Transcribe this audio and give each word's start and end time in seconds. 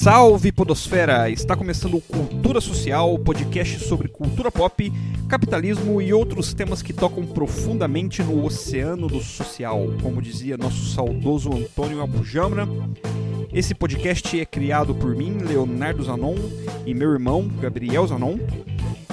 Salve 0.00 0.52
Podosfera! 0.52 1.28
Está 1.28 1.56
começando 1.56 1.96
o 1.96 2.00
Cultura 2.00 2.60
Social, 2.60 3.18
podcast 3.18 3.80
sobre 3.80 4.06
cultura 4.06 4.48
pop, 4.48 4.92
capitalismo 5.28 6.00
e 6.00 6.12
outros 6.12 6.54
temas 6.54 6.80
que 6.80 6.92
tocam 6.92 7.26
profundamente 7.26 8.22
no 8.22 8.44
oceano 8.44 9.08
do 9.08 9.20
social, 9.20 9.88
como 10.00 10.22
dizia 10.22 10.56
nosso 10.56 10.94
saudoso 10.94 11.52
Antônio 11.52 12.00
Abujamra. 12.00 12.68
Esse 13.52 13.74
podcast 13.74 14.38
é 14.38 14.46
criado 14.46 14.94
por 14.94 15.16
mim, 15.16 15.38
Leonardo 15.38 16.04
Zanon, 16.04 16.36
e 16.86 16.94
meu 16.94 17.10
irmão, 17.10 17.48
Gabriel 17.60 18.06
Zanon. 18.06 18.38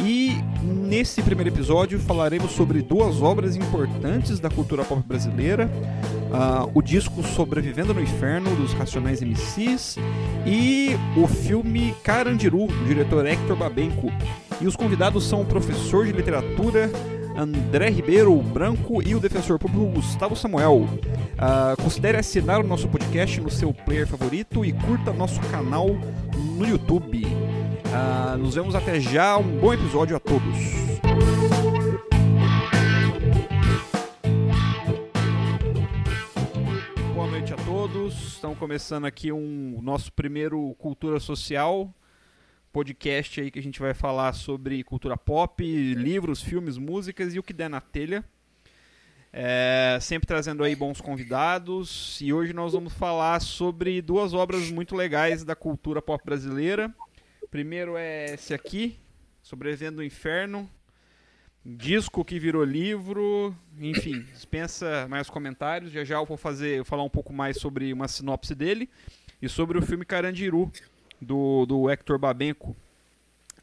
E 0.03 0.35
nesse 0.61 1.19
primeiro 1.23 1.49
episódio 1.49 1.99
falaremos 1.99 2.51
sobre 2.51 2.83
duas 2.83 3.23
obras 3.23 3.55
importantes 3.55 4.39
da 4.39 4.51
cultura 4.51 4.83
pop 4.85 5.01
brasileira: 5.01 5.67
uh, 6.35 6.69
o 6.73 6.81
disco 6.81 7.23
Sobrevivendo 7.23 7.93
no 7.93 8.01
Inferno, 8.01 8.55
dos 8.55 8.73
Racionais 8.73 9.21
MCs, 9.21 9.97
e 10.45 10.91
o 11.17 11.27
filme 11.27 11.95
Carandiru, 12.03 12.67
do 12.67 12.85
diretor 12.85 13.25
Hector 13.25 13.55
Babenco. 13.55 14.11
E 14.59 14.67
os 14.67 14.75
convidados 14.75 15.25
são 15.25 15.41
o 15.41 15.45
professor 15.45 16.05
de 16.05 16.11
literatura 16.11 16.91
André 17.37 17.89
Ribeiro 17.89 18.35
Branco 18.41 19.05
e 19.05 19.13
o 19.13 19.19
defensor 19.19 19.59
público 19.59 19.85
Gustavo 19.87 20.35
Samuel. 20.35 20.87
Uh, 21.35 21.81
considere 21.81 22.17
assinar 22.17 22.61
o 22.61 22.67
nosso 22.67 22.87
podcast 22.87 23.41
no 23.41 23.49
seu 23.49 23.73
player 23.73 24.07
favorito 24.07 24.63
e 24.63 24.71
curta 24.71 25.11
nosso 25.11 25.39
canal 25.51 25.87
no 26.57 26.65
YouTube. 26.65 27.25
Uh, 27.25 28.37
nos 28.37 28.55
vemos 28.55 28.73
até 28.73 28.99
já. 28.99 29.37
Um 29.37 29.59
bom 29.59 29.73
episódio 29.73 30.15
a 30.15 30.19
todos. 30.19 30.84
Estamos 38.45 38.59
começando 38.59 39.05
aqui 39.05 39.31
um 39.31 39.81
nosso 39.81 40.13
primeiro 40.13 40.75
Cultura 40.77 41.19
Social 41.19 41.91
podcast 42.71 43.41
aí 43.41 43.49
que 43.49 43.57
a 43.57 43.61
gente 43.61 43.79
vai 43.79 43.95
falar 43.95 44.33
sobre 44.33 44.83
cultura 44.83 45.17
pop, 45.17 45.63
livros, 45.95 46.43
filmes, 46.43 46.77
músicas 46.77 47.33
e 47.33 47.39
o 47.39 47.43
que 47.43 47.51
der 47.51 47.71
na 47.71 47.81
telha. 47.81 48.23
É, 49.33 49.97
sempre 49.99 50.27
trazendo 50.27 50.63
aí 50.63 50.75
bons 50.75 51.01
convidados. 51.01 52.21
E 52.21 52.31
hoje 52.31 52.53
nós 52.53 52.73
vamos 52.73 52.93
falar 52.93 53.41
sobre 53.41 53.99
duas 53.99 54.31
obras 54.35 54.69
muito 54.69 54.95
legais 54.95 55.43
da 55.43 55.55
cultura 55.55 55.99
pop 55.99 56.23
brasileira. 56.23 56.93
Primeiro 57.49 57.97
é 57.97 58.35
esse 58.35 58.53
aqui, 58.53 58.99
Sobrevivendo 59.41 59.97
no 59.97 60.03
Inferno. 60.03 60.69
Disco 61.65 62.23
que 62.23 62.37
virou 62.37 62.63
livro, 62.63 63.55
enfim, 63.79 64.21
dispensa 64.31 65.07
mais 65.09 65.31
comentários. 65.31 65.91
Já 65.91 66.03
já 66.03 66.15
eu 66.17 66.25
vou 66.25 66.37
fazer, 66.37 66.77
vou 66.77 66.85
falar 66.85 67.01
um 67.01 67.09
pouco 67.09 67.33
mais 67.33 67.57
sobre 67.57 67.91
uma 67.91 68.07
sinopse 68.07 68.53
dele 68.53 68.87
e 69.41 69.49
sobre 69.49 69.75
o 69.79 69.81
filme 69.81 70.05
Carandiru, 70.05 70.71
do, 71.19 71.65
do 71.65 71.89
Hector 71.89 72.19
Babenco. 72.19 72.75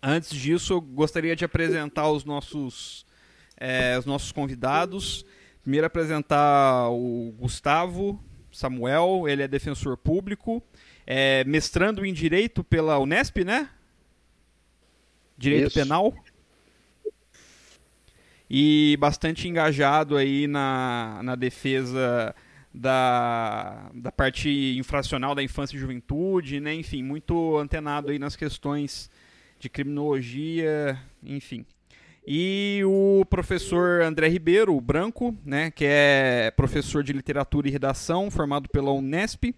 Antes 0.03 0.30
disso, 0.30 0.73
eu 0.73 0.80
gostaria 0.80 1.36
de 1.36 1.45
apresentar 1.45 2.11
os 2.11 2.25
nossos, 2.25 3.06
é, 3.56 3.97
os 3.97 4.05
nossos 4.05 4.33
convidados. 4.33 5.25
Primeiro 5.62 5.86
apresentar 5.86 6.91
o 6.91 7.33
Gustavo 7.39 8.20
Samuel, 8.50 9.28
ele 9.28 9.45
é 9.45 9.48
defensor 9.48 9.97
público, 9.97 10.61
é 11.06 11.45
mestrando 11.45 12.05
em 12.05 12.12
Direito 12.12 12.64
pela 12.64 12.98
Unesp, 12.98 13.45
né? 13.45 13.70
Direito 15.39 15.69
Isso. 15.69 15.78
Penal. 15.78 16.12
E 18.55 18.98
bastante 19.00 19.48
engajado 19.48 20.14
aí 20.14 20.47
na, 20.47 21.20
na 21.22 21.34
defesa 21.34 22.34
da, 22.72 23.91
da 23.95 24.12
parte 24.12 24.77
infracional 24.78 25.34
da 25.34 25.42
infância 25.42 25.75
e 25.75 25.81
juventude, 25.81 26.61
né? 26.61 26.75
Enfim, 26.75 27.03
muito 27.03 27.56
antenado 27.56 28.11
aí 28.11 28.19
nas 28.19 28.36
questões 28.36 29.11
de 29.58 29.70
criminologia, 29.70 30.98
enfim. 31.25 31.64
E 32.27 32.83
o 32.84 33.24
professor 33.24 34.02
André 34.02 34.29
Ribeiro, 34.29 34.77
o 34.77 34.83
branco, 34.83 35.35
né, 35.46 35.70
que 35.70 35.86
é 35.86 36.52
professor 36.55 37.02
de 37.02 37.14
literatura 37.14 37.68
e 37.68 37.70
redação, 37.70 38.30
formado 38.30 38.68
pela 38.68 38.92
Unesp. 38.92 39.55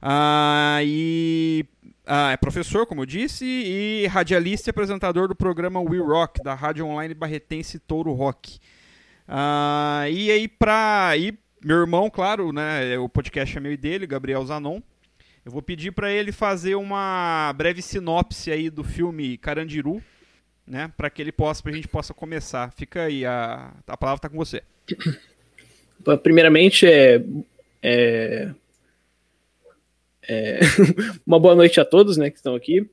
Ah, 0.00 0.78
e 0.84 1.66
ah, 2.12 2.32
é 2.32 2.36
professor, 2.36 2.86
como 2.86 3.02
eu 3.02 3.06
disse, 3.06 3.44
e 3.44 4.04
radialista 4.08 4.68
e 4.68 4.72
apresentador 4.72 5.28
do 5.28 5.36
programa 5.36 5.80
We 5.80 5.98
Rock, 5.98 6.42
da 6.42 6.54
rádio 6.54 6.84
online 6.84 7.14
barretense 7.14 7.78
Touro 7.78 8.12
Rock. 8.12 8.58
Ah, 9.28 10.06
e 10.10 10.28
aí, 10.28 10.48
pra. 10.48 11.12
E 11.16 11.38
meu 11.64 11.76
irmão, 11.76 12.10
claro, 12.10 12.52
né? 12.52 12.98
O 12.98 13.08
podcast 13.08 13.56
é 13.56 13.60
meu 13.60 13.72
e 13.72 13.76
dele, 13.76 14.08
Gabriel 14.08 14.44
Zanon. 14.44 14.80
Eu 15.44 15.52
vou 15.52 15.62
pedir 15.62 15.92
para 15.92 16.10
ele 16.10 16.32
fazer 16.32 16.74
uma 16.74 17.52
breve 17.56 17.80
sinopse 17.80 18.50
aí 18.50 18.70
do 18.70 18.82
filme 18.82 19.38
Carandiru, 19.38 20.02
né? 20.66 20.92
Para 20.96 21.10
que 21.10 21.22
ele 21.22 21.30
possa, 21.30 21.62
pra 21.62 21.70
gente 21.70 21.86
possa 21.86 22.12
começar. 22.12 22.72
Fica 22.72 23.04
aí, 23.04 23.24
a, 23.24 23.72
a 23.86 23.96
palavra 23.96 24.18
está 24.18 24.28
com 24.28 24.36
você. 24.36 24.64
Primeiramente, 26.24 26.86
é, 26.86 27.22
é, 27.80 28.52
é 30.28 30.60
uma 31.26 31.38
boa 31.38 31.54
noite 31.54 31.80
a 31.80 31.84
todos, 31.84 32.16
né, 32.16 32.30
que 32.30 32.36
estão 32.36 32.54
aqui. 32.54 32.88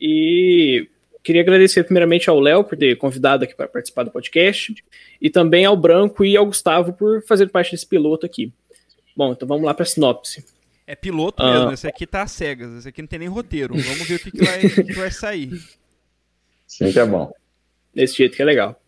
E 0.00 0.88
queria 1.22 1.42
agradecer 1.42 1.84
primeiramente 1.84 2.28
ao 2.28 2.40
Léo 2.40 2.64
por 2.64 2.76
ter 2.76 2.96
convidado 2.96 3.44
aqui 3.44 3.54
para 3.54 3.68
participar 3.68 4.04
do 4.04 4.10
podcast 4.10 4.74
e 5.20 5.30
também 5.30 5.64
ao 5.64 5.76
Branco 5.76 6.24
e 6.24 6.36
ao 6.36 6.46
Gustavo 6.46 6.92
por 6.92 7.22
fazer 7.22 7.48
parte 7.48 7.72
desse 7.72 7.86
piloto 7.86 8.26
aqui. 8.26 8.52
Bom, 9.16 9.32
então 9.32 9.46
vamos 9.46 9.64
lá 9.64 9.74
para 9.74 9.84
a 9.84 9.86
sinopse. 9.86 10.44
É 10.86 10.96
piloto 10.96 11.42
mesmo, 11.44 11.68
uh... 11.68 11.72
esse 11.72 11.86
aqui 11.86 12.06
tá 12.06 12.26
cegas, 12.26 12.72
esse 12.78 12.88
aqui 12.88 13.02
não 13.02 13.08
tem 13.08 13.20
nem 13.20 13.28
roteiro. 13.28 13.74
Vamos 13.74 14.08
ver 14.08 14.16
o 14.16 14.18
que, 14.18 14.30
que, 14.30 14.44
vai, 14.44 14.60
que 14.60 14.92
vai 14.94 15.10
sair. 15.10 15.50
Sim, 16.66 16.90
que 16.90 16.98
é 16.98 17.06
bom. 17.06 17.32
Desse 17.94 18.16
jeito 18.16 18.34
que 18.34 18.42
é 18.42 18.44
legal. 18.44 18.80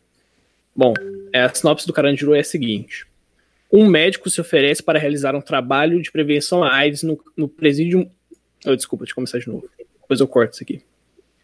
Bom, 0.75 0.93
é, 1.33 1.43
a 1.43 1.55
sinopse 1.55 1.87
do 1.87 1.93
Carandiru 1.93 2.35
é 2.35 2.41
a 2.41 2.45
seguinte. 2.45 3.07
Um 3.77 3.89
médico 3.89 4.31
se 4.31 4.41
oferece 4.41 4.81
para 4.81 5.01
realizar 5.01 5.35
um 5.35 5.41
trabalho 5.41 6.01
de 6.01 6.13
prevenção 6.13 6.63
à 6.63 6.73
AIDS 6.73 7.03
no, 7.03 7.21
no 7.37 7.49
presídio... 7.49 8.09
Oh, 8.65 8.77
desculpa, 8.77 9.05
deixa 9.05 9.11
eu 9.11 9.17
começar 9.17 9.41
de 9.41 9.49
novo. 9.49 9.69
Depois 10.01 10.21
eu 10.21 10.29
corto 10.29 10.55
isso 10.55 10.63
aqui. 10.63 10.81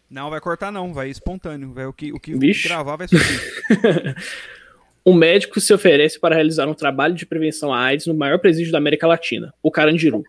Não, 0.09 0.29
vai 0.29 0.39
cortar 0.39 0.71
não, 0.71 0.93
vai 0.93 1.09
espontâneo. 1.09 1.73
Vai, 1.73 1.85
o 1.85 1.91
que, 1.91 2.13
o 2.13 2.19
que 2.21 2.33
gravar 2.63 2.95
vai 2.95 3.09
subir. 3.09 4.15
um 5.05 5.13
médico 5.13 5.59
se 5.59 5.73
oferece 5.73 6.17
para 6.17 6.33
realizar 6.33 6.69
um 6.69 6.73
trabalho 6.73 7.13
de 7.15 7.25
prevenção 7.25 7.73
à 7.73 7.81
AIDS 7.81 8.07
no 8.07 8.13
maior 8.13 8.39
presídio 8.39 8.71
da 8.71 8.77
América 8.77 9.05
Latina, 9.05 9.53
o 9.61 9.69
Carandiru. 9.69 10.23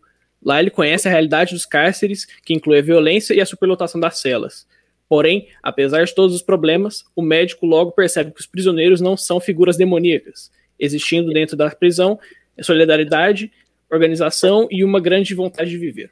Lá 0.44 0.58
ele 0.58 0.70
conhece 0.70 1.06
a 1.06 1.10
realidade 1.12 1.54
dos 1.54 1.64
cárceres, 1.64 2.24
que 2.44 2.52
inclui 2.52 2.80
a 2.80 2.82
violência 2.82 3.32
e 3.32 3.40
a 3.40 3.46
superlotação 3.46 4.00
das 4.00 4.18
celas. 4.18 4.66
Porém, 5.08 5.46
apesar 5.62 6.04
de 6.04 6.12
todos 6.12 6.34
os 6.34 6.42
problemas, 6.42 7.04
o 7.14 7.22
médico 7.22 7.64
logo 7.64 7.92
percebe 7.92 8.32
que 8.32 8.40
os 8.40 8.46
prisioneiros 8.46 9.00
não 9.00 9.16
são 9.16 9.38
figuras 9.38 9.76
demoníacas, 9.76 10.50
existindo 10.82 11.32
dentro 11.32 11.56
da 11.56 11.70
prisão 11.70 12.18
solidariedade, 12.60 13.50
organização 13.90 14.68
e 14.70 14.84
uma 14.84 15.00
grande 15.00 15.34
vontade 15.34 15.70
de 15.70 15.78
viver. 15.78 16.10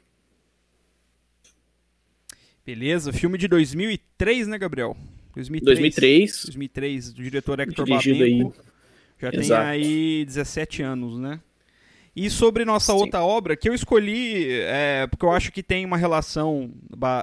Beleza, 2.65 3.11
filme 3.11 3.37
de 3.37 3.47
2003, 3.47 4.47
né, 4.47 4.57
Gabriel? 4.57 4.95
2003. 5.35 5.77
2003, 5.77 6.45
2003 6.45 7.13
do 7.13 7.23
diretor 7.23 7.59
Hector 7.59 7.87
Babenco. 7.87 8.23
Aí. 8.23 8.51
Já 9.19 9.29
Exato. 9.33 9.61
tem 9.61 9.69
aí 9.69 10.25
17 10.25 10.81
anos, 10.81 11.19
né? 11.19 11.39
E 12.13 12.29
sobre 12.29 12.65
nossa 12.65 12.91
Sim. 12.91 12.99
outra 12.99 13.23
obra, 13.23 13.55
que 13.55 13.69
eu 13.69 13.73
escolhi, 13.73 14.51
é, 14.63 15.07
porque 15.07 15.23
eu 15.23 15.31
acho 15.31 15.49
que 15.49 15.63
tem 15.63 15.85
uma 15.85 15.95
relação, 15.95 16.69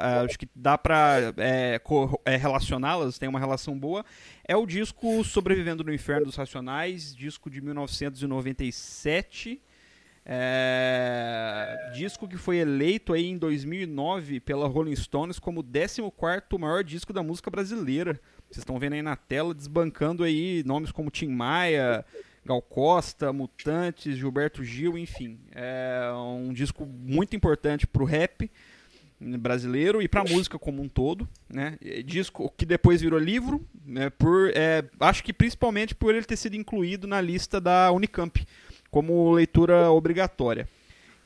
é, 0.03 0.25
acho 0.25 0.38
que 0.38 0.49
dá 0.56 0.78
para 0.78 1.34
é, 1.37 1.78
é, 2.25 2.37
relacioná-las, 2.37 3.19
tem 3.19 3.28
uma 3.28 3.38
relação 3.38 3.78
boa, 3.78 4.03
é 4.47 4.56
o 4.56 4.65
disco 4.65 5.22
Sobrevivendo 5.25 5.84
no 5.84 5.93
Inferno 5.93 6.25
dos 6.25 6.37
Racionais, 6.37 7.15
disco 7.15 7.50
de 7.50 7.60
1997, 7.60 9.60
é, 10.25 11.91
disco 11.94 12.27
que 12.27 12.38
foi 12.38 12.56
eleito 12.56 13.12
aí 13.12 13.27
em 13.27 13.37
2009 13.37 14.41
pela 14.41 14.66
Rolling 14.68 14.97
Stones 14.97 15.39
como 15.39 15.60
o 15.60 15.65
14º 15.65 16.59
maior 16.59 16.83
disco 16.83 17.12
da 17.12 17.22
música 17.22 17.51
brasileira. 17.51 18.18
Vocês 18.51 18.59
estão 18.59 18.78
vendo 18.78 18.95
aí 18.95 19.03
na 19.03 19.16
tela, 19.16 19.54
desbancando 19.54 20.24
aí 20.24 20.62
nomes 20.65 20.91
como 20.91 21.10
Tim 21.10 21.28
Maia, 21.28 22.04
Gal 22.48 22.62
Costa, 22.62 23.30
Mutantes, 23.30 24.16
Gilberto 24.16 24.65
Gil, 24.65 24.97
enfim. 24.97 25.39
É 25.54 26.10
um 26.15 26.50
disco 26.50 26.86
muito 26.86 27.36
importante 27.36 27.86
para 27.86 28.03
o 28.03 28.06
rap 28.06 28.50
brasileiro 29.21 30.00
e 30.00 30.09
para 30.09 30.22
a 30.22 30.24
música 30.24 30.59
como 30.59 30.80
um 30.80 30.89
todo, 30.89 31.28
né? 31.47 31.77
Disco 32.06 32.50
que 32.56 32.65
depois 32.65 33.03
virou 33.03 33.18
livro, 33.18 33.62
né? 33.84 34.09
Por, 34.09 34.50
é, 34.54 34.83
acho 34.98 35.22
que 35.22 35.33
principalmente 35.34 35.95
por 35.95 36.15
ele 36.15 36.24
ter 36.24 36.36
sido 36.36 36.56
incluído 36.56 37.06
na 37.06 37.21
lista 37.21 37.60
da 37.60 37.92
Unicamp 37.92 38.42
como 38.91 39.30
leitura 39.34 39.91
obrigatória. 39.91 40.66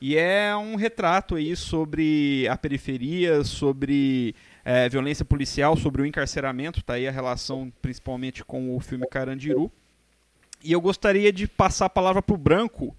E 0.01 0.17
é 0.17 0.53
um 0.57 0.75
retrato 0.75 1.35
aí 1.35 1.55
sobre 1.55 2.45
a 2.49 2.57
periferia, 2.57 3.45
sobre 3.45 4.35
é, 4.65 4.89
violência 4.89 5.23
policial, 5.23 5.77
sobre 5.77 6.01
o 6.01 6.05
encarceramento, 6.05 6.83
tá 6.83 6.95
aí 6.95 7.07
a 7.07 7.11
relação 7.11 7.71
principalmente 7.81 8.43
com 8.43 8.75
o 8.75 8.81
filme 8.81 9.07
Carandiru. 9.07 9.71
E 10.63 10.71
eu 10.71 10.79
gostaria 10.79 11.31
de 11.31 11.47
passar 11.47 11.85
a 11.85 11.89
palavra 11.89 12.21
para 12.21 12.33
o 12.33 12.37
Branco 12.37 12.95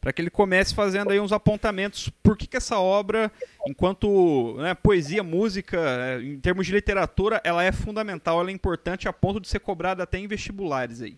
para 0.00 0.12
que 0.12 0.22
ele 0.22 0.30
comece 0.30 0.72
fazendo 0.72 1.10
aí 1.10 1.18
uns 1.18 1.32
apontamentos 1.32 2.08
por 2.22 2.36
que, 2.36 2.46
que 2.46 2.56
essa 2.56 2.78
obra, 2.78 3.32
enquanto 3.66 4.54
né, 4.58 4.72
poesia, 4.72 5.22
música, 5.22 5.78
é, 5.80 6.22
em 6.22 6.38
termos 6.38 6.66
de 6.66 6.72
literatura, 6.72 7.40
ela 7.42 7.64
é 7.64 7.72
fundamental, 7.72 8.40
ela 8.40 8.50
é 8.50 8.52
importante 8.52 9.08
a 9.08 9.12
ponto 9.12 9.40
de 9.40 9.48
ser 9.48 9.58
cobrada 9.58 10.04
até 10.04 10.18
em 10.18 10.28
vestibulares 10.28 11.02
aí. 11.02 11.16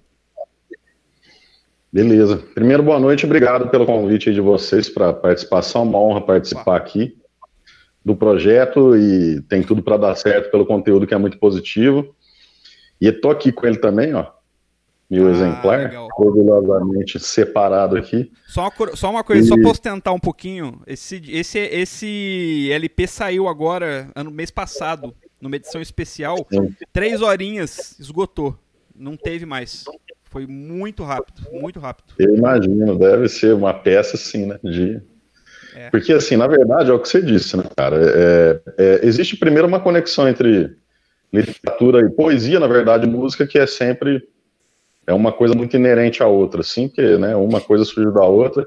Beleza. 1.93 2.39
Primeiro, 2.55 2.83
boa 2.83 2.99
noite, 2.99 3.27
obrigado 3.27 3.69
pelo 3.69 3.85
convite 3.85 4.33
de 4.33 4.41
vocês 4.41 4.89
para 4.89 5.13
participação, 5.13 5.83
uma 5.83 5.99
honra 5.99 6.21
participar 6.21 6.77
aqui 6.77 7.15
do 8.05 8.17
projeto 8.17 8.97
e 8.97 9.43
tem 9.43 9.63
tudo 9.63 9.83
para 9.83 9.99
dar 9.99 10.15
certo 10.15 10.51
pelo 10.51 10.65
conteúdo 10.65 11.07
que 11.07 11.13
é 11.13 11.19
muito 11.19 11.39
positivo. 11.39 12.15
E 13.01 13.07
estou 13.07 13.31
aqui 13.31 13.53
com 13.53 13.67
ele 13.67 13.77
também, 13.77 14.15
ó, 14.15 14.27
mil 15.11 15.27
ah, 15.27 15.31
exemplar, 15.31 15.79
legal. 15.79 16.09
orgulhosamente 16.19 17.19
separado 17.19 17.97
aqui. 17.97 18.31
Só 18.47 18.69
uma, 18.69 18.97
só 18.97 19.11
uma 19.11 19.25
coisa, 19.25 19.43
e... 19.43 19.49
só 19.49 19.61
posso 19.63 19.81
tentar 19.81 20.13
um 20.13 20.21
pouquinho. 20.21 20.81
Esse, 20.87 21.23
esse, 21.29 21.59
esse 21.59 22.69
LP 22.71 23.07
saiu 23.07 23.49
agora, 23.49 24.11
ano 24.15 24.31
mês 24.31 24.51
passado, 24.51 25.15
numa 25.41 25.57
edição 25.57 25.81
especial. 25.81 26.47
Sim. 26.51 26.75
Três 26.93 27.23
horinhas, 27.23 27.99
esgotou. 27.99 28.57
Não 28.95 29.17
teve 29.17 29.47
mais. 29.47 29.85
Foi 30.25 30.47
muito 30.47 31.03
rápido, 31.05 31.43
muito 31.51 31.81
rápido. 31.81 32.13
Eu 32.19 32.37
imagino, 32.37 32.99
deve 32.99 33.29
ser 33.29 33.55
uma 33.55 33.73
peça, 33.73 34.17
sim, 34.17 34.47
né? 34.47 34.59
De... 34.63 35.01
É. 35.75 35.89
Porque, 35.91 36.13
assim, 36.13 36.37
na 36.37 36.47
verdade, 36.47 36.91
é 36.91 36.93
o 36.93 36.99
que 36.99 37.09
você 37.09 37.23
disse, 37.23 37.57
né, 37.57 37.65
cara? 37.75 37.97
É, 37.97 38.61
é, 38.77 39.01
existe 39.07 39.37
primeiro 39.37 39.67
uma 39.67 39.81
conexão 39.81 40.29
entre 40.29 40.77
literatura 41.33 42.01
e 42.01 42.11
poesia, 42.11 42.61
na 42.61 42.67
verdade, 42.67 43.07
música, 43.07 43.47
que 43.47 43.59
é 43.59 43.67
sempre 43.67 44.23
é 45.09 45.15
uma 45.15 45.33
coisa 45.33 45.55
muito 45.55 45.75
inerente 45.75 46.23
à 46.23 46.27
outra, 46.27 46.61
assim, 46.61 46.87
que 46.87 47.01
né, 47.17 47.35
uma 47.35 47.63
coisa 47.63 47.83
surge 47.83 48.13
da 48.13 48.25
outra, 48.25 48.67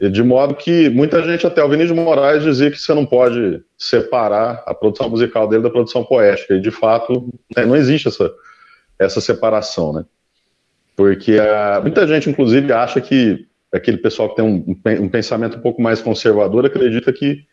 de 0.00 0.22
modo 0.22 0.54
que 0.54 0.88
muita 0.88 1.20
gente, 1.24 1.44
até 1.44 1.62
o 1.62 1.68
Vinícius 1.68 1.98
Moraes, 1.98 2.44
dizia 2.44 2.70
que 2.70 2.78
você 2.78 2.94
não 2.94 3.04
pode 3.04 3.60
separar 3.76 4.62
a 4.64 4.72
produção 4.72 5.10
musical 5.10 5.48
dele 5.48 5.64
da 5.64 5.70
produção 5.70 6.04
poética, 6.04 6.54
e 6.54 6.60
de 6.60 6.70
fato 6.70 7.28
né, 7.56 7.66
não 7.66 7.74
existe 7.74 8.06
essa, 8.06 8.32
essa 8.96 9.20
separação, 9.20 9.92
né? 9.92 10.04
Porque 10.94 11.38
a, 11.40 11.80
muita 11.80 12.06
gente, 12.06 12.30
inclusive, 12.30 12.72
acha 12.72 13.00
que 13.00 13.44
aquele 13.72 13.98
pessoal 13.98 14.28
que 14.28 14.36
tem 14.36 14.44
um, 14.44 14.76
um 15.02 15.08
pensamento 15.08 15.58
um 15.58 15.60
pouco 15.60 15.82
mais 15.82 16.00
conservador 16.00 16.66
acredita 16.66 17.12
que 17.12 17.44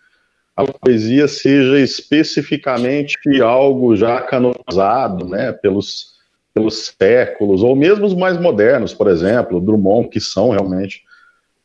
a 0.56 0.64
poesia 0.64 1.28
seja 1.28 1.80
especificamente 1.80 3.18
algo 3.42 3.96
já 3.96 4.22
canonizado, 4.22 5.28
né, 5.28 5.52
pelos 5.52 6.15
pelos 6.56 6.96
séculos, 6.98 7.62
ou 7.62 7.76
mesmo 7.76 8.06
os 8.06 8.16
mais 8.16 8.40
modernos, 8.40 8.94
por 8.94 9.10
exemplo, 9.10 9.60
Drummond, 9.60 10.08
que 10.08 10.22
são 10.22 10.52
realmente 10.52 11.04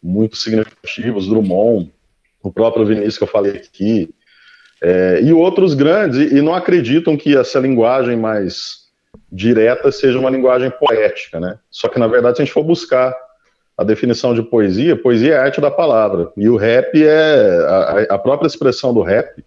muito 0.02 0.37
significativos, 0.37 1.28
Drummond, 1.28 1.92
o 2.42 2.50
próprio 2.50 2.84
Vinícius 2.84 3.16
que 3.16 3.22
eu 3.22 3.28
falei 3.28 3.52
aqui, 3.52 4.12
é, 4.82 5.20
e 5.22 5.32
outros 5.32 5.75
grandes, 5.75 6.19
e, 6.19 6.38
e, 6.38 6.42
não 6.42 6.54
acreditam 6.54 7.16
que 7.16 7.37
essa 7.37 7.60
linguagem 7.60 8.16
mais 8.16 8.88
direta 9.31 9.92
seja 9.92 10.19
uma 10.19 10.31
linguagem 10.31 10.70
poética, 10.70 11.38
né? 11.38 11.58
Só 11.70 11.87
que, 11.88 11.98
na 11.98 12.08
verdade, 12.08 12.37
se 12.37 12.42
a 12.42 12.44
gente 12.44 12.54
for 12.54 12.64
buscar 12.64 13.14
a 13.78 13.84
definição 13.84 14.34
de 14.34 14.42
poesia, 14.42 14.96
poesia 14.96 15.34
é 15.34 15.38
a 15.38 15.42
arte 15.44 15.60
da 15.60 15.70
palavra, 15.70 16.32
e 16.37 16.48
o 16.48 16.56
rap 16.56 17.00
é, 17.00 17.58
a, 18.08 18.14
a 18.14 18.19
própria 18.19 18.48
expressão 18.48 18.92
do 18.92 19.02
rap, 19.02 19.44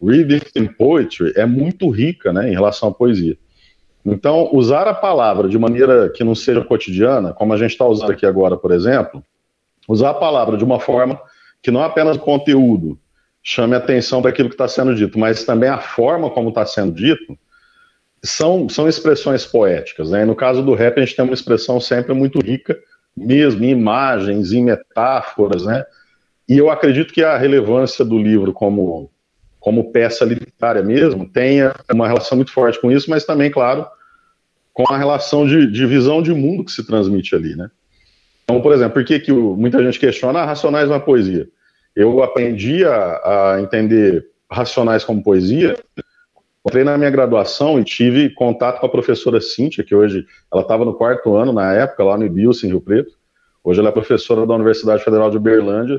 reading 0.00 0.68
poetry, 0.78 1.32
é 1.34 1.44
muito 1.44 1.88
rica, 1.88 2.32
né, 2.32 2.48
em 2.48 2.52
relação 2.52 2.90
à 2.90 2.94
poesia. 2.94 3.36
Então, 4.06 4.48
usar 4.52 4.86
a 4.86 4.94
palavra 4.94 5.48
de 5.48 5.58
maneira 5.58 6.08
que 6.08 6.22
não 6.22 6.34
seja 6.34 6.64
cotidiana, 6.64 7.32
como 7.32 7.52
a 7.52 7.56
gente 7.56 7.72
está 7.72 7.84
usando 7.84 8.12
aqui 8.12 8.24
agora, 8.24 8.56
por 8.56 8.70
exemplo, 8.70 9.22
usar 9.88 10.10
a 10.10 10.14
palavra 10.14 10.56
de 10.56 10.62
uma 10.62 10.78
forma 10.78 11.20
que 11.60 11.72
não 11.72 11.82
apenas 11.82 12.16
o 12.16 12.20
conteúdo 12.20 12.96
chame 13.42 13.74
atenção 13.74 14.22
para 14.22 14.30
aquilo 14.30 14.48
que 14.48 14.54
está 14.54 14.68
sendo 14.68 14.94
dito, 14.94 15.18
mas 15.18 15.44
também 15.44 15.68
a 15.68 15.78
forma 15.78 16.30
como 16.30 16.50
está 16.50 16.64
sendo 16.64 16.92
dito, 16.92 17.36
são, 18.22 18.68
são 18.68 18.88
expressões 18.88 19.44
poéticas. 19.44 20.10
Né? 20.10 20.24
no 20.24 20.36
caso 20.36 20.62
do 20.62 20.74
rap, 20.74 20.98
a 20.98 21.04
gente 21.04 21.16
tem 21.16 21.24
uma 21.24 21.34
expressão 21.34 21.80
sempre 21.80 22.14
muito 22.14 22.40
rica, 22.40 22.78
mesmo 23.16 23.64
em 23.64 23.70
imagens, 23.70 24.52
em 24.52 24.62
metáforas, 24.62 25.64
né? 25.64 25.84
E 26.48 26.56
eu 26.58 26.70
acredito 26.70 27.12
que 27.12 27.24
a 27.24 27.36
relevância 27.36 28.04
do 28.04 28.18
livro 28.18 28.52
como, 28.52 29.10
como 29.58 29.90
peça 29.90 30.24
literária 30.24 30.82
mesmo 30.82 31.28
tenha 31.28 31.74
uma 31.92 32.06
relação 32.06 32.36
muito 32.36 32.52
forte 32.52 32.80
com 32.80 32.92
isso, 32.92 33.10
mas 33.10 33.24
também, 33.24 33.50
claro, 33.50 33.86
com 34.76 34.92
a 34.92 34.98
relação 34.98 35.46
de, 35.46 35.66
de 35.72 35.86
visão 35.86 36.20
de 36.20 36.34
mundo 36.34 36.62
que 36.62 36.70
se 36.70 36.86
transmite 36.86 37.34
ali, 37.34 37.56
né? 37.56 37.70
Então, 38.44 38.60
por 38.60 38.74
exemplo, 38.74 38.92
por 38.92 39.04
que, 39.04 39.18
que 39.18 39.32
o, 39.32 39.56
muita 39.56 39.82
gente 39.82 39.98
questiona 39.98 40.40
ah, 40.40 40.44
racionais 40.44 40.90
na 40.90 41.00
poesia? 41.00 41.48
Eu 41.96 42.22
aprendi 42.22 42.84
a, 42.84 43.54
a, 43.54 43.60
entender 43.62 44.26
racionais 44.52 45.02
como 45.02 45.22
poesia, 45.22 45.78
entrei 46.66 46.84
na 46.84 46.98
minha 46.98 47.08
graduação 47.08 47.80
e 47.80 47.84
tive 47.84 48.28
contato 48.28 48.78
com 48.78 48.84
a 48.84 48.90
professora 48.90 49.40
Cíntia, 49.40 49.82
que 49.82 49.94
hoje, 49.94 50.26
ela 50.52 50.60
estava 50.60 50.84
no 50.84 50.92
quarto 50.92 51.34
ano 51.34 51.54
na 51.54 51.72
época, 51.72 52.04
lá 52.04 52.18
no 52.18 52.26
IBIUS, 52.26 52.62
em 52.62 52.68
Rio 52.68 52.80
Preto. 52.82 53.14
Hoje 53.64 53.80
ela 53.80 53.88
é 53.88 53.92
professora 53.92 54.46
da 54.46 54.54
Universidade 54.54 55.02
Federal 55.02 55.30
de 55.30 55.38
Uberlândia, 55.38 55.98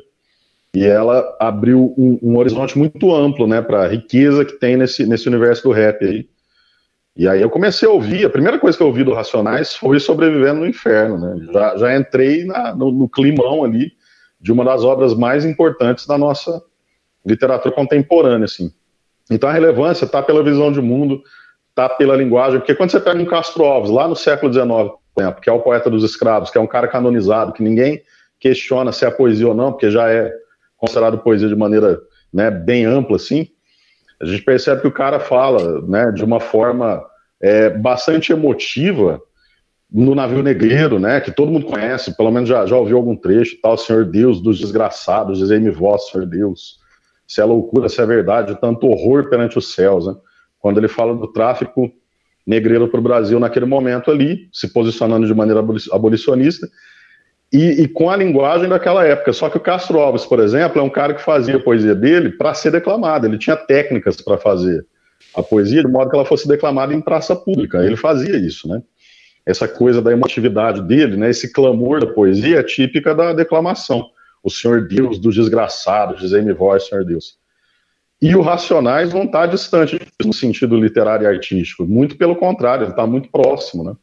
e 0.76 0.86
ela 0.86 1.36
abriu 1.40 1.96
um, 1.98 2.20
um 2.22 2.38
horizonte 2.38 2.78
muito 2.78 3.12
amplo, 3.14 3.48
né, 3.48 3.60
para 3.60 3.86
a 3.86 3.88
riqueza 3.88 4.46
que 4.46 4.54
tem 4.54 4.78
nesse, 4.78 5.04
nesse 5.04 5.28
universo 5.28 5.64
do 5.64 5.72
rap 5.72 6.06
aí. 6.06 6.30
E 7.18 7.28
aí 7.28 7.42
eu 7.42 7.50
comecei 7.50 7.88
a 7.88 7.92
ouvir, 7.92 8.26
a 8.26 8.30
primeira 8.30 8.60
coisa 8.60 8.78
que 8.78 8.84
eu 8.84 8.88
ouvi 8.88 9.04
do 9.04 9.14
Racionais 9.14 9.76
foi 9.76 10.00
Sobrevivendo 10.00 10.60
no 10.60 10.68
Inferno, 10.68 11.18
né? 11.18 11.48
Já, 11.52 11.78
já 11.78 11.98
entrei 11.98 12.46
na, 12.46 12.76
no, 12.76 12.92
no 12.92 13.10
climão 13.10 13.64
ali 13.64 13.92
de 14.40 14.52
uma 14.52 14.64
das 14.64 14.84
obras 14.84 15.16
mais 15.16 15.44
importantes 15.44 16.06
da 16.06 16.18
nossa 16.18 16.62
literatura 17.26 17.74
contemporânea, 17.74 18.46
assim. 18.46 18.72
Então 19.32 19.50
a 19.50 19.54
relevância 19.54 20.06
está 20.06 20.22
pela 20.22 20.44
visão 20.44 20.72
de 20.72 20.80
mundo, 20.80 21.22
está 21.70 21.90
pela 21.90 22.16
linguagem, 22.16 22.60
porque 22.60 22.76
quando 22.76 22.92
você 22.92 23.00
pega 23.00 23.20
um 23.20 23.26
Castro 23.26 23.64
Alves, 23.64 23.90
lá 23.90 24.08
no 24.08 24.16
século 24.16 24.54
XIX, 24.54 24.94
exemplo, 25.20 25.42
que 25.42 25.50
é 25.50 25.54
o 25.54 25.60
poeta 25.60 25.90
dos 25.90 26.04
escravos, 26.04 26.50
que 26.50 26.58
é 26.58 26.62
um 26.62 26.68
cara 26.68 26.88
canonizado, 26.88 27.54
que 27.54 27.64
ninguém 27.64 28.02
questiona 28.40 28.92
se 28.92 29.06
é 29.06 29.12
poesia 29.12 29.48
ou 29.48 29.56
não, 29.56 29.72
porque 29.72 29.90
já 29.90 30.10
é 30.10 30.32
considerado 30.78 31.18
poesia 31.18 31.48
de 31.48 31.56
maneira 31.56 32.00
né, 32.32 32.52
bem 32.52 32.86
ampla, 32.86 33.16
assim, 33.16 33.48
a 34.22 34.26
gente 34.26 34.44
percebe 34.44 34.82
que 34.82 34.88
o 34.88 34.92
cara 34.92 35.20
fala 35.20 35.82
né, 35.82 36.12
de 36.12 36.24
uma 36.24 36.40
forma 36.40 37.04
é, 37.42 37.70
bastante 37.70 38.32
emotiva 38.32 39.22
no 39.92 40.14
navio 40.14 40.44
negreiro, 40.44 41.00
né, 41.00 41.22
que 41.22 41.32
todo 41.32 41.52
mundo 41.52 41.66
conhece, 41.66 42.16
pelo 42.18 42.32
menos 42.32 42.50
já, 42.50 42.66
já 42.66 42.76
ouviu 42.76 42.98
algum 42.98 43.16
trecho, 43.16 43.58
tal, 43.62 43.78
Senhor 43.78 44.04
Deus 44.06 44.42
dos 44.42 44.60
desgraçados, 44.60 45.40
dizei-me 45.40 45.70
vós, 45.70 46.10
Senhor 46.10 46.26
Deus, 46.26 46.80
se 47.26 47.40
é 47.40 47.46
loucura, 47.46 47.88
se 47.88 48.02
é 48.02 48.06
verdade, 48.06 48.60
tanto 48.60 48.88
horror 48.88 49.30
perante 49.30 49.58
os 49.58 49.74
céus, 49.74 50.08
né, 50.08 50.16
quando 50.60 50.80
ele 50.80 50.88
fala 50.88 51.16
do 51.16 51.28
tráfico 51.28 51.92
negreiro 52.46 52.88
para 52.88 53.00
o 53.00 53.04
Brasil 53.04 53.40
naquele 53.40 53.66
momento 53.66 54.10
ali, 54.10 54.50
se 54.52 54.74
posicionando 54.74 55.28
de 55.28 55.34
maneira 55.34 55.62
abolicionista, 55.92 56.68
e, 57.52 57.84
e, 57.84 57.88
com 57.88 58.10
a 58.10 58.16
linguagem 58.16 58.68
daquela 58.68 59.06
época. 59.06 59.32
Só 59.32 59.50
que 59.50 59.58
o 59.58 59.62
Castro 59.62 60.00
Alves, 60.00 60.26
por 60.26 60.40
exemplo, 60.40 60.80
é 60.80 60.84
um 60.84 60.90
cara 60.90 61.14
que 61.14 61.22
fazia 61.22 61.56
a 61.56 61.60
poesia 61.60 61.96
dele 61.96 62.32
para 62.32 62.54
ser 62.54 62.72
declamada. 62.72 63.28
Ele 63.28 63.38
tinha 63.38 63.56
técnicas 63.56 64.20
para 64.22 64.38
fazer 64.38 64.86
a 65.36 65.42
poesia 65.42 65.82
de 65.82 65.88
modo 65.88 66.10
que 66.10 66.16
ela 66.16 66.26
fosse 66.26 66.48
declamada 66.48 66.94
em 66.94 67.02
praça 67.02 67.36
pública. 67.36 67.84
Ele 67.84 67.96
fazia 67.96 68.36
isso, 68.38 68.68
né? 68.68 68.82
Essa 69.46 69.68
coisa 69.68 70.02
da 70.02 70.12
emotividade 70.12 70.82
dele, 70.82 71.16
né? 71.16 71.30
Esse 71.30 71.52
clamor 71.52 72.02
da 72.02 72.08
poesia 72.08 72.60
é 72.60 72.64
típica 72.64 73.16
da 73.16 73.32
declamação. 73.32 74.10
O 74.44 74.50
Senhor 74.50 74.88
Deus 74.88 75.18
dos 75.18 75.36
desgraçados, 75.36 76.20
dizei-me 76.20 76.54
vós, 76.54 76.88
Senhor 76.88 77.06
Deus. 77.06 77.38
E 78.22 78.36
o 78.36 78.42
Racionais 78.42 79.14
não 79.14 79.24
está 79.24 79.46
distante 79.46 80.00
no 80.26 80.34
sentido 80.34 80.76
literário 80.76 81.24
e 81.24 81.28
artístico. 81.28 81.86
Muito 81.86 82.18
pelo 82.18 82.36
contrário, 82.36 82.84
ele 82.84 82.92
está 82.92 83.06
muito 83.06 83.30
próximo, 83.30 83.84
né? 83.84 83.96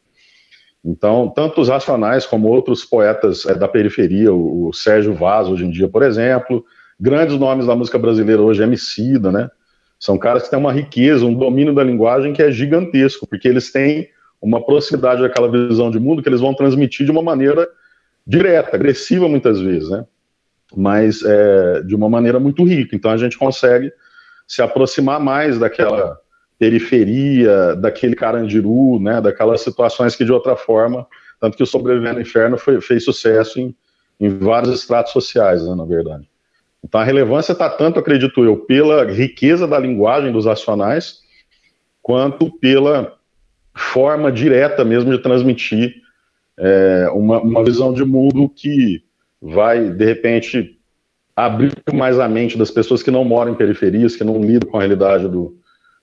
Então, 0.85 1.33
tanto 1.35 1.59
os 1.59 1.67
Racionais 1.67 2.27
como 2.27 2.47
outros 2.47 2.85
poetas 2.85 3.43
é, 3.47 3.55
da 3.55 3.67
periferia, 3.67 4.31
o, 4.31 4.67
o, 4.67 4.73
Sérgio 4.73 5.15
Vaz, 5.15 5.47
hoje 5.47 5.65
em 5.65 5.71
dia, 5.71 5.89
por 5.89 6.03
exemplo, 6.03 6.63
grandes 6.99 7.39
nomes 7.39 7.65
da 7.65 7.75
música 7.75 7.97
brasileira 7.97 8.39
hoje, 8.39 8.61
Emicida, 8.61 9.31
né? 9.31 9.49
São 9.99 10.15
caras 10.15 10.43
que 10.43 10.51
têm 10.51 10.59
uma 10.59 10.71
riqueza, 10.71 11.25
um 11.25 11.33
domínio 11.33 11.73
da 11.73 11.83
linguagem 11.83 12.33
que 12.33 12.43
é 12.43 12.51
gigantesco, 12.51 13.25
porque 13.25 13.47
eles 13.47 13.71
têm 13.71 14.07
uma 14.39 14.63
proximidade 14.63 15.23
daquela 15.23 15.49
visão 15.49 15.89
de 15.89 15.99
mundo 15.99 16.21
que 16.21 16.29
eles 16.29 16.41
vão 16.41 16.53
transmitir 16.53 17.03
de 17.03 17.11
uma 17.11 17.23
maneira 17.23 17.67
direta, 18.27 18.75
agressiva 18.75 19.27
muitas 19.27 19.59
vezes, 19.59 19.89
né? 19.89 20.05
Mas 20.75 21.23
é, 21.23 21.81
de 21.81 21.95
uma 21.95 22.09
maneira 22.09 22.39
muito 22.39 22.63
rica. 22.63 22.95
Então 22.95 23.09
a 23.09 23.17
gente 23.17 23.39
consegue 23.39 23.91
se 24.47 24.61
aproximar 24.61 25.19
mais 25.19 25.57
daquela 25.57 26.19
periferia, 26.57 27.75
daquele 27.75 28.15
Carandiru, 28.15 28.99
né, 28.99 29.19
daquelas 29.21 29.61
situações 29.61 30.15
que 30.15 30.23
de 30.23 30.31
outra 30.31 30.55
forma, 30.55 31.05
tanto 31.39 31.57
que 31.57 31.63
o 31.63 31.65
Sobrevivendo 31.65 32.15
ao 32.15 32.21
Inferno 32.21 32.57
foi, 32.57 32.79
fez 32.79 33.03
sucesso 33.03 33.59
em, 33.59 33.75
em 34.19 34.29
vários 34.29 34.73
estratos 34.73 35.11
sociais, 35.11 35.65
né, 35.65 35.75
na 35.75 35.85
verdade. 35.85 36.29
Então 36.83 37.01
a 37.01 37.03
relevância 37.03 37.51
está 37.51 37.69
tanto, 37.69 37.99
acredito 37.99 38.43
eu, 38.43 38.57
pela 38.57 39.05
riqueza 39.05 39.67
da 39.67 39.77
linguagem 39.77 40.31
dos 40.31 40.47
acionais, 40.47 41.19
quanto 42.01 42.51
pela 42.59 43.13
forma 43.73 44.31
direta 44.31 44.85
mesmo 44.85 45.11
de 45.11 45.21
transmitir 45.21 45.95
é, 46.57 47.09
uma, 47.11 47.41
uma 47.41 47.63
visão 47.63 47.93
de 47.93 48.05
mundo 48.05 48.47
que 48.47 49.03
vai, 49.41 49.89
de 49.89 50.05
repente, 50.05 50.79
abrir 51.35 51.73
mais 51.93 52.17
a 52.17 52.29
mente 52.29 52.57
das 52.57 52.71
pessoas 52.71 53.03
que 53.03 53.11
não 53.11 53.25
moram 53.25 53.51
em 53.51 53.55
periferias, 53.55 54.15
que 54.15 54.23
não 54.23 54.41
lidam 54.41 54.69
com 54.69 54.77
a 54.77 54.79
realidade 54.79 55.27
do, 55.27 55.57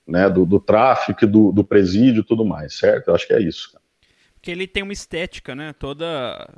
né, 0.07 0.29
do, 0.29 0.45
do 0.45 0.61
tráfico, 0.61 1.27
do, 1.27 1.53
do 1.53 1.65
presídio 1.65 2.21
e 2.21 2.25
tudo 2.25 2.45
mais, 2.45 2.75
certo? 2.75 3.09
Eu 3.09 3.15
acho 3.15 3.27
que 3.27 3.33
é 3.33 3.41
isso. 3.41 3.77
Porque 4.35 4.51
ele 4.51 4.67
tem 4.67 4.83
uma 4.83 4.93
estética, 4.93 5.55
né? 5.55 5.73
Toda 5.73 6.05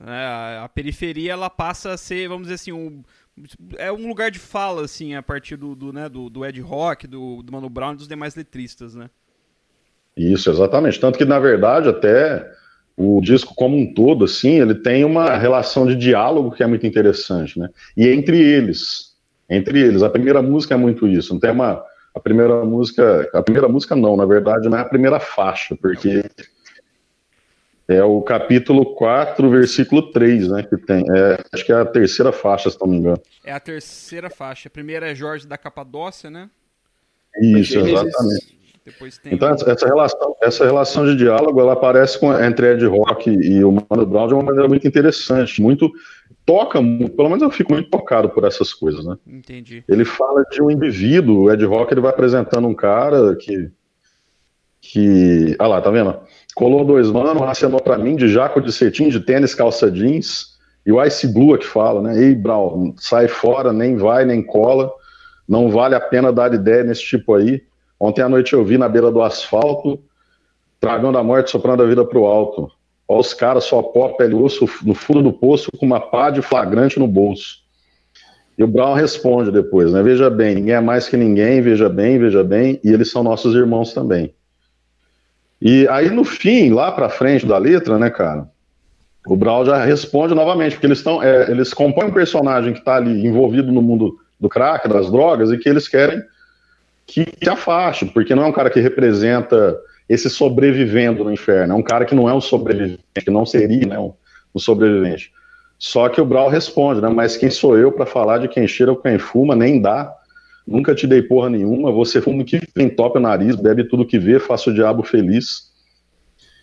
né, 0.03 0.27
a, 0.27 0.65
a, 0.65 0.69
periferia 0.69 1.33
ela 1.33 1.51
passa 1.51 1.93
a 1.93 1.97
ser, 1.99 2.29
vamos 2.29 2.45
dizer 2.45 2.55
assim, 2.55 2.73
um, 2.73 3.03
é 3.77 3.93
um 3.93 4.09
lugar 4.09 4.31
de 4.31 4.39
fala, 4.39 4.85
assim, 4.85 5.15
a 5.15 5.23
partir 5.23 5.57
do, 5.57 5.75
do, 5.75 5.93
né, 5.93 6.09
do, 6.09 6.31
do 6.31 6.47
Ed 6.47 6.59
Rock, 6.63 7.07
do, 7.07 7.43
do 7.43 7.53
Mano 7.53 7.69
Brown 7.69 7.93
e 7.93 7.97
dos 7.97 8.09
demais 8.09 8.35
letristas, 8.35 8.95
né? 8.95 9.11
Isso, 10.17 10.49
exatamente. 10.51 10.99
Tanto 10.99 11.19
que, 11.19 11.25
na 11.25 11.39
verdade, 11.39 11.89
até 11.89 12.51
o 12.97 13.21
disco 13.21 13.55
como 13.55 13.77
um 13.77 13.93
todo, 13.93 14.25
assim, 14.25 14.61
ele 14.61 14.77
tem 14.77 15.05
uma 15.05 15.37
relação 15.37 15.87
de 15.87 15.97
diálogo 15.97 16.53
que 16.53 16.63
é 16.63 16.67
muito 16.67 16.87
interessante, 16.87 17.59
né? 17.59 17.69
E 17.97 18.09
entre 18.09 18.41
eles, 18.41 19.15
entre 19.51 19.81
eles, 19.81 20.03
a 20.03 20.09
primeira 20.09 20.41
música 20.41 20.75
é 20.75 20.79
muito 20.79 21.07
isso. 21.07 21.33
Não 21.35 21.41
tem 21.41 21.51
uma 21.51 21.85
a 22.15 22.21
primeira 22.21 22.65
música, 22.65 23.29
a 23.35 23.43
primeira 23.43 23.69
música 23.69 23.97
não, 23.97 24.17
na 24.17 24.25
verdade, 24.25 24.69
não 24.69 24.79
é 24.79 24.81
a 24.81 24.89
primeira 24.89 25.19
faixa, 25.19 25.77
porque 25.77 26.25
é 27.89 28.03
o 28.03 28.23
capítulo 28.23 28.95
4, 28.95 29.51
versículo 29.51 30.11
3, 30.13 30.49
né, 30.49 30.63
que 30.63 30.77
tem. 30.77 31.05
É, 31.11 31.45
acho 31.53 31.67
que 31.67 31.73
é 31.73 31.77
a 31.77 31.85
terceira 31.85 32.33
faixa, 32.33 32.71
se 32.71 32.81
não 32.81 32.87
me 32.87 32.99
engano. 32.99 33.21
É 33.45 33.53
a 33.53 33.61
terceira 33.61 34.31
faixa. 34.31 34.69
A 34.69 34.71
primeira 34.71 35.11
é 35.11 35.15
Jorge 35.15 35.47
da 35.47 35.59
Capadócia, 35.59 36.31
né? 36.31 36.49
Isso, 37.41 37.79
exatamente. 37.79 38.55
Então, 39.33 39.49
essa 39.49 39.87
relação, 39.87 40.37
essa 40.43 40.65
relação 40.65 41.07
de 41.07 41.17
diálogo, 41.17 41.59
ela 41.59 41.73
aparece 41.73 42.19
com, 42.19 42.33
entre 42.39 42.73
Ed 42.73 42.85
Rock 42.85 43.31
e 43.31 43.65
o 43.65 43.73
Mano 43.73 44.05
Brown 44.05 44.29
de 44.29 44.35
uma 44.35 44.43
maneira 44.43 44.69
muito 44.69 44.87
interessante, 44.87 45.63
muito 45.63 45.91
toca, 46.45 46.79
pelo 47.17 47.31
menos 47.31 47.43
eu 47.43 47.51
fico 47.51 47.73
muito 47.73 47.89
tocado 47.89 48.29
por 48.29 48.45
essas 48.45 48.75
coisas, 48.75 49.05
né? 49.07 49.17
Entendi. 49.27 49.83
Ele 49.89 50.05
fala 50.05 50.45
de 50.51 50.63
um 50.63 50.71
indivíduo, 50.71 51.45
o 51.45 51.53
Ed 51.53 51.65
Rock 51.65 51.95
ele 51.95 52.03
vai 52.03 52.11
apresentando 52.11 52.69
um 52.69 52.75
cara 52.75 53.35
que 53.37 53.71
que, 54.87 55.57
ah 55.59 55.67
lá, 55.67 55.81
tá 55.81 55.91
vendo? 55.91 56.15
Colou 56.55 56.85
dois 56.85 57.11
manos, 57.11 57.43
acenou 57.43 57.81
para 57.81 57.97
mim 57.97 58.17
de 58.17 58.29
jaco 58.29 58.61
de 58.61 58.71
cetim, 58.71 59.09
de 59.09 59.19
tênis, 59.19 59.55
calça 59.55 59.91
jeans, 59.91 60.59
e 60.85 60.93
o 60.93 61.03
Ice 61.03 61.27
Blue 61.27 61.55
é 61.55 61.59
que 61.59 61.65
fala, 61.65 62.03
né? 62.03 62.23
Ei, 62.23 62.35
Brown, 62.35 62.93
sai 62.99 63.27
fora, 63.27 63.73
nem 63.73 63.97
vai, 63.97 64.27
nem 64.27 64.43
cola, 64.43 64.93
não 65.49 65.71
vale 65.71 65.95
a 65.95 66.01
pena 66.01 66.31
dar 66.31 66.53
ideia 66.53 66.85
nesse 66.85 67.03
tipo 67.03 67.35
aí. 67.35 67.63
Ontem 68.05 68.21
à 68.21 68.29
noite 68.29 68.53
eu 68.53 68.63
vi 68.63 68.77
na 68.77 68.87
beira 68.87 69.11
do 69.11 69.23
asfalto, 69.23 69.99
dragão 70.79 71.11
da 71.11 71.23
morte 71.23 71.51
soprando 71.51 71.83
a 71.83 71.87
vida 71.87 72.05
pro 72.05 72.27
alto. 72.27 72.71
Ó, 73.09 73.19
os 73.19 73.33
caras 73.33 73.65
só 73.65 73.83
pó, 73.83 74.09
pele 74.11 74.35
osso 74.35 74.69
no 74.83 74.93
fundo 74.95 75.23
do 75.23 75.33
poço 75.33 75.71
com 75.79 75.87
uma 75.87 75.99
pá 75.99 76.29
de 76.29 76.43
flagrante 76.43 76.99
no 76.99 77.09
bolso. 77.09 77.61
E 78.59 78.63
o 78.63 78.67
Brown 78.67 78.93
responde 78.93 79.51
depois, 79.51 79.91
né? 79.91 80.03
Veja 80.03 80.29
bem, 80.29 80.57
ninguém 80.57 80.75
é 80.75 80.81
mais 80.83 81.09
que 81.09 81.17
ninguém, 81.17 81.63
veja 81.63 81.89
bem, 81.89 82.19
veja 82.19 82.45
bem, 82.45 82.79
e 82.85 82.93
eles 82.93 83.11
são 83.11 83.23
nossos 83.23 83.55
irmãos 83.55 83.95
também. 83.95 84.35
E 85.59 85.89
aí 85.89 86.11
no 86.11 86.25
fim, 86.25 86.75
lá 86.75 86.93
pra 86.93 87.09
frente 87.09 87.47
da 87.47 87.57
letra, 87.57 87.99
né, 87.99 88.11
cara, 88.11 88.47
o 89.27 89.35
Brown 89.35 89.65
já 89.65 89.83
responde 89.83 90.35
novamente, 90.35 90.73
porque 90.73 90.87
eles 90.87 90.99
estão, 90.99 91.23
é, 91.23 91.51
eles 91.51 91.73
compõem 91.73 92.09
um 92.09 92.13
personagem 92.13 92.75
que 92.75 92.81
está 92.81 92.97
ali 92.97 93.27
envolvido 93.27 93.73
no 93.73 93.81
mundo 93.81 94.19
do 94.39 94.49
crack, 94.51 94.87
das 94.91 95.11
drogas, 95.11 95.51
e 95.51 95.57
que 95.57 95.71
eles 95.71 95.89
querem 95.89 96.23
que 97.07 97.27
se 97.43 97.49
afaste, 97.49 98.07
porque 98.07 98.35
não 98.35 98.45
é 98.45 98.47
um 98.47 98.53
cara 98.53 98.71
que 98.71 98.81
representa 98.81 99.79
esse 100.09 100.29
sobrevivendo 100.29 101.25
no 101.25 101.33
inferno, 101.33 101.75
é 101.75 101.77
um 101.77 101.83
cara 101.83 102.05
que 102.05 102.15
não 102.15 102.29
é 102.29 102.35
um 102.35 102.41
sobrevivente, 102.41 103.03
que 103.17 103.31
não 103.31 103.47
seria 103.47 103.87
né, 103.87 103.99
um, 103.99 104.13
um 104.55 104.59
sobrevivente. 104.59 105.33
Só 105.79 106.09
que 106.09 106.21
o 106.21 106.25
Brau 106.25 106.49
responde, 106.49 107.01
né? 107.01 107.09
Mas 107.09 107.37
quem 107.37 107.51
sou 107.51 107.77
eu 107.77 107.93
para 107.93 108.07
falar 108.07 108.39
de 108.39 108.49
quem 108.49 108.67
cheira 108.67 108.93
ou 108.93 108.99
quem 108.99 109.19
fuma? 109.19 109.55
Nem 109.55 109.81
dá. 109.81 110.15
Nunca 110.67 110.95
te 110.95 111.07
dei 111.07 111.21
porra 111.21 111.51
nenhuma. 111.51 111.93
Você 111.93 112.23
fuma 112.23 112.45
que 112.45 112.61
tem 112.73 112.89
top 112.89 113.19
o 113.19 113.21
nariz, 113.21 113.57
bebe 113.57 113.85
tudo 113.85 114.07
que 114.07 114.19
vê, 114.19 114.39
faça 114.39 114.71
o 114.71 114.75
diabo 114.75 115.03
feliz. 115.03 115.73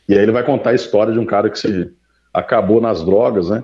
E 0.07 0.13
aí 0.13 0.23
ele 0.23 0.31
vai 0.31 0.43
contar 0.43 0.71
a 0.71 0.73
história 0.73 1.13
de 1.13 1.19
um 1.19 1.25
cara 1.25 1.49
que 1.49 1.59
se 1.59 1.91
acabou 2.33 2.81
nas 2.81 3.03
drogas, 3.03 3.49
né? 3.49 3.63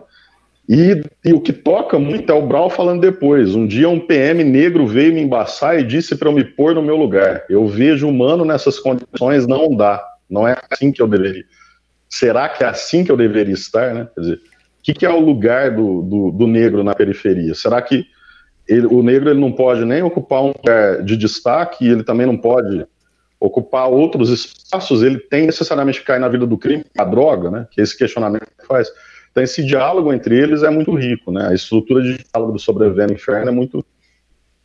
E, 0.68 1.02
e, 1.24 1.34
o 1.34 1.40
que 1.40 1.54
toca 1.54 1.98
muito 1.98 2.30
é 2.30 2.36
o 2.36 2.46
Brau 2.46 2.70
falando 2.70 3.00
depois. 3.00 3.56
Um 3.56 3.66
dia 3.66 3.88
um 3.88 4.02
PM 4.02 4.44
negro 4.44 4.86
veio 4.86 5.14
me 5.14 5.22
embaçar 5.22 5.80
e 5.80 5.84
disse 5.84 6.16
para 6.16 6.28
eu 6.28 6.34
me 6.34 6.44
pôr 6.44 6.76
no 6.76 6.82
meu 6.82 6.98
lugar. 6.98 7.46
Eu 7.50 7.66
vejo 7.68 8.08
humano 8.08 8.44
nessas 8.44 8.78
condições, 8.78 9.48
não 9.48 9.74
dá. 9.74 10.04
Não 10.30 10.46
é 10.46 10.58
assim 10.70 10.92
que 10.92 11.02
eu 11.02 11.08
deveria. 11.08 11.46
Será 12.10 12.50
que 12.50 12.66
é 12.66 12.68
assim 12.68 13.06
que 13.06 13.12
eu 13.12 13.16
deveria 13.16 13.54
estar, 13.54 13.94
né? 13.94 14.10
Quer 14.14 14.22
dizer, 14.22 14.36
o 14.36 14.84
que, 14.84 14.94
que 14.94 15.06
é 15.06 15.10
o 15.10 15.20
lugar 15.20 15.72
do, 15.72 16.02
do, 16.02 16.32
do, 16.32 16.48
negro 16.48 16.84
na 16.84 16.94
periferia? 16.94 17.56
Será 17.56 17.82
que 17.82 18.06
ele, 18.68 18.88
o 18.88 19.02
negro 19.02 19.30
ele 19.30 19.40
não 19.40 19.54
pode 19.54 19.86
nem 19.86 20.02
ocupar 20.04 20.44
um 20.44 20.54
lugar 20.56 21.02
de 21.02 21.16
destaque 21.16 21.86
e 21.86 21.90
ele 21.90 22.04
também 22.04 22.26
não 22.26 22.38
pode 22.38 22.86
ocupar 23.40 23.90
outros 23.90 24.30
espaços? 24.30 25.02
Ele 25.02 25.18
tem 25.18 25.46
necessariamente 25.46 26.02
que 26.02 26.06
cair 26.06 26.20
na 26.20 26.28
vida 26.28 26.46
do 26.46 26.58
crime, 26.58 26.86
a 26.98 27.06
droga, 27.06 27.50
né? 27.50 27.68
Que 27.72 27.80
é 27.80 27.84
esse 27.86 27.98
questionamento 27.98 28.48
faz 28.68 28.90
então, 29.38 29.44
esse 29.44 29.63
diálogo 29.63 30.12
entre 30.12 30.36
eles 30.36 30.63
é 30.63 30.70
muito 30.72 30.96
rico, 30.96 31.32
né? 31.32 31.50
A 31.50 31.53
estrutura 31.53 32.01
de 32.01 32.17
diálogo 32.17 32.53
do 32.53 32.60
Sobrevivendo 32.60 33.13
Inferno 33.13 33.50
é 33.50 33.51
muito 33.51 33.86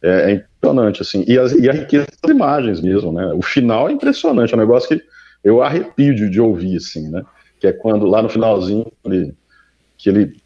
é, 0.02 0.08
é 0.08 0.30
impressionante, 0.32 1.02
assim. 1.02 1.24
E, 1.28 1.38
as, 1.38 1.52
e, 1.52 1.68
a 1.68 1.72
riqueza 1.74 2.06
das 2.22 2.30
imagens 2.30 2.80
mesmo, 2.80 3.12
né? 3.12 3.34
O 3.34 3.42
final 3.42 3.90
é 3.90 3.92
impressionante, 3.92 4.54
é 4.54 4.56
um 4.56 4.60
negócio 4.60 4.88
que 4.88 5.04
eu 5.44 5.62
arrepio 5.62 6.14
de, 6.14 6.30
de 6.30 6.40
ouvir, 6.40 6.78
assim, 6.78 7.10
né? 7.10 7.22
Que 7.60 7.66
é 7.66 7.72
quando, 7.72 8.06
lá 8.06 8.22
no 8.22 8.30
finalzinho, 8.30 8.90
ele, 9.04 9.34
que 9.98 10.08
ele, 10.08 10.36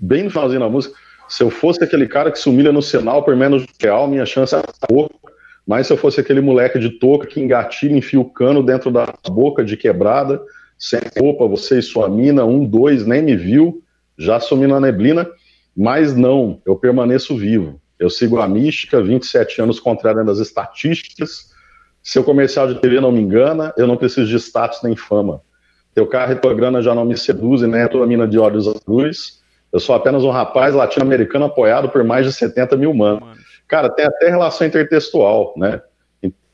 bem 0.00 0.22
no 0.22 0.30
finalzinho 0.30 0.60
da 0.60 0.68
música, 0.70 0.94
se 1.28 1.42
eu 1.42 1.50
fosse 1.50 1.84
aquele 1.84 2.06
cara 2.06 2.32
que 2.32 2.38
se 2.38 2.48
humilha 2.48 2.72
no 2.72 2.80
sinal 2.80 3.22
por 3.22 3.36
menos 3.36 3.66
real, 3.78 4.08
minha 4.08 4.24
chance 4.24 4.54
é. 4.54 4.62
Mas 5.66 5.88
se 5.88 5.92
eu 5.92 5.98
fosse 5.98 6.20
aquele 6.20 6.40
moleque 6.40 6.78
de 6.78 6.88
touca 6.88 7.26
que 7.26 7.38
engatilha, 7.38 7.94
enfia 7.94 8.18
o 8.20 8.24
cano 8.24 8.62
dentro 8.62 8.90
da 8.90 9.12
boca 9.28 9.62
de 9.62 9.76
quebrada, 9.76 10.40
sem 10.78 11.00
roupa, 11.18 11.46
você 11.46 11.78
e 11.78 11.82
sua 11.82 12.08
mina, 12.08 12.44
um, 12.44 12.64
dois, 12.64 13.06
nem 13.06 13.22
me 13.22 13.36
viu, 13.36 13.82
já 14.18 14.38
sumi 14.40 14.66
na 14.66 14.80
neblina, 14.80 15.28
mas 15.76 16.14
não, 16.14 16.60
eu 16.64 16.76
permaneço 16.76 17.36
vivo. 17.36 17.80
Eu 17.98 18.10
sigo 18.10 18.40
a 18.40 18.48
mística, 18.48 19.02
27 19.02 19.62
anos 19.62 19.80
contrário 19.80 20.24
das 20.24 20.38
estatísticas. 20.38 21.52
Seu 22.02 22.22
comercial 22.22 22.68
de 22.68 22.80
TV 22.80 23.00
não 23.00 23.12
me 23.12 23.20
engana, 23.20 23.72
eu 23.76 23.86
não 23.86 23.96
preciso 23.96 24.28
de 24.28 24.36
status 24.36 24.82
nem 24.82 24.94
fama. 24.94 25.40
Teu 25.94 26.06
carro 26.06 26.32
e 26.32 26.36
tua 26.36 26.52
grana 26.52 26.82
já 26.82 26.94
não 26.94 27.04
me 27.04 27.16
seduzem, 27.16 27.70
nem 27.70 27.82
a 27.82 27.88
tua 27.88 28.06
mina 28.06 28.26
de 28.26 28.38
olhos 28.38 28.66
azuis. 28.66 29.42
Eu 29.72 29.80
sou 29.80 29.94
apenas 29.94 30.22
um 30.24 30.30
rapaz 30.30 30.74
latino-americano 30.74 31.46
apoiado 31.46 31.88
por 31.88 32.04
mais 32.04 32.26
de 32.26 32.32
70 32.32 32.76
mil 32.76 32.92
manos. 32.92 33.38
Cara, 33.66 33.88
tem 33.88 34.04
até 34.04 34.28
relação 34.28 34.66
intertextual, 34.66 35.54
né? 35.56 35.80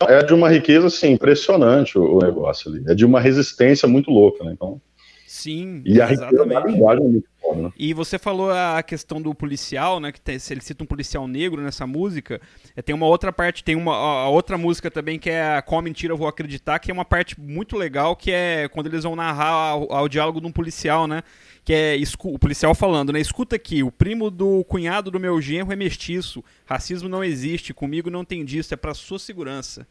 É 0.08 0.22
de 0.22 0.32
uma 0.32 0.48
riqueza 0.48 0.86
assim, 0.86 1.12
impressionante 1.12 1.98
o, 1.98 2.18
negócio 2.18 2.70
ali. 2.70 2.82
É 2.88 2.94
de 2.94 3.04
uma 3.04 3.20
resistência 3.20 3.88
muito 3.88 4.10
louca, 4.10 4.44
né? 4.44 4.52
Então, 4.52 4.80
Sim, 5.26 5.82
e 5.84 6.00
a 6.00 6.10
exatamente. 6.10 6.66
linguagem 6.66 7.04
é 7.04 7.08
muito 7.08 7.28
né? 7.54 7.73
E 7.78 7.92
você 7.95 8.19
falou 8.19 8.50
a 8.50 8.83
questão 8.83 9.21
do 9.21 9.35
policial, 9.35 10.00
né? 10.00 10.12
Que 10.12 10.21
tem, 10.21 10.38
ele 10.50 10.61
cita 10.61 10.85
um 10.85 10.87
policial 10.87 11.26
negro 11.26 11.62
nessa 11.62 11.87
música, 11.87 12.40
é, 12.76 12.83
tem 12.83 12.95
uma 12.95 13.07
outra 13.07 13.33
parte, 13.33 13.64
tem 13.64 13.76
uma 13.76 13.95
a 13.95 14.28
outra 14.28 14.57
música 14.57 14.90
também 14.90 15.19
que 15.19 15.30
é 15.30 15.57
a 15.57 15.62
Qual 15.62 15.80
Mentira 15.83 16.12
Eu 16.12 16.16
Vou 16.16 16.28
Acreditar, 16.28 16.78
que 16.78 16.90
é 16.90 16.95
uma 16.95 17.04
parte 17.04 17.40
muito 17.40 17.76
legal, 17.76 18.16
que 18.16 18.30
é 18.30 18.69
quando 18.69 18.87
eles 18.87 19.04
vão 19.04 19.16
narrar 19.16 19.73
ao 19.73 20.09
diálogo 20.09 20.40
de 20.40 20.47
um 20.47 20.52
policial, 20.52 21.07
né? 21.07 21.23
que 21.64 21.73
é 21.73 21.97
o 22.25 22.38
policial 22.38 22.75
falando, 22.75 23.12
né? 23.12 23.21
Escuta 23.21 23.57
aqui, 23.57 23.83
o 23.83 23.92
primo 23.92 24.30
do 24.30 24.64
cunhado 24.64 25.11
do 25.11 25.21
meu 25.21 25.40
genro 25.40 25.73
é 25.73 25.76
mestiço. 25.76 26.42
Racismo 26.64 27.09
não 27.09 27.23
existe, 27.23 27.75
comigo 27.75 28.11
não 28.11 28.25
tem 28.25 28.45
disso, 28.45 28.75
é 28.75 28.76
para 28.76 28.95
sua 28.95 29.19
segurança, 29.19 29.87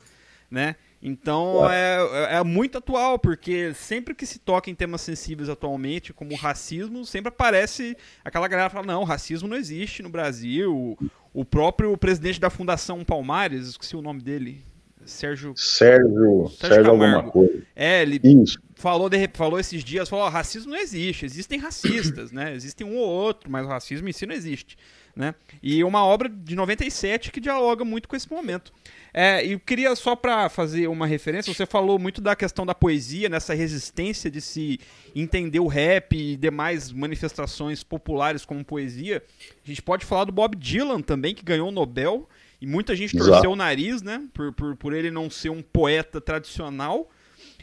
né? 0.49 0.75
Então 1.01 1.69
é, 1.69 2.35
é, 2.35 2.43
muito 2.43 2.77
atual, 2.77 3.17
porque 3.17 3.73
sempre 3.73 4.13
que 4.13 4.25
se 4.25 4.37
toca 4.37 4.69
em 4.69 4.75
temas 4.75 5.01
sensíveis 5.01 5.47
atualmente, 5.47 6.13
como 6.13 6.35
racismo, 6.35 7.05
sempre 7.05 7.29
aparece 7.29 7.95
aquela 8.23 8.47
galera 8.47 8.69
que 8.69 8.75
fala, 8.75 8.85
não, 8.85 9.03
racismo 9.05 9.47
não 9.47 9.55
existe 9.55 10.03
no 10.03 10.09
Brasil. 10.09 10.97
O 11.33 11.45
próprio 11.45 11.95
presidente 11.97 12.39
da 12.39 12.49
Fundação 12.49 13.05
Palmares, 13.05 13.67
esqueci 13.67 13.95
o 13.95 14.01
nome 14.01 14.21
dele, 14.21 14.61
Sérgio. 15.05 15.53
Sérgio. 15.55 16.47
Sérgio, 16.49 16.49
Sérgio 16.49 16.91
alguma 16.91 17.23
coisa. 17.23 17.63
É, 17.75 18.01
ele 18.01 18.19
Isso. 18.23 18.59
falou, 18.75 19.09
de, 19.09 19.29
falou 19.33 19.59
esses 19.59 19.83
dias, 19.83 20.07
falou: 20.07 20.25
oh, 20.25 20.29
racismo 20.29 20.71
não 20.71 20.79
existe, 20.79 21.25
existem 21.25 21.59
racistas, 21.59 22.31
né? 22.31 22.53
Existem 22.53 22.85
um 22.85 22.95
ou 22.95 23.07
outro, 23.07 23.49
mas 23.49 23.65
o 23.65 23.69
racismo 23.69 24.07
em 24.07 24.13
si 24.13 24.25
não 24.25 24.35
existe. 24.35 24.77
Né? 25.19 25.35
E 25.61 25.83
uma 25.83 26.05
obra 26.05 26.29
de 26.29 26.55
97 26.55 27.29
que 27.29 27.41
dialoga 27.41 27.83
muito 27.83 28.07
com 28.07 28.15
esse 28.15 28.31
momento. 28.31 28.71
É, 29.13 29.45
e 29.45 29.51
eu 29.51 29.59
queria 29.59 29.93
só 29.93 30.15
para 30.15 30.47
fazer 30.47 30.87
uma 30.87 31.05
referência, 31.05 31.53
você 31.53 31.65
falou 31.65 31.99
muito 31.99 32.21
da 32.21 32.37
questão 32.37 32.65
da 32.65 32.73
poesia, 32.73 33.27
nessa 33.27 33.53
resistência 33.53 34.31
de 34.31 34.39
se 34.39 34.79
entender 35.13 35.59
o 35.59 35.67
rap 35.67 36.15
e 36.15 36.37
demais 36.37 36.89
manifestações 36.93 37.83
populares 37.83 38.45
como 38.45 38.63
poesia. 38.63 39.21
A 39.61 39.67
gente 39.67 39.81
pode 39.81 40.05
falar 40.05 40.23
do 40.23 40.31
Bob 40.31 40.55
Dylan 40.55 41.01
também, 41.01 41.35
que 41.35 41.43
ganhou 41.43 41.67
o 41.67 41.71
Nobel 41.71 42.25
e 42.61 42.65
muita 42.65 42.95
gente 42.95 43.13
Exato. 43.17 43.29
torceu 43.29 43.51
o 43.51 43.57
nariz, 43.57 44.01
né? 44.01 44.25
Por, 44.33 44.53
por, 44.53 44.77
por 44.77 44.93
ele 44.93 45.11
não 45.11 45.29
ser 45.29 45.49
um 45.49 45.61
poeta 45.61 46.21
tradicional. 46.21 47.09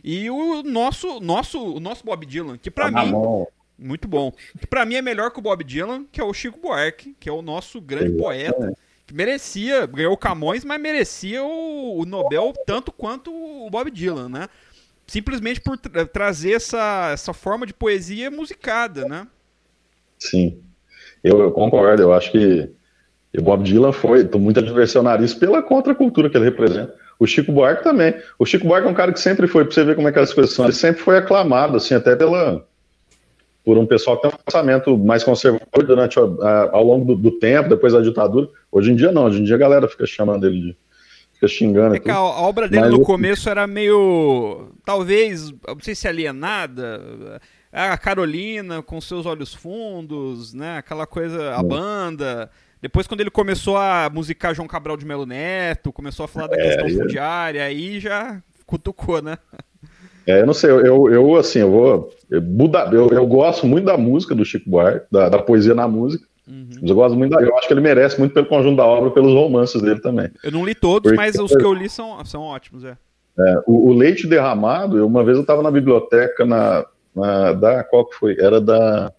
E 0.05 0.29
o 0.29 0.63
nosso, 0.63 1.21
nosso, 1.21 1.59
o 1.59 1.81
nosso 1.81 2.05
Bob 2.05 2.27
Dylan, 2.27 2.59
que 2.59 2.71
para 2.71 2.93
tá 2.93 3.03
mim. 3.03 3.13
Muito 3.79 4.09
bom. 4.09 4.33
Para 4.71 4.87
mim 4.87 4.95
é 4.95 5.03
melhor 5.03 5.31
que 5.31 5.39
o 5.39 5.43
Bob 5.43 5.63
Dylan, 5.63 6.07
que 6.11 6.21
é 6.21 6.25
o 6.25 6.33
Chico 6.33 6.59
Buarque, 6.59 7.15
que 7.21 7.29
é 7.29 7.33
o 7.33 7.43
nosso 7.43 7.81
grande 7.81 8.17
poeta. 8.17 8.75
Que 9.07 9.15
merecia, 9.15 9.87
ganhou 9.87 10.13
o 10.13 10.17
Camões, 10.17 10.65
mas 10.65 10.81
merecia 10.81 11.43
o, 11.45 12.01
o, 12.01 12.05
Nobel 12.05 12.53
tanto 12.67 12.91
quanto 12.91 13.31
o 13.33 13.71
Bob 13.71 13.91
Dylan, 13.91 14.29
né? 14.29 14.49
Simplesmente 15.07 15.61
por 15.61 15.79
tra 15.79 16.05
trazer 16.05 16.55
essa, 16.55 17.11
essa 17.13 17.33
forma 17.33 17.65
de 17.65 17.73
poesia 17.73 18.31
musicada, 18.31 19.07
né? 19.07 19.29
Sim, 20.19 20.59
eu, 21.23 21.41
eu 21.41 21.53
concordo. 21.53 22.03
Eu 22.03 22.13
acho 22.13 22.33
que 22.33 22.69
o 23.39 23.43
Bob 23.43 23.63
Dylan 23.63 23.93
foi 23.93 24.29
muito 24.37 24.59
adversionarista 24.59 25.39
pela 25.39 25.63
contracultura 25.63 26.29
que 26.29 26.37
ele 26.37 26.47
representa. 26.47 26.93
O 27.19 27.27
Chico 27.27 27.53
Buarque 27.53 27.85
também. 27.85 28.15
O 28.39 28.45
Chico 28.45 28.67
Buarque 28.67 28.89
é 28.89 28.91
um 28.91 28.95
cara 28.95 29.13
que 29.13 29.21
sempre 29.21 29.47
foi, 29.47 29.65
pra 29.65 29.73
você 29.73 29.85
ver 29.85 29.95
como 29.95 30.09
é 30.09 30.13
que 30.13 30.19
as 30.19 30.35
coisas 30.35 30.53
são, 30.53 30.65
ele 30.65 30.75
sempre 30.75 31.03
foi 31.03 31.17
aclamado, 31.17 31.77
assim, 31.77 31.95
até 31.95 32.17
pela, 32.17 32.67
por 33.67 33.77
um 33.77 33.85
pessoal 33.85 34.17
que 34.17 34.23
tem 34.23 34.31
um 34.31 34.45
pensamento 34.45 34.97
mais 34.97 35.25
conservador 35.25 35.85
durante 35.85 36.21
a, 36.21 36.71
ao 36.71 36.85
longo 36.85 37.05
do, 37.05 37.17
do, 37.17 37.33
tempo, 37.33 37.69
depois 37.69 37.93
da 37.93 38.01
ditadura. 38.01 38.49
Hoje 38.71 38.93
em 38.93 38.95
dia 38.95 39.11
não, 39.11 39.25
hoje 39.25 39.41
em 39.41 39.45
dia 39.45 39.57
a 39.57 39.59
galera 39.59 39.89
fica 39.89 40.07
chamando 40.07 40.47
ele 40.47 40.61
de. 40.61 40.77
fica 41.35 41.49
xingando. 41.49 41.97
É 41.97 41.99
que 41.99 42.09
a, 42.09 42.15
a, 42.15 42.43
obra 42.43 42.69
dele 42.69 42.83
Mas 42.83 42.93
no 42.93 43.01
eu... 43.01 43.05
começo 43.05 43.51
era 43.51 43.67
meio. 43.67 44.71
talvez, 44.85 45.51
não 45.51 45.81
sei 45.81 45.97
se 45.97 46.07
alienada. 46.07 47.41
A 47.73 47.99
Carolina 47.99 48.81
com 48.83 49.01
seus 49.01 49.27
olhos 49.27 49.53
fundos, 49.53 50.55
né? 50.55 50.79
Aquela 50.79 51.05
coisa, 51.05 51.57
a 51.57 51.63
banda. 51.63 52.49
Depois, 52.81 53.09
quando 53.09 53.21
ele 53.21 53.33
começou 53.33 53.77
a 53.77 54.09
musicar 54.09 54.55
João 54.55 54.69
Cabral 54.69 54.97
de 54.97 55.05
Melo 55.05 55.27
Neto, 55.27 55.93
começou 55.93 56.25
a 56.25 56.29
falar 56.29 56.47
da 56.47 56.57
é, 56.57 56.63
questão 56.63 56.89
fundiária, 56.89 57.65
aí 57.65 57.99
já 57.99 58.41
cutucou, 58.65 59.21
né? 59.21 59.37
É, 60.27 60.41
eu 60.41 60.47
não 60.47 60.55
sei, 60.55 60.71
eu, 60.71 61.11
eu 61.11 61.37
assim, 61.37 61.61
eu 61.61 61.71
vou. 61.71 62.11
Eu, 62.29 62.43
eu, 62.93 63.09
eu, 63.11 63.27
gosto 63.27 63.65
muito 63.65 63.85
da 63.85 63.97
música 63.97 64.35
do 64.35 64.45
Chico 64.45 64.69
Buarque, 64.69 65.07
da, 65.11 65.29
da 65.29 65.39
poesia 65.39 65.75
na 65.75 65.87
música. 65.87 66.27
Uhum. 66.49 66.69
Mas 66.81 66.91
eu 66.91 66.97
gosto 66.97 67.17
muito 67.17 67.31
da, 67.31 67.43
Eu 67.43 67.57
acho 67.57 67.67
que 67.67 67.75
ele 67.75 67.81
merece 67.81 68.19
muito 68.19 68.33
pelo 68.33 68.47
conjunto 68.47 68.77
da 68.77 68.85
obra, 68.85 69.11
pelos 69.11 69.33
romances 69.33 69.81
dele 69.81 70.01
também. 70.01 70.31
Eu 70.43 70.51
não 70.53 70.65
li 70.65 70.75
todos, 70.75 71.11
Porque, 71.11 71.17
mas 71.17 71.37
os 71.37 71.55
que 71.55 71.65
eu 71.65 71.73
li 71.73 71.89
são, 71.89 72.25
são 72.25 72.43
ótimos, 72.43 72.85
é. 72.85 72.97
é 73.39 73.63
o, 73.67 73.91
o, 73.91 73.93
Leite 73.93 74.27
Derramado, 74.27 75.05
uma 75.07 75.25
vez 75.25 75.37
eu 75.37 75.43
estava 75.43 75.63
na 75.63 75.71
biblioteca 75.71 76.45
na, 76.45 76.85
na, 77.15 77.53
da. 77.53 77.85
Qual 77.85 78.05
que 78.07 78.17
foi? 78.17 78.37
Era 78.39 78.61
da. 78.61 79.13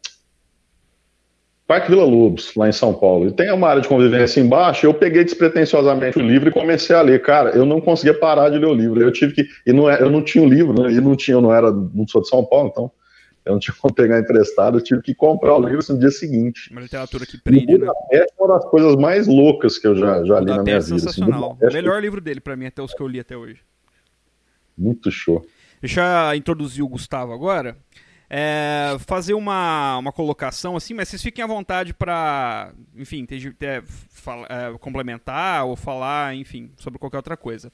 Parque 1.67 1.89
Vila 1.89 2.05
Lobos, 2.05 2.55
lá 2.55 2.69
em 2.69 2.71
São 2.71 2.93
Paulo. 2.93 3.27
E 3.27 3.31
tem 3.33 3.51
uma 3.51 3.67
área 3.67 3.81
de 3.81 3.89
convivência 3.89 4.39
embaixo. 4.39 4.85
Eu 4.85 4.93
peguei 4.93 5.25
despretensiosamente 5.25 6.17
o 6.17 6.21
livro 6.21 6.47
e 6.47 6.51
comecei 6.51 6.95
a 6.95 7.01
ler. 7.01 7.21
Cara, 7.21 7.49
eu 7.49 7.65
não 7.65 7.81
conseguia 7.81 8.17
parar 8.17 8.49
de 8.49 8.57
ler 8.57 8.67
o 8.67 8.73
livro. 8.73 9.01
Eu 9.01 9.11
tive 9.11 9.33
que. 9.33 9.49
E 9.65 9.73
não 9.73 9.89
é, 9.89 10.01
eu 10.01 10.09
não 10.09 10.23
tinha 10.23 10.41
o 10.41 10.47
livro, 10.47 10.81
né? 10.81 10.93
E 10.93 11.01
não 11.01 11.13
tinha, 11.13 11.35
eu 11.35 11.41
não 11.41 11.53
era, 11.53 11.69
não 11.69 12.07
sou 12.07 12.21
de 12.21 12.29
São 12.29 12.45
Paulo, 12.45 12.69
então 12.71 12.89
eu 13.45 13.51
não 13.51 13.59
tinha 13.59 13.75
como 13.77 13.93
pegar 13.93 14.17
emprestado. 14.17 14.77
Eu 14.77 14.81
tive 14.81 15.01
que 15.01 15.13
comprar 15.13 15.57
o 15.57 15.67
livro 15.67 15.85
no 15.89 15.99
dia 15.99 16.09
seguinte. 16.09 16.71
Uma 16.71 16.79
literatura 16.79 17.25
que 17.25 17.37
prende, 17.37 17.77
né? 17.77 17.87
É 18.13 18.25
uma 18.39 18.55
das 18.55 18.63
coisas 18.69 18.95
mais 18.95 19.27
loucas 19.27 19.77
que 19.77 19.87
eu 19.87 19.95
já, 19.95 20.23
já 20.23 20.39
li 20.39 20.45
na 20.45 20.63
minha 20.63 20.63
vida. 20.63 20.77
Assim, 20.77 20.99
sensacional. 20.99 21.57
Assim, 21.61 21.69
o 21.69 21.73
melhor 21.73 22.01
livro 22.01 22.21
dele, 22.21 22.39
para 22.39 22.55
mim, 22.55 22.67
até 22.67 22.81
os 22.81 22.93
que 22.93 23.01
eu 23.01 23.07
li 23.09 23.19
até 23.19 23.35
hoje. 23.35 23.59
Muito 24.77 25.11
show. 25.11 25.45
Deixa 25.81 26.31
eu 26.31 26.37
introduzir 26.37 26.81
o 26.81 26.87
Gustavo 26.87 27.33
agora 27.33 27.75
é, 28.29 28.97
fazer 28.99 29.33
uma, 29.33 29.97
uma 29.97 30.11
colocação 30.11 30.75
assim, 30.75 30.93
mas 30.93 31.07
vocês 31.07 31.21
fiquem 31.21 31.43
à 31.43 31.47
vontade 31.47 31.93
para, 31.93 32.73
enfim, 32.95 33.25
ter, 33.25 33.53
ter, 33.53 33.83
é, 34.49 34.77
complementar 34.79 35.65
ou 35.65 35.75
falar, 35.75 36.35
enfim, 36.35 36.71
sobre 36.75 36.99
qualquer 36.99 37.17
outra 37.17 37.37
coisa. 37.37 37.71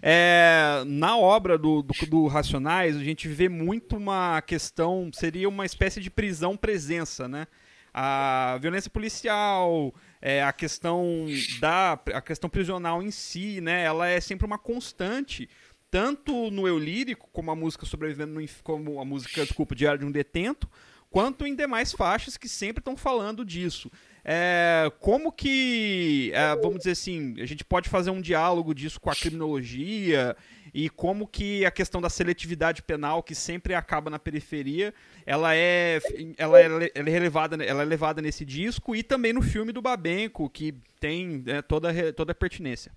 É, 0.00 0.82
na 0.86 1.16
obra 1.16 1.56
do, 1.56 1.82
do, 1.82 1.94
do, 2.06 2.26
Racionais, 2.26 2.96
a 2.96 3.04
gente 3.04 3.28
vê 3.28 3.48
muito 3.48 3.96
uma 3.96 4.42
questão, 4.42 5.10
seria 5.12 5.48
uma 5.48 5.64
espécie 5.64 6.00
de 6.00 6.10
prisão-presença, 6.10 7.28
né? 7.28 7.46
A 7.94 8.58
violência 8.60 8.90
policial, 8.90 9.94
é, 10.20 10.42
a 10.42 10.50
questão 10.50 11.26
da 11.60 11.92
a 12.14 12.22
questão 12.22 12.48
prisional 12.48 13.02
em 13.02 13.10
si, 13.10 13.60
né? 13.60 13.84
Ela 13.84 14.08
é 14.08 14.18
sempre 14.18 14.46
uma 14.46 14.56
constante 14.56 15.46
tanto 15.92 16.50
no 16.50 16.66
eu 16.66 16.78
lírico, 16.78 17.28
como 17.34 17.50
a 17.50 17.54
música 17.54 17.84
sobrevivendo 17.84 18.40
no, 18.40 18.48
como 18.62 18.98
a 18.98 19.04
música, 19.04 19.44
desculpa, 19.44 19.74
Diário 19.74 20.00
de 20.00 20.06
um 20.06 20.10
Detento, 20.10 20.66
quanto 21.10 21.46
em 21.46 21.54
demais 21.54 21.92
faixas 21.92 22.38
que 22.38 22.48
sempre 22.48 22.80
estão 22.80 22.96
falando 22.96 23.44
disso. 23.44 23.92
É, 24.24 24.90
como 25.00 25.30
que, 25.30 26.32
é, 26.32 26.56
vamos 26.56 26.78
dizer 26.78 26.92
assim, 26.92 27.38
a 27.38 27.44
gente 27.44 27.62
pode 27.62 27.90
fazer 27.90 28.08
um 28.08 28.22
diálogo 28.22 28.74
disso 28.74 28.98
com 28.98 29.10
a 29.10 29.14
criminologia 29.14 30.34
e 30.72 30.88
como 30.88 31.26
que 31.26 31.66
a 31.66 31.70
questão 31.70 32.00
da 32.00 32.08
seletividade 32.08 32.82
penal, 32.82 33.22
que 33.22 33.34
sempre 33.34 33.74
acaba 33.74 34.08
na 34.08 34.18
periferia, 34.18 34.94
ela 35.26 35.54
é, 35.54 36.00
ela 36.38 36.58
é, 36.58 36.64
ela 36.64 36.84
é, 36.84 37.68
ela 37.68 37.82
é 37.82 37.84
levada 37.84 38.22
nesse 38.22 38.46
disco 38.46 38.96
e 38.96 39.02
também 39.02 39.34
no 39.34 39.42
filme 39.42 39.72
do 39.72 39.82
Babenco, 39.82 40.48
que 40.48 40.74
tem 40.98 41.44
é, 41.48 41.60
toda, 41.60 42.14
toda 42.14 42.32
a 42.32 42.34
pertinência. 42.34 42.90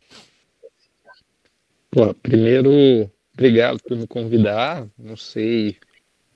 Bom, 1.96 2.14
primeiro, 2.14 3.10
obrigado 3.34 3.82
por 3.82 3.96
me 3.96 4.06
convidar. 4.06 4.86
Não 5.00 5.16
sei 5.16 5.78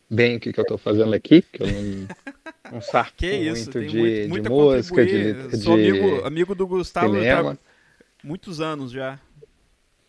bem 0.10 0.38
o 0.38 0.40
que, 0.40 0.54
que 0.54 0.60
eu 0.60 0.62
estou 0.62 0.78
fazendo 0.78 1.14
aqui, 1.14 1.42
que 1.42 1.62
eu 1.62 1.68
não, 1.68 2.08
não 2.72 2.80
saco 2.82 3.12
que 3.18 3.30
muito, 3.30 3.58
isso, 3.58 3.72
de, 3.72 4.28
muito, 4.30 4.44
de 4.44 4.50
música, 4.50 5.06
de, 5.06 5.50
de 5.50 5.58
Sou 5.58 5.74
amigo, 5.74 6.26
amigo 6.26 6.56
do 6.56 6.66
Gustavo 6.66 7.14
há 7.18 7.58
muitos 8.24 8.62
anos 8.62 8.90
já. 8.90 9.20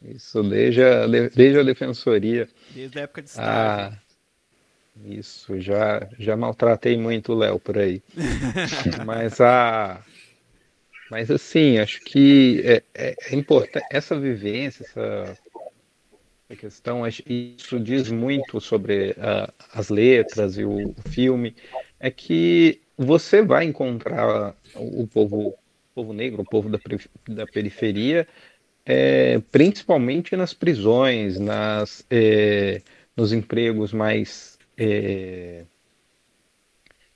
Isso, 0.01 0.41
desde 0.45 0.85
a, 0.85 1.09
desde 1.09 1.59
a 1.59 1.65
defensoria. 1.65 2.49
Desde 2.73 3.01
a 3.01 3.03
época 3.03 3.21
de 3.21 3.31
estágio. 3.31 3.51
Ah, 3.51 3.99
isso, 5.05 5.61
já, 5.61 6.09
já 6.17 6.37
maltratei 6.37 6.97
muito 6.97 7.33
o 7.33 7.37
Léo 7.37 7.59
por 7.59 7.77
aí. 7.77 8.01
Mas 9.05 9.41
a 9.41 10.01
mas 11.11 11.31
assim, 11.31 11.79
acho 11.79 12.01
que 12.03 12.63
é, 12.65 12.83
é, 12.95 13.17
é 13.31 13.35
importante 13.35 13.85
essa 13.91 14.19
vivência, 14.19 14.85
essa, 14.85 15.37
questão, 16.57 17.03
isso 17.07 17.79
diz 17.79 18.11
muito 18.11 18.61
sobre 18.61 19.11
uh, 19.13 19.53
as 19.73 19.89
letras 19.89 20.59
e 20.59 20.65
o, 20.65 20.91
o, 20.91 21.09
filme, 21.09 21.55
é 21.99 22.11
que 22.11 22.81
você 22.97 23.43
vai 23.43 23.65
encontrar 23.65 24.55
o 24.75 25.07
povo, 25.07 25.49
o 25.49 25.55
povo 25.95 26.13
negro, 26.13 26.43
o 26.43 26.45
povo 26.45 26.69
da, 26.69 26.79
da 27.29 27.47
periferia, 27.47 28.27
é, 28.85 29.39
principalmente 29.53 30.35
nas 30.37 30.53
prisões, 30.53 31.39
nas, 31.39 32.05
é, 32.11 32.83
nos 33.17 33.33
empregos 33.33 33.93
mais 33.93 34.59
é, 34.77 35.65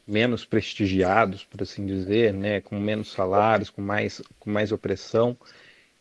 menos 0.07 0.45
prestigiados, 0.45 1.45
por 1.45 1.63
assim 1.63 1.87
dizer, 1.87 2.33
né, 2.33 2.61
com 2.61 2.79
menos 2.79 3.11
salários, 3.13 3.71
com 3.71 3.83
mais, 3.83 4.23
com 4.39 4.51
mais 4.51 4.73
opressão. 4.73 5.37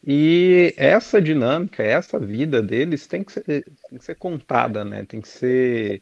E 0.05 0.73
essa 0.77 1.21
dinâmica, 1.21 1.81
essa 1.81 2.19
vida 2.19 2.61
deles 2.61 3.07
tem 3.07 3.23
que 3.23 3.31
ser, 3.31 3.43
tem 3.43 3.97
que 3.97 4.03
ser 4.03 4.15
contada, 4.15 4.83
né? 4.83 5.05
tem 5.05 5.21
que 5.21 5.29
ser, 5.29 6.01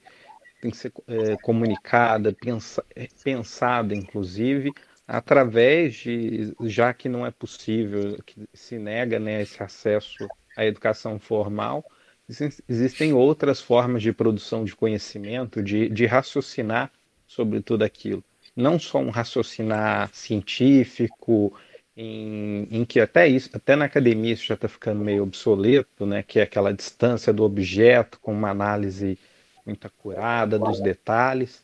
tem 0.59 0.71
que 0.71 0.77
ser 0.77 0.91
é, 1.07 1.37
comunicada, 1.37 2.33
pensa, 2.33 2.83
pensada, 3.23 3.93
inclusive, 3.93 4.73
através 5.07 5.93
de, 5.95 6.51
já 6.63 6.93
que 6.93 7.07
não 7.07 7.25
é 7.25 7.31
possível, 7.31 8.17
que 8.25 8.47
se 8.53 8.79
nega 8.79 9.19
né, 9.19 9.43
esse 9.43 9.61
acesso 9.61 10.27
à 10.57 10.65
educação 10.65 11.19
formal, 11.19 11.85
existem 12.67 13.13
outras 13.13 13.61
formas 13.61 14.01
de 14.01 14.11
produção 14.11 14.63
de 14.63 14.75
conhecimento, 14.75 15.61
de, 15.61 15.89
de 15.89 16.05
raciocinar 16.07 16.91
sobre 17.31 17.61
tudo 17.61 17.83
aquilo. 17.83 18.23
Não 18.55 18.77
só 18.77 18.99
um 18.99 19.09
raciocinar 19.09 20.09
científico, 20.13 21.53
em, 21.95 22.67
em, 22.69 22.83
que 22.83 22.99
até 22.99 23.27
isso, 23.27 23.49
até 23.53 23.75
na 23.75 23.85
academia 23.85 24.33
isso 24.33 24.45
já 24.45 24.55
está 24.55 24.67
ficando 24.67 25.03
meio 25.03 25.23
obsoleto, 25.23 26.05
né? 26.05 26.23
Que 26.23 26.39
é 26.39 26.43
aquela 26.43 26.73
distância 26.73 27.31
do 27.31 27.43
objeto 27.43 28.19
com 28.19 28.33
uma 28.33 28.49
análise 28.49 29.17
muito 29.65 29.87
acurada 29.87 30.59
dos 30.59 30.81
detalhes, 30.81 31.63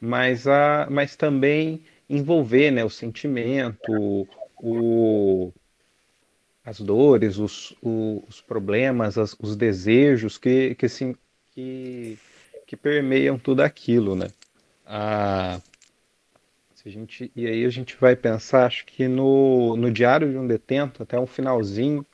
mas 0.00 0.46
a, 0.46 0.86
mas 0.90 1.16
também 1.16 1.82
envolver, 2.08 2.70
né? 2.70 2.84
O 2.84 2.90
sentimento, 2.90 4.28
o, 4.58 5.52
as 6.62 6.80
dores, 6.80 7.38
os, 7.38 7.74
os 7.80 8.42
problemas, 8.42 9.16
as, 9.16 9.34
os 9.40 9.56
desejos 9.56 10.36
que 10.36 10.74
que, 10.74 10.86
que 11.54 12.18
que 12.66 12.76
permeiam 12.76 13.38
tudo 13.38 13.62
aquilo, 13.62 14.14
né? 14.14 14.28
A 14.88 15.60
se 16.74 16.88
a 16.88 16.90
gente 16.90 17.30
e 17.36 17.46
aí 17.46 17.64
a 17.64 17.68
gente 17.68 17.96
vai 18.00 18.16
pensar 18.16 18.66
acho 18.66 18.86
que 18.86 19.06
no, 19.06 19.76
no 19.76 19.92
diário 19.92 20.30
de 20.30 20.38
um 20.38 20.46
detento 20.46 21.02
até 21.02 21.18
o 21.18 21.26
finalzinho 21.26 22.06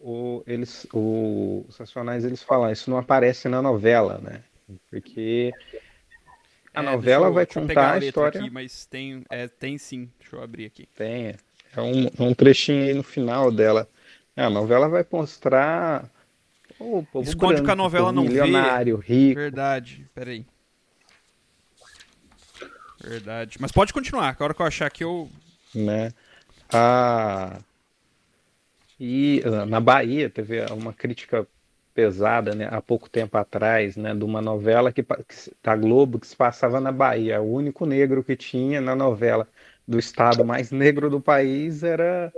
o, 0.00 0.42
eles 0.46 0.86
o, 0.92 1.64
os 1.68 1.76
racionais 1.76 2.24
eles 2.24 2.42
falam 2.42 2.70
isso 2.72 2.90
não 2.90 2.98
aparece 2.98 3.48
na 3.48 3.62
novela 3.62 4.18
né? 4.18 4.42
Porque 4.90 5.52
a 6.74 6.82
é, 6.82 6.84
novela 6.84 7.28
eu, 7.28 7.32
vai 7.32 7.46
contar 7.46 7.90
a, 7.90 7.94
a 7.94 7.98
história 7.98 8.40
aqui, 8.40 8.50
mas 8.50 8.84
tem 8.86 9.24
é, 9.30 9.46
tem 9.46 9.78
sim 9.78 10.10
deixa 10.18 10.36
eu 10.36 10.42
abrir 10.42 10.66
aqui. 10.66 10.88
Tem 10.96 11.34
é 11.76 11.80
um, 11.80 12.06
é 12.06 12.22
um 12.22 12.34
trechinho 12.34 12.84
aí 12.84 12.94
no 12.94 13.02
final 13.02 13.52
dela. 13.52 13.88
É, 14.36 14.42
a 14.42 14.50
novela 14.50 14.88
vai 14.88 15.06
mostrar 15.10 16.10
o 16.78 17.04
povo 17.04 17.28
esconde 17.28 17.54
branco, 17.54 17.66
que 17.66 17.70
a 17.70 17.76
novela 17.76 18.12
não 18.12 18.24
milionário, 18.24 18.98
vê 18.98 19.14
rico. 19.14 19.40
Verdade 19.40 20.06
peraí 20.14 20.44
Verdade. 23.00 23.58
Mas 23.60 23.72
pode 23.72 23.92
continuar, 23.92 24.36
a 24.38 24.44
hora 24.44 24.54
que 24.54 24.62
eu 24.62 24.66
achar 24.66 24.90
que 24.90 25.04
eu. 25.04 25.28
Né? 25.74 26.12
Ah, 26.72 27.60
e 28.98 29.42
na 29.68 29.80
Bahia 29.80 30.28
teve 30.28 30.60
uma 30.72 30.92
crítica 30.92 31.46
pesada, 31.94 32.54
né, 32.54 32.68
há 32.70 32.80
pouco 32.80 33.10
tempo 33.10 33.36
atrás, 33.36 33.96
né, 33.96 34.14
de 34.14 34.24
uma 34.24 34.40
novela 34.40 34.92
que, 34.92 35.04
da 35.62 35.74
Globo 35.74 36.20
que 36.20 36.28
se 36.28 36.36
passava 36.36 36.80
na 36.80 36.92
Bahia. 36.92 37.40
O 37.40 37.52
único 37.52 37.84
negro 37.86 38.22
que 38.22 38.36
tinha 38.36 38.80
na 38.80 38.94
novela 38.94 39.48
do 39.86 39.98
estado 39.98 40.44
mais 40.44 40.70
negro 40.70 41.10
do 41.10 41.20
país 41.20 41.82
era 41.82 42.32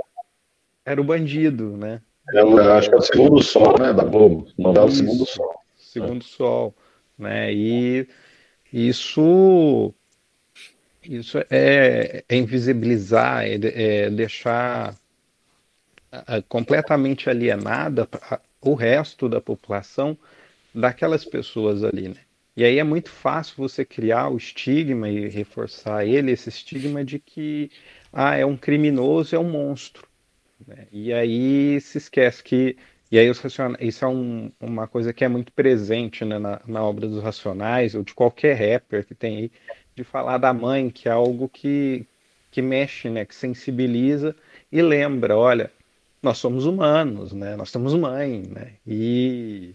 era 0.82 1.00
o 1.00 1.04
bandido, 1.04 1.76
né? 1.76 2.00
Eu 2.32 2.72
acho 2.72 2.88
que 2.88 2.94
é 2.94 2.98
o 2.98 3.02
Segundo 3.02 3.42
Sol, 3.42 3.78
né, 3.78 3.92
da 3.92 4.04
Globo. 4.04 4.48
Novela 4.56 4.88
Isso, 4.88 4.96
Segundo 4.98 5.26
Sol. 5.26 5.60
Segundo 5.76 6.24
Sol, 6.24 6.74
né? 7.18 7.52
E 7.52 8.08
isso 8.72 9.92
isso 11.02 11.38
é, 11.50 12.24
é 12.28 12.36
invisibilizar, 12.36 13.44
é, 13.44 13.54
é 13.54 14.10
deixar 14.10 14.94
completamente 16.48 17.30
alienada 17.30 18.08
o 18.60 18.74
resto 18.74 19.28
da 19.28 19.40
população 19.40 20.18
daquelas 20.74 21.24
pessoas 21.24 21.84
ali, 21.84 22.08
né? 22.08 22.16
E 22.56 22.64
aí 22.64 22.78
é 22.78 22.84
muito 22.84 23.10
fácil 23.10 23.54
você 23.56 23.84
criar 23.84 24.28
o 24.28 24.36
estigma 24.36 25.08
e 25.08 25.28
reforçar 25.28 26.04
ele, 26.04 26.32
esse 26.32 26.48
estigma 26.48 27.04
de 27.04 27.18
que 27.18 27.70
ah, 28.12 28.36
é 28.36 28.44
um 28.44 28.56
criminoso, 28.56 29.34
é 29.34 29.38
um 29.38 29.48
monstro. 29.48 30.06
Né? 30.66 30.86
E 30.92 31.12
aí 31.12 31.80
se 31.80 31.98
esquece 31.98 32.42
que. 32.42 32.76
E 33.10 33.18
aí 33.18 33.28
os 33.30 33.42
isso 33.80 34.04
é 34.04 34.08
um, 34.08 34.52
uma 34.60 34.86
coisa 34.86 35.12
que 35.12 35.24
é 35.24 35.28
muito 35.28 35.52
presente 35.52 36.24
né, 36.24 36.38
na, 36.38 36.60
na 36.66 36.82
obra 36.82 37.08
dos 37.08 37.22
Racionais, 37.22 37.94
ou 37.94 38.04
de 38.04 38.14
qualquer 38.14 38.54
rapper 38.54 39.04
que 39.04 39.14
tem 39.14 39.36
aí, 39.38 39.52
de 40.00 40.04
falar 40.04 40.38
da 40.38 40.52
mãe, 40.52 40.88
que 40.88 41.08
é 41.08 41.12
algo 41.12 41.46
que, 41.48 42.06
que 42.50 42.62
mexe, 42.62 43.10
né, 43.10 43.26
que 43.26 43.34
sensibiliza 43.34 44.34
e 44.72 44.80
lembra, 44.80 45.36
olha, 45.36 45.70
nós 46.22 46.38
somos 46.38 46.64
humanos, 46.64 47.32
né? 47.32 47.56
Nós 47.56 47.72
temos 47.72 47.94
mãe, 47.94 48.42
né? 48.42 48.74
E 48.86 49.74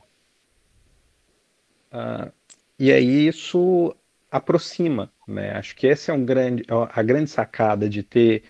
uh, 1.91 2.31
e 2.77 2.91
aí 2.91 3.27
isso 3.27 3.95
aproxima, 4.31 5.11
né? 5.27 5.51
Acho 5.51 5.75
que 5.75 5.87
essa 5.87 6.11
é 6.11 6.15
um 6.15 6.25
grande, 6.25 6.63
a 6.69 7.03
grande 7.03 7.29
sacada 7.29 7.87
de 7.89 8.03
ter 8.03 8.43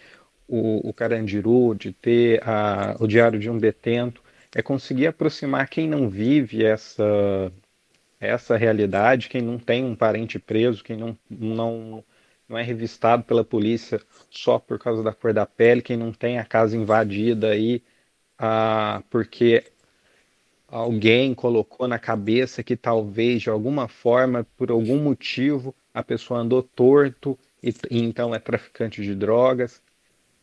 o, 0.48 0.90
o 0.90 0.94
Carandiru, 0.94 1.76
de 1.76 1.92
ter 1.94 2.42
a, 2.48 2.96
o 3.00 3.08
Diário 3.08 3.40
de 3.40 3.50
um 3.50 3.58
Detento, 3.58 4.22
é 4.54 4.62
conseguir 4.62 5.08
aproximar 5.08 5.70
quem 5.70 5.88
não 5.88 6.10
vive 6.10 6.66
essa 6.66 7.52
essa 8.26 8.58
realidade, 8.58 9.30
quem 9.30 9.42
não 9.42 9.58
tem 9.60 9.84
um 9.86 9.96
parente 9.96 10.40
preso, 10.40 10.84
quem 10.84 10.98
não, 10.98 11.18
não, 11.30 12.04
não 12.48 12.58
é 12.58 12.64
revistado 12.64 13.24
pela 13.24 13.44
polícia 13.44 14.02
só 14.30 14.60
por 14.60 14.80
causa 14.80 15.04
da 15.04 15.14
cor 15.14 15.34
da 15.34 15.46
pele, 15.46 15.82
quem 15.82 15.98
não 15.98 16.12
tem 16.12 16.40
a 16.40 16.46
casa 16.46 16.78
invadida 16.78 17.50
aí 17.52 17.84
ah, 18.38 19.04
porque 19.10 19.64
alguém 20.68 21.34
colocou 21.34 21.88
na 21.88 22.00
cabeça 22.00 22.64
que 22.64 22.76
talvez 22.76 23.42
de 23.44 23.50
alguma 23.50 23.88
forma, 23.88 24.46
por 24.58 24.72
algum 24.72 25.02
motivo, 25.02 25.76
a 25.94 26.04
pessoa 26.04 26.42
andou 26.42 26.62
torto 26.64 27.38
e, 27.64 27.70
e 27.90 28.00
então 28.04 28.34
é 28.36 28.40
traficante 28.40 29.02
de 29.02 29.16
drogas. 29.16 29.82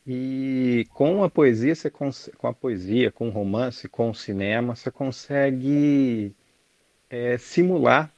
E 0.07 0.87
com 0.95 1.23
a 1.23 1.31
poesia, 1.31 1.75
você 1.75 1.90
com 1.90 2.49
a 2.49 2.53
poesia, 2.53 3.12
com 3.12 3.29
o 3.29 3.31
romance, 3.31 3.88
com 3.88 4.11
o 4.11 4.14
cinema, 4.14 4.75
você 4.75 4.90
consegue 4.90 6.35
é, 7.12 7.38
simular 7.38 8.12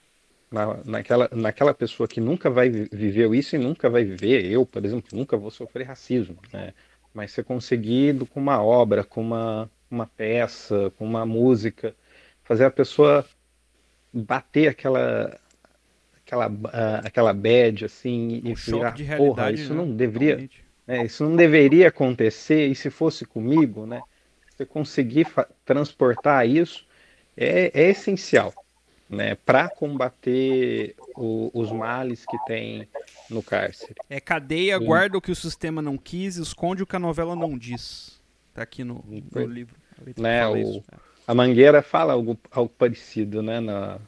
na, 0.50 0.78
naquela, 0.84 1.28
naquela 1.32 1.74
pessoa 1.74 2.08
que 2.08 2.20
nunca 2.20 2.48
vai 2.48 2.70
viver 2.70 3.30
isso 3.34 3.56
e 3.56 3.58
nunca 3.58 3.90
vai 3.90 4.04
viver. 4.04 4.46
Eu, 4.46 4.64
por 4.64 4.82
exemplo, 4.84 5.10
nunca 5.12 5.36
vou 5.36 5.50
sofrer 5.50 5.84
racismo. 5.84 6.38
Né? 6.52 6.72
mas 7.14 7.30
ser 7.30 7.44
conseguido 7.44 8.26
com 8.26 8.40
uma 8.40 8.60
obra, 8.60 9.04
com 9.04 9.20
uma, 9.20 9.70
uma 9.88 10.04
peça, 10.04 10.92
com 10.98 11.04
uma 11.06 11.24
música, 11.24 11.94
fazer 12.42 12.64
a 12.64 12.70
pessoa 12.70 13.24
bater 14.12 14.68
aquela 14.68 15.38
aquela 16.20 16.48
uh, 16.48 17.06
aquela 17.06 17.32
bad 17.32 17.84
assim 17.84 18.40
e 18.44 18.54
virar, 18.54 18.90
de 18.90 19.04
porra, 19.16 19.52
isso 19.52 19.72
né? 19.72 19.76
não 19.76 19.94
deveria 19.94 20.48
é, 20.86 21.04
isso 21.04 21.24
não 21.24 21.36
deveria 21.36 21.88
acontecer 21.88 22.66
e 22.66 22.74
se 22.74 22.90
fosse 22.90 23.24
comigo, 23.24 23.86
né? 23.86 24.02
Você 24.50 24.66
conseguir 24.66 25.26
transportar 25.64 26.48
isso 26.48 26.86
é, 27.36 27.70
é 27.74 27.90
essencial 27.90 28.52
né, 29.08 29.34
para 29.34 29.68
combater 29.68 30.94
o, 31.14 31.50
os 31.52 31.70
males 31.70 32.24
que 32.24 32.36
tem 32.46 32.88
no 33.30 33.42
cárcere. 33.42 33.94
É 34.08 34.20
cadeia, 34.20 34.78
Sim. 34.78 34.84
guarda 34.84 35.18
o 35.18 35.20
que 35.20 35.30
o 35.30 35.36
sistema 35.36 35.80
não 35.82 35.96
quis, 35.96 36.36
esconde 36.36 36.82
o 36.82 36.86
que 36.86 36.96
a 36.96 37.00
novela 37.00 37.36
não 37.36 37.56
diz. 37.56 38.20
Tá 38.52 38.62
aqui 38.62 38.84
no, 38.84 39.04
no 39.32 39.46
livro. 39.46 39.76
Né, 40.16 40.46
o, 40.48 40.78
é. 40.78 40.96
A 41.26 41.34
Mangueira 41.34 41.82
fala 41.82 42.12
algo, 42.12 42.38
algo 42.50 42.72
parecido, 42.76 43.42
né, 43.42 43.60
na, 43.60 43.98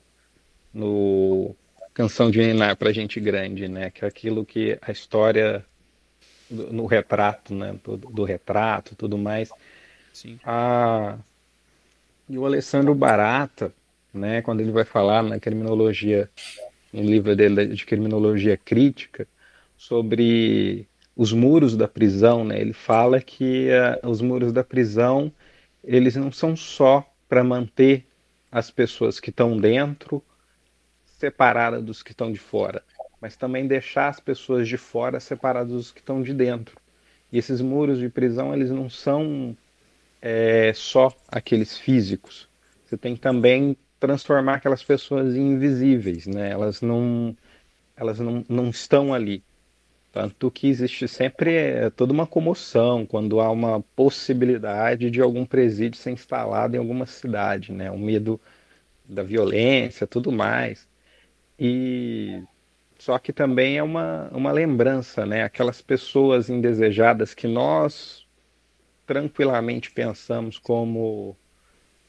no 0.72 1.54
Canção 1.94 2.30
de 2.30 2.38
Ninar 2.40 2.76
para 2.76 2.92
Gente 2.92 3.18
Grande, 3.18 3.68
né, 3.68 3.90
que 3.90 4.04
é 4.04 4.08
aquilo 4.08 4.44
que 4.44 4.78
a 4.82 4.92
história 4.92 5.64
do, 6.50 6.72
no 6.72 6.86
retrato, 6.86 7.54
né, 7.54 7.78
do, 7.82 7.96
do 7.96 8.24
retrato, 8.24 8.94
tudo 8.94 9.16
mais. 9.16 9.50
Sim. 10.12 10.38
A, 10.44 11.16
e 12.28 12.36
o 12.36 12.44
Alessandro 12.44 12.94
Barata, 12.94 13.72
né, 14.16 14.42
quando 14.42 14.60
ele 14.60 14.72
vai 14.72 14.84
falar 14.84 15.22
na 15.22 15.38
criminologia, 15.38 16.30
no 16.92 17.02
livro 17.02 17.36
dele 17.36 17.66
de 17.68 17.84
criminologia 17.84 18.56
crítica, 18.56 19.26
sobre 19.76 20.88
os 21.14 21.32
muros 21.32 21.76
da 21.76 21.86
prisão, 21.86 22.44
né, 22.44 22.60
ele 22.60 22.72
fala 22.72 23.20
que 23.20 23.68
uh, 23.68 24.08
os 24.08 24.20
muros 24.20 24.52
da 24.52 24.64
prisão 24.64 25.32
eles 25.84 26.16
não 26.16 26.32
são 26.32 26.56
só 26.56 27.08
para 27.28 27.44
manter 27.44 28.04
as 28.50 28.70
pessoas 28.70 29.20
que 29.20 29.30
estão 29.30 29.56
dentro 29.56 30.22
separadas 31.18 31.82
dos 31.82 32.02
que 32.02 32.10
estão 32.10 32.32
de 32.32 32.38
fora, 32.38 32.82
mas 33.20 33.36
também 33.36 33.66
deixar 33.66 34.08
as 34.08 34.20
pessoas 34.20 34.68
de 34.68 34.76
fora 34.76 35.20
separadas 35.20 35.72
dos 35.72 35.92
que 35.92 36.00
estão 36.00 36.22
de 36.22 36.34
dentro. 36.34 36.76
E 37.32 37.38
esses 37.38 37.60
muros 37.60 37.98
de 37.98 38.08
prisão 38.08 38.54
eles 38.54 38.70
não 38.70 38.90
são 38.90 39.56
é, 40.20 40.72
só 40.74 41.14
aqueles 41.28 41.78
físicos. 41.78 42.48
Você 42.84 42.96
tem 42.96 43.16
também 43.16 43.76
transformar 44.06 44.54
aquelas 44.54 44.84
pessoas 44.84 45.34
em 45.34 45.52
invisíveis, 45.52 46.26
né? 46.26 46.52
Elas 46.52 46.80
não, 46.80 47.36
elas 47.96 48.20
não, 48.20 48.44
não 48.48 48.70
estão 48.70 49.12
ali. 49.12 49.42
Tanto 50.12 50.50
que 50.50 50.68
existe 50.68 51.08
sempre 51.08 51.54
é, 51.54 51.90
toda 51.90 52.12
uma 52.12 52.26
comoção 52.26 53.04
quando 53.04 53.40
há 53.40 53.50
uma 53.50 53.82
possibilidade 53.96 55.10
de 55.10 55.20
algum 55.20 55.44
presídio 55.44 55.98
ser 55.98 56.12
instalado 56.12 56.76
em 56.76 56.78
alguma 56.78 57.04
cidade, 57.06 57.72
né? 57.72 57.90
O 57.90 57.98
medo 57.98 58.40
da 59.04 59.22
violência, 59.22 60.06
tudo 60.06 60.30
mais. 60.32 60.88
E 61.58 62.42
só 62.98 63.18
que 63.18 63.32
também 63.32 63.78
é 63.78 63.82
uma, 63.82 64.28
uma 64.32 64.52
lembrança, 64.52 65.26
né? 65.26 65.42
Aquelas 65.42 65.82
pessoas 65.82 66.48
indesejadas 66.48 67.34
que 67.34 67.48
nós 67.48 68.26
tranquilamente 69.06 69.90
pensamos 69.90 70.58
como 70.58 71.36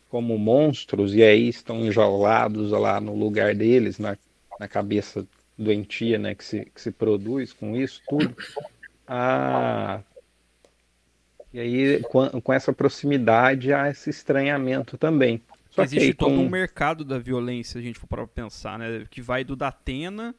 como 0.10 0.38
monstros 0.38 1.14
e 1.14 1.24
aí 1.24 1.50
estão 1.50 1.86
enjaulados 1.86 2.72
lá 2.72 3.00
no 3.00 3.16
lugar 3.16 3.54
deles, 3.54 4.00
na, 4.00 4.18
na 4.60 4.68
cabeça 4.68 5.26
doentia 5.58 6.18
né, 6.18 6.36
que, 6.36 6.44
se, 6.44 6.66
que 6.74 6.82
se 6.82 6.92
produz 6.92 7.52
com 7.54 7.76
isso 7.76 8.02
tudo. 8.08 8.36
Ah, 9.08 10.02
e 11.54 11.60
aí, 11.60 12.02
com, 12.04 12.42
com 12.42 12.54
essa 12.54 12.74
proximidade, 12.74 13.74
há 13.74 13.90
esse 13.90 14.10
estranhamento 14.10 14.98
também. 14.98 15.42
Só 15.70 15.84
Existe 15.84 16.14
todo 16.14 16.36
com... 16.36 16.46
um 16.46 16.50
mercado 16.50 17.06
da 17.06 17.18
violência, 17.18 17.80
a 17.80 17.82
gente 17.82 18.00
for 18.00 18.08
para 18.08 18.28
pensar, 18.28 18.78
né? 18.78 19.06
Que 19.10 19.22
vai 19.22 19.44
do 19.44 19.56
Datena 19.56 20.36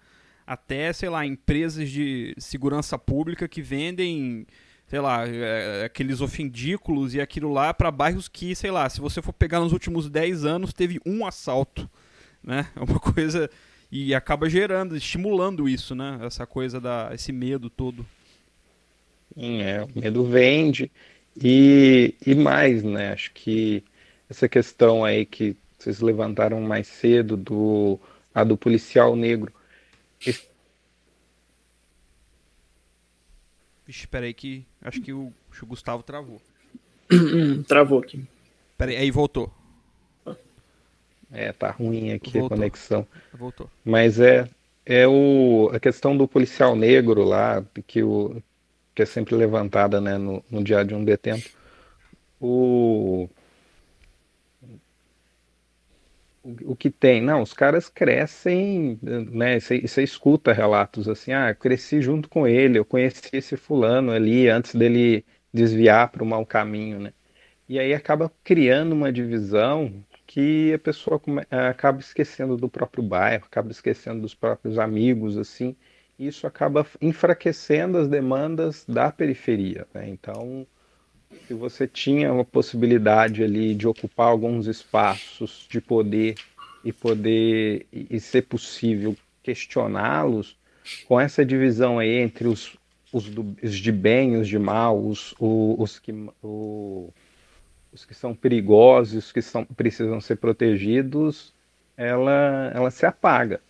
até, 0.46 0.92
sei 0.92 1.08
lá, 1.08 1.26
empresas 1.26 1.90
de 1.90 2.34
segurança 2.38 2.98
pública 2.98 3.46
que 3.46 3.60
vendem 3.60 4.46
sei 4.88 5.00
lá, 5.00 5.26
é, 5.26 5.84
aqueles 5.84 6.20
ofendículos 6.20 7.14
e 7.14 7.20
aquilo 7.20 7.52
lá 7.52 7.74
para 7.74 7.90
bairros 7.90 8.26
que, 8.26 8.54
sei 8.54 8.70
lá, 8.70 8.88
se 8.88 9.00
você 9.00 9.20
for 9.20 9.34
pegar 9.34 9.60
nos 9.60 9.72
últimos 9.72 10.08
10 10.08 10.44
anos, 10.46 10.72
teve 10.72 10.98
um 11.04 11.26
assalto, 11.26 11.88
né? 12.42 12.66
É 12.74 12.80
uma 12.80 12.98
coisa 12.98 13.50
e 13.92 14.14
acaba 14.14 14.48
gerando, 14.48 14.96
estimulando 14.96 15.68
isso, 15.68 15.94
né? 15.94 16.18
Essa 16.22 16.46
coisa 16.46 16.80
da 16.80 17.10
esse 17.12 17.32
medo 17.32 17.68
todo. 17.68 18.04
Sim, 19.34 19.60
é, 19.62 19.84
o 19.84 19.88
medo 19.94 20.24
vende 20.24 20.90
e, 21.36 22.14
e 22.26 22.34
mais, 22.34 22.82
né? 22.82 23.12
Acho 23.12 23.30
que 23.32 23.84
essa 24.28 24.48
questão 24.48 25.04
aí 25.04 25.26
que 25.26 25.54
vocês 25.78 26.00
levantaram 26.00 26.60
mais 26.62 26.86
cedo 26.86 27.36
do 27.36 28.00
a 28.34 28.42
do 28.42 28.56
policial 28.56 29.14
negro. 29.14 29.52
Esse 30.24 30.48
Vixe, 33.88 34.06
peraí 34.06 34.34
que. 34.34 34.66
Acho 34.82 35.00
que 35.00 35.12
o, 35.12 35.32
o 35.62 35.66
Gustavo 35.66 36.02
travou. 36.02 36.40
travou 37.66 38.00
aqui. 38.00 38.24
Peraí, 38.76 38.96
aí 38.96 39.10
voltou. 39.10 39.52
É, 41.30 41.52
tá 41.52 41.70
ruim 41.70 42.12
aqui 42.12 42.38
voltou. 42.38 42.46
a 42.46 42.58
conexão. 42.58 43.06
Voltou. 43.34 43.70
Mas 43.84 44.18
é, 44.18 44.48
é 44.86 45.06
o, 45.06 45.70
a 45.72 45.78
questão 45.78 46.16
do 46.16 46.26
policial 46.26 46.74
negro 46.74 47.22
lá, 47.22 47.62
que, 47.86 48.02
o, 48.02 48.42
que 48.94 49.02
é 49.02 49.06
sempre 49.06 49.34
levantada 49.34 50.00
né, 50.00 50.16
no, 50.16 50.42
no 50.50 50.64
dia 50.64 50.84
de 50.84 50.94
um 50.94 51.04
detento. 51.04 51.50
O, 52.40 53.28
o, 56.42 56.76
que 56.76 56.90
tem? 56.90 57.20
Não, 57.22 57.42
os 57.42 57.52
caras 57.52 57.88
crescem, 57.88 58.98
né? 59.02 59.58
Você, 59.60 60.02
escuta 60.02 60.52
relatos 60.52 61.08
assim, 61.08 61.32
ah, 61.32 61.54
cresci 61.54 62.00
junto 62.00 62.28
com 62.28 62.46
ele, 62.46 62.78
eu 62.78 62.84
conheci 62.84 63.30
esse 63.32 63.56
fulano 63.56 64.12
ali 64.12 64.48
antes 64.48 64.74
dele 64.74 65.24
desviar 65.52 66.10
para 66.10 66.22
o 66.22 66.26
mau 66.26 66.44
caminho, 66.46 67.00
né? 67.00 67.12
E 67.68 67.78
aí 67.78 67.92
acaba 67.94 68.32
criando 68.42 68.92
uma 68.92 69.12
divisão 69.12 70.04
que 70.26 70.72
a 70.74 70.78
pessoa 70.78 71.20
acaba 71.70 72.00
esquecendo 72.00 72.56
do 72.56 72.68
próprio 72.68 73.02
bairro, 73.02 73.44
acaba 73.46 73.70
esquecendo 73.70 74.20
dos 74.22 74.34
próprios 74.34 74.78
amigos, 74.78 75.36
assim, 75.36 75.76
isso 76.18 76.46
acaba 76.46 76.86
enfraquecendo 77.00 77.98
as 77.98 78.08
demandas 78.08 78.84
da 78.86 79.10
periferia, 79.12 79.86
né? 79.94 80.08
Então, 80.08 80.66
se 81.46 81.54
você 81.54 81.86
tinha 81.86 82.32
uma 82.32 82.44
possibilidade 82.44 83.42
ali 83.42 83.74
de 83.74 83.86
ocupar 83.86 84.28
alguns 84.28 84.66
espaços 84.66 85.66
de 85.68 85.80
poder 85.80 86.34
e 86.84 86.92
poder 86.92 87.86
e 87.92 88.18
ser 88.20 88.42
possível 88.42 89.16
questioná-los 89.42 90.56
com 91.06 91.20
essa 91.20 91.44
divisão 91.44 91.98
aí 91.98 92.18
entre 92.18 92.48
os, 92.48 92.76
os, 93.12 93.28
do, 93.28 93.56
os 93.62 93.76
de 93.76 93.92
bem 93.92 94.36
os 94.36 94.48
de 94.48 94.58
mal, 94.58 94.98
os, 94.98 95.34
os, 95.38 95.78
os 95.78 95.98
que 95.98 96.12
o, 96.42 97.12
os 97.92 98.04
que 98.04 98.14
são 98.14 98.34
perigosos, 98.34 99.26
os 99.26 99.32
que 99.32 99.42
são, 99.42 99.64
precisam 99.64 100.20
ser 100.20 100.36
protegidos, 100.36 101.54
ela, 101.96 102.70
ela 102.74 102.90
se 102.90 103.04
apaga. 103.04 103.60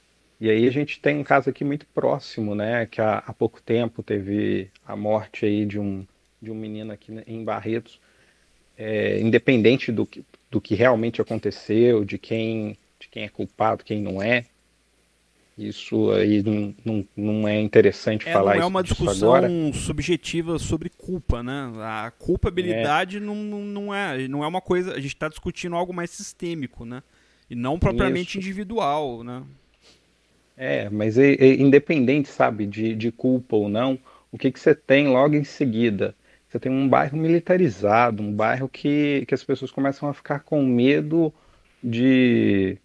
E 0.40 0.49
aí 0.49 0.68
a 0.68 0.71
gente 0.71 1.01
tem 1.01 1.18
um 1.18 1.25
caso 1.25 1.51
aqui 1.51 1.64
muito 1.64 1.87
próximo, 1.87 2.55
né, 2.55 2.87
que 2.87 3.01
há, 3.01 3.18
há 3.27 3.33
pouco 3.33 3.61
tempo 3.61 4.03
teve 4.03 4.71
a 4.87 4.94
morte 4.94 5.44
aí 5.44 5.66
de 5.66 5.79
um 5.79 6.07
de 6.40 6.51
um 6.51 6.55
menino 6.55 6.92
aqui 6.92 7.12
em 7.27 7.44
Barretos, 7.44 8.01
é, 8.77 9.20
independente 9.20 9.90
do 9.90 10.07
que, 10.07 10.24
do 10.51 10.61
que 10.61 10.74
realmente 10.74 11.20
aconteceu, 11.20 12.05
de 12.05 12.18
quem, 12.18 12.79
de 12.98 13.09
quem 13.09 13.24
é 13.24 13.29
culpado, 13.29 13.85
quem 13.85 14.01
não 14.01 14.22
é. 14.22 14.44
Isso 15.59 16.12
aí 16.12 16.40
não, 16.40 16.74
não, 16.85 17.09
não 17.16 17.48
é 17.48 17.61
interessante 17.61 18.29
é, 18.29 18.33
falar 18.33 18.53
isso. 18.53 18.61
Não 18.61 18.64
é 18.64 18.68
uma 18.68 18.83
discussão 18.83 19.35
agora. 19.35 19.51
subjetiva 19.72 20.57
sobre 20.57 20.88
culpa, 20.88 21.42
né? 21.42 21.72
A 21.79 22.12
culpabilidade 22.16 23.16
é. 23.16 23.20
Não, 23.20 23.35
não, 23.35 23.92
é, 23.92 24.29
não 24.29 24.44
é 24.44 24.46
uma 24.46 24.61
coisa. 24.61 24.92
A 24.92 25.01
gente 25.01 25.14
está 25.14 25.29
discutindo 25.29 25.74
algo 25.74 25.92
mais 25.92 26.11
sistêmico, 26.11 26.85
né? 26.85 27.03
E 27.51 27.57
não 27.57 27.77
propriamente 27.77 28.38
isso. 28.38 28.38
individual, 28.38 29.24
né? 29.24 29.42
É, 30.57 30.88
mas 30.90 31.18
é, 31.18 31.33
é 31.33 31.55
independente, 31.55 32.29
sabe, 32.29 32.64
de, 32.64 32.94
de 32.94 33.11
culpa 33.11 33.57
ou 33.57 33.68
não, 33.68 33.98
o 34.31 34.38
que, 34.38 34.53
que 34.53 34.61
você 34.61 34.74
tem 34.74 35.09
logo 35.09 35.35
em 35.35 35.44
seguida? 35.44 36.14
Você 36.48 36.58
tem 36.58 36.72
um 36.72 36.88
bairro 36.88 37.18
militarizado, 37.18 38.22
um 38.22 38.32
bairro 38.32 38.68
que, 38.68 39.24
que 39.26 39.34
as 39.34 39.44
pessoas 39.44 39.70
começam 39.70 40.08
a 40.08 40.14
ficar 40.14 40.40
com 40.40 40.62
medo 40.64 41.32
de, 41.82 42.78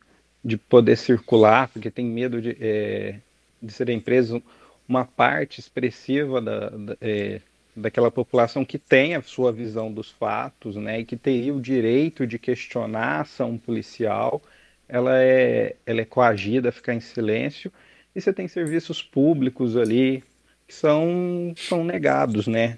de 0.43 0.57
poder 0.57 0.97
circular, 0.97 1.69
porque 1.69 1.89
tem 1.89 2.05
medo 2.05 2.41
de, 2.41 2.57
é, 2.59 3.19
de 3.61 3.71
serem 3.71 3.99
presos 3.99 4.41
uma 4.87 5.05
parte 5.05 5.61
expressiva 5.61 6.41
da, 6.41 6.69
da, 6.69 6.97
é, 6.99 7.39
daquela 7.75 8.11
população 8.11 8.65
que 8.65 8.77
tem 8.77 9.15
a 9.15 9.21
sua 9.21 9.51
visão 9.51 9.91
dos 9.91 10.11
fatos, 10.11 10.75
né, 10.75 10.99
e 10.99 11.05
que 11.05 11.15
teria 11.15 11.53
o 11.53 11.61
direito 11.61 12.27
de 12.27 12.37
questionar 12.37 13.19
a 13.19 13.21
ação 13.21 13.57
policial, 13.57 14.41
ela 14.89 15.23
é, 15.23 15.77
ela 15.85 16.01
é 16.01 16.05
coagida 16.05 16.69
a 16.69 16.71
ficar 16.71 16.93
em 16.93 16.99
silêncio, 16.99 17.71
e 18.13 18.21
você 18.21 18.33
tem 18.33 18.47
serviços 18.47 19.01
públicos 19.01 19.77
ali 19.77 20.21
que 20.67 20.73
são, 20.73 21.53
são 21.55 21.83
negados, 21.83 22.45
né? 22.45 22.77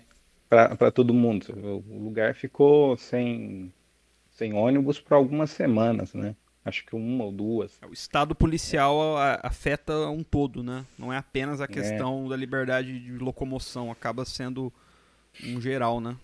Para 0.78 0.92
todo 0.92 1.14
mundo. 1.14 1.48
O 1.88 2.00
lugar 2.00 2.36
ficou 2.36 2.98
sem, 2.98 3.72
sem 4.32 4.54
ônibus 4.54 5.00
por 5.00 5.16
algumas 5.16 5.50
semanas, 5.52 6.14
né? 6.14 6.36
Acho 6.64 6.84
que 6.84 6.96
uma 6.96 7.26
ou 7.26 7.32
duas. 7.32 7.80
O 7.88 7.94
estado 7.94 8.34
policial 8.34 9.16
afeta 9.44 9.94
um 10.10 10.24
todo, 10.24 10.64
né? 10.64 10.84
Não 10.98 11.14
é 11.14 11.18
apenas 11.18 11.62
a 11.62 11.66
é. 11.66 11.68
questão 11.68 12.26
é. 12.26 12.30
da 12.30 12.36
liberdade 12.36 13.00
de 13.00 13.18
locomoção, 13.20 13.92
acaba 13.92 14.26
sendo 14.26 14.74
um 15.44 15.62
geral, 15.62 16.02
né? 16.02 16.16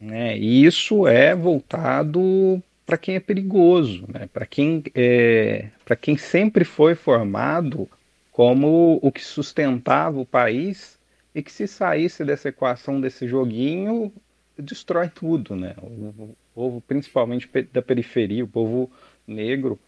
É, 0.00 0.36
e 0.36 0.64
isso 0.64 1.06
é 1.06 1.36
voltado 1.36 2.60
para 2.84 2.98
quem 2.98 3.14
é 3.14 3.20
perigoso, 3.20 4.04
né? 4.08 4.28
Para 4.32 4.44
quem 4.44 4.82
é, 4.94 5.68
para 5.84 5.94
quem 5.94 6.16
sempre 6.16 6.64
foi 6.64 6.96
formado 6.96 7.88
como 8.32 8.98
o 9.00 9.12
que 9.12 9.24
sustentava 9.24 10.18
o 10.18 10.26
país 10.26 10.98
e 11.34 11.42
que 11.42 11.50
se 11.50 11.66
saísse 11.66 12.24
dessa 12.24 12.48
equação 12.48 13.00
desse 13.00 13.26
joguinho, 13.26 14.12
destrói 14.56 15.08
tudo, 15.08 15.56
né? 15.56 15.74
O 15.82 16.36
povo, 16.54 16.80
principalmente 16.80 17.48
da 17.72 17.82
periferia, 17.82 18.44
o 18.44 18.48
povo 18.48 18.90
negro, 19.26 19.78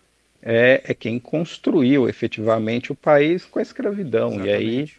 é, 0.43 0.83
é 0.85 0.95
quem 0.95 1.19
construiu 1.19 2.09
efetivamente 2.09 2.91
o 2.91 2.95
país 2.95 3.45
com 3.45 3.59
a 3.59 3.63
escravidão. 3.63 4.33
Exatamente. 4.33 4.49
E 4.49 4.53
aí 4.53 4.91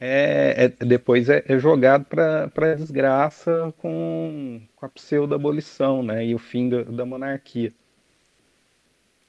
é, 0.00 0.64
é, 0.78 0.84
depois 0.84 1.28
é, 1.30 1.42
é 1.48 1.58
jogado 1.58 2.04
para 2.04 2.50
a 2.56 2.74
desgraça 2.74 3.72
com, 3.78 4.60
com 4.76 4.86
a 4.86 4.88
pseudo-abolição 4.88 6.02
né? 6.02 6.26
e 6.26 6.34
o 6.34 6.38
fim 6.38 6.68
da, 6.68 6.82
da 6.82 7.06
monarquia. 7.06 7.72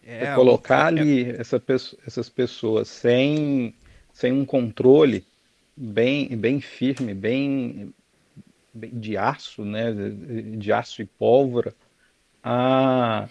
É, 0.06 0.36
colocar 0.36 0.88
ali 0.88 1.32
essa, 1.32 1.62
essas 2.06 2.30
pessoas 2.30 2.88
sem, 2.90 3.74
sem 4.14 4.32
um 4.32 4.46
controle 4.46 5.26
bem, 5.76 6.36
bem 6.38 6.62
firme, 6.62 7.14
bem, 7.14 7.94
bem 8.74 8.92
de 8.98 9.18
aço, 9.18 9.66
né, 9.66 9.94
de 10.58 10.72
aço 10.72 11.02
e 11.02 11.06
pólvora, 11.06 11.74
a, 12.44 13.28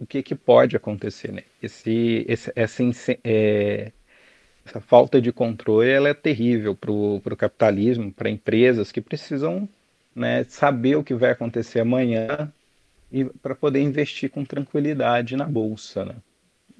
o 0.00 0.06
que, 0.06 0.22
que 0.22 0.34
pode 0.34 0.76
acontecer, 0.76 1.32
né? 1.32 1.42
Esse, 1.62 2.24
esse, 2.28 2.52
essa, 2.56 2.82
é, 3.22 3.92
essa 4.64 4.80
falta 4.80 5.20
de 5.20 5.32
controle 5.32 5.90
ela 5.90 6.08
é 6.08 6.14
terrível 6.14 6.74
para 6.74 6.90
o 6.90 7.36
capitalismo, 7.36 8.12
para 8.12 8.30
empresas 8.30 8.90
que 8.90 9.00
precisam 9.00 9.68
né, 10.14 10.44
saber 10.44 10.96
o 10.96 11.04
que 11.04 11.14
vai 11.14 11.30
acontecer 11.30 11.80
amanhã 11.80 12.52
e 13.12 13.24
para 13.24 13.54
poder 13.54 13.80
investir 13.80 14.30
com 14.30 14.44
tranquilidade 14.44 15.36
na 15.36 15.44
bolsa, 15.46 16.04
né? 16.04 16.16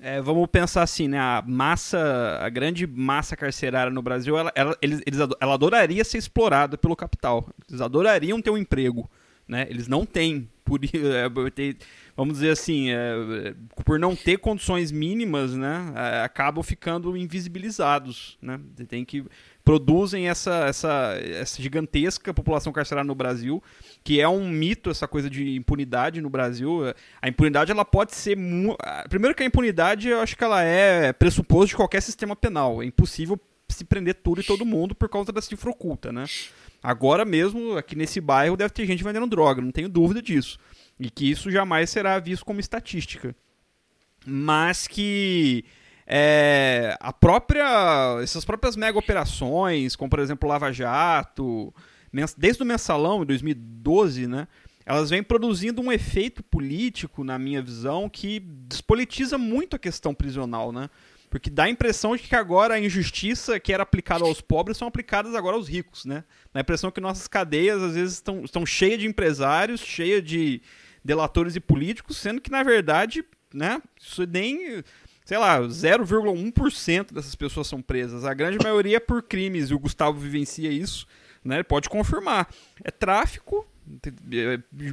É, 0.01 0.21
vamos 0.21 0.47
pensar 0.49 0.83
assim, 0.83 1.09
né? 1.09 1.19
A 1.19 1.43
massa, 1.47 2.39
a 2.41 2.49
grande 2.49 2.87
massa 2.87 3.37
carcerária 3.37 3.93
no 3.93 4.03
Brasil, 4.03 4.37
ela, 4.37 4.53
ela, 4.55 4.77
eles, 4.83 5.01
eles, 5.07 5.19
ela 5.41 5.55
adoraria 5.55 6.05
ser 6.05 6.19
explorada 6.19 6.77
pelo 6.77 6.97
capital. 6.97 7.49
Eles 7.69 7.81
adorariam 7.81 8.43
ter 8.43 8.51
um 8.51 8.59
emprego, 8.59 9.09
né? 9.47 9.67
Eles 9.71 9.89
não 9.89 10.05
têm. 10.05 10.49
Por, 10.65 10.81
é, 10.85 11.29
vamos 12.17 12.35
dizer 12.35 12.51
assim, 12.51 12.91
é, 12.91 13.55
por 13.85 13.99
não 13.99 14.17
ter 14.17 14.39
condições 14.39 14.91
mínimas, 14.91 15.55
né? 15.55 15.93
É, 15.95 16.23
acabam 16.23 16.63
ficando 16.63 17.17
invisibilizados, 17.17 18.37
né? 18.43 18.61
Tem 18.89 19.05
que 19.05 19.25
produzem 19.65 20.29
essa, 20.29 20.67
essa, 20.67 21.19
essa 21.23 21.63
gigantesca 21.63 22.35
população 22.35 22.73
carcerária 22.73 23.07
no 23.07 23.15
Brasil, 23.15 23.63
que 24.05 24.21
é 24.21 24.29
um 24.29 24.49
mito 24.49 24.91
essa 24.91 25.09
coisa 25.09 25.31
de 25.31 25.57
impunidade 25.57 26.21
no 26.21 26.29
Brasil. 26.29 26.83
A 27.23 27.29
impunidade 27.29 27.73
ela 27.73 27.85
pode 27.85 28.15
ser 28.15 28.37
primeiro 29.09 29.35
que 29.35 29.43
a 29.43 29.47
impunidade 29.47 30.09
eu 30.09 30.21
acho 30.21 30.37
que 30.37 30.45
ela 30.45 30.63
é 30.63 31.13
pressuposto 31.13 31.69
de 31.69 31.77
qualquer 31.77 32.03
sistema 32.03 32.37
penal. 32.37 32.83
É 32.83 32.87
impossível 32.87 33.41
se 33.69 33.85
prender 33.85 34.17
tudo 34.17 34.43
e 34.43 34.45
todo 34.45 34.67
mundo 34.67 34.95
por 34.95 35.09
causa 35.09 35.33
da 35.33 35.41
cifra 35.41 35.71
oculta, 35.71 36.13
né? 36.13 36.27
Agora 36.83 37.25
mesmo 37.25 37.79
aqui 37.79 37.97
nesse 37.97 38.21
bairro 38.21 38.59
deve 38.59 38.75
ter 38.75 38.87
gente 38.87 39.03
vendendo 39.03 39.27
droga, 39.27 39.63
não 39.63 39.73
tenho 39.73 39.89
dúvida 39.89 40.21
disso. 40.21 40.59
E 41.01 41.11
que 41.11 41.31
isso 41.31 41.51
jamais 41.51 41.89
será 41.89 42.19
visto 42.19 42.45
como 42.45 42.61
estatística. 42.61 43.35
Mas 44.27 44.87
que 44.87 45.65
é, 46.07 46.97
a 47.01 47.13
própria, 47.13 48.19
essas 48.23 48.45
próprias 48.45 48.77
mega 48.77 48.99
operações, 48.99 49.97
como 49.97 50.11
por 50.11 50.19
exemplo 50.19 50.49
Lava 50.49 50.73
Jato, 50.73 51.75
desde 52.37 52.63
o 52.63 52.67
mensalão 52.67 53.23
em 53.23 53.27
2012, 53.27 54.27
né? 54.27 54.47
Elas 54.87 55.09
vêm 55.09 55.23
produzindo 55.23 55.81
um 55.81 55.91
efeito 55.91 56.43
político, 56.43 57.25
na 57.25 57.39
minha 57.39 57.63
visão, 57.63 58.09
que 58.09 58.41
despolitiza 58.41 59.39
muito 59.39 59.77
a 59.77 59.79
questão 59.79 60.15
prisional, 60.15 60.71
né? 60.73 60.91
Porque 61.31 61.49
dá 61.49 61.65
a 61.65 61.71
impressão 61.71 62.15
de 62.15 62.23
que 62.23 62.37
agora 62.37 62.75
a 62.75 62.81
injustiça 62.81 63.59
que 63.59 63.73
era 63.73 63.83
aplicada 63.83 64.25
aos 64.25 64.43
pobres 64.43 64.77
são 64.77 64.87
aplicadas 64.87 65.35
agora 65.35 65.57
aos 65.57 65.69
ricos, 65.69 66.05
né? 66.05 66.23
Dá 66.53 66.61
a 66.61 66.63
impressão 66.63 66.91
que 66.91 67.01
nossas 67.01 67.27
cadeias 67.27 67.83
às 67.83 67.95
vezes 67.95 68.15
estão, 68.15 68.45
estão 68.45 68.67
cheias 68.67 69.01
de 69.01 69.07
empresários, 69.07 69.81
cheias 69.81 70.23
de 70.23 70.61
delatores 71.03 71.57
e 71.57 71.61
políticos, 71.61 72.19
sendo 72.19 72.41
que 72.41 72.51
na 72.51 72.63
verdade, 72.63 73.25
né, 73.53 73.81
isso 74.01 74.25
nem 74.27 74.83
sei 75.25 75.39
lá, 75.39 75.61
0,1% 75.61 77.13
dessas 77.13 77.35
pessoas 77.35 77.67
são 77.67 77.81
presas. 77.81 78.25
A 78.25 78.35
grande 78.35 78.59
maioria 78.63 78.99
é 78.99 79.01
por 79.01 79.23
crimes, 79.23 79.71
e 79.71 79.75
o 79.75 79.79
Gustavo 79.79 80.19
vivencia 80.19 80.71
isso, 80.71 81.07
né? 81.45 81.57
Ele 81.57 81.65
pode 81.65 81.89
confirmar. 81.89 82.49
É 82.83 82.91
tráfico, 82.91 83.67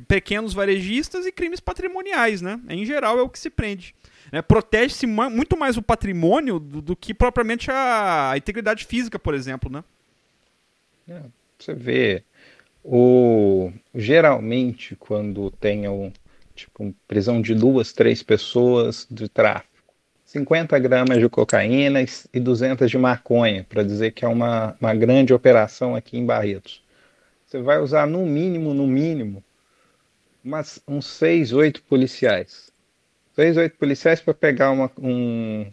pequenos 0.08 0.54
varejistas 0.54 1.26
e 1.26 1.32
crimes 1.32 1.60
patrimoniais, 1.60 2.42
né? 2.42 2.60
Em 2.70 2.86
geral 2.86 3.20
é 3.20 3.22
o 3.22 3.30
que 3.30 3.40
se 3.40 3.50
prende. 3.50 3.96
Né? 4.32 4.42
Protege-se 4.42 5.06
muito 5.06 5.58
mais 5.58 5.78
o 5.78 5.82
patrimônio 5.82 6.60
do, 6.60 6.82
do 6.82 6.96
que 6.96 7.14
propriamente 7.14 7.70
a, 7.72 8.32
a, 8.32 8.38
integridade 8.38 8.86
física, 8.86 9.20
por 9.20 9.34
exemplo, 9.34 9.72
né? 9.72 9.84
É, 11.10 11.22
você 11.58 11.74
vê, 11.74 12.24
o, 12.84 13.72
geralmente 13.94 14.96
quando 14.96 15.52
tem 15.52 15.88
um, 15.88 16.12
tipo, 16.56 16.94
prisão 17.08 17.42
de 17.42 17.54
duas, 17.54 17.92
três 17.92 18.24
pessoas 18.24 19.08
de 19.10 19.28
tráfico, 19.28 19.71
50 20.32 20.80
gramas 20.80 21.20
de 21.20 21.28
cocaína 21.28 22.00
e 22.34 22.40
200 22.40 22.90
de 22.90 22.98
maconha, 22.98 23.66
para 23.68 23.84
dizer 23.84 24.12
que 24.12 24.24
é 24.24 24.28
uma, 24.30 24.78
uma 24.80 24.96
grande 24.96 25.34
operação 25.34 25.94
aqui 25.94 26.18
em 26.18 26.26
Barretos. 26.26 26.82
Você 27.46 27.62
vai 27.62 27.80
usar 27.80 28.08
no 28.08 28.26
mínimo, 28.26 28.74
no 28.74 28.88
mínimo, 28.88 29.44
umas, 30.42 30.82
uns 30.88 31.06
6, 31.08 31.52
8 31.52 31.84
policiais. 31.84 32.72
6, 33.36 33.58
8 33.58 33.78
policiais 33.78 34.22
para 34.22 34.34
pegar 34.34 34.72
uma, 34.72 34.90
um, 34.98 35.70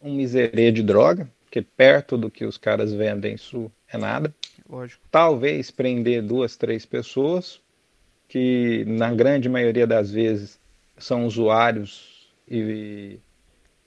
um 0.00 0.14
miserê 0.14 0.72
de 0.72 0.82
droga, 0.82 1.28
que 1.50 1.60
perto 1.60 2.16
do 2.16 2.30
que 2.30 2.46
os 2.46 2.56
caras 2.56 2.94
vendem 2.94 3.34
isso 3.34 3.70
é 3.92 3.98
nada. 3.98 4.34
Lógico. 4.66 5.02
Talvez 5.10 5.70
prender 5.70 6.22
duas, 6.22 6.56
três 6.56 6.86
pessoas, 6.86 7.60
que 8.26 8.86
na 8.86 9.12
grande 9.12 9.50
maioria 9.50 9.86
das 9.86 10.10
vezes 10.10 10.58
são 10.96 11.26
usuários 11.26 12.26
e 12.50 13.18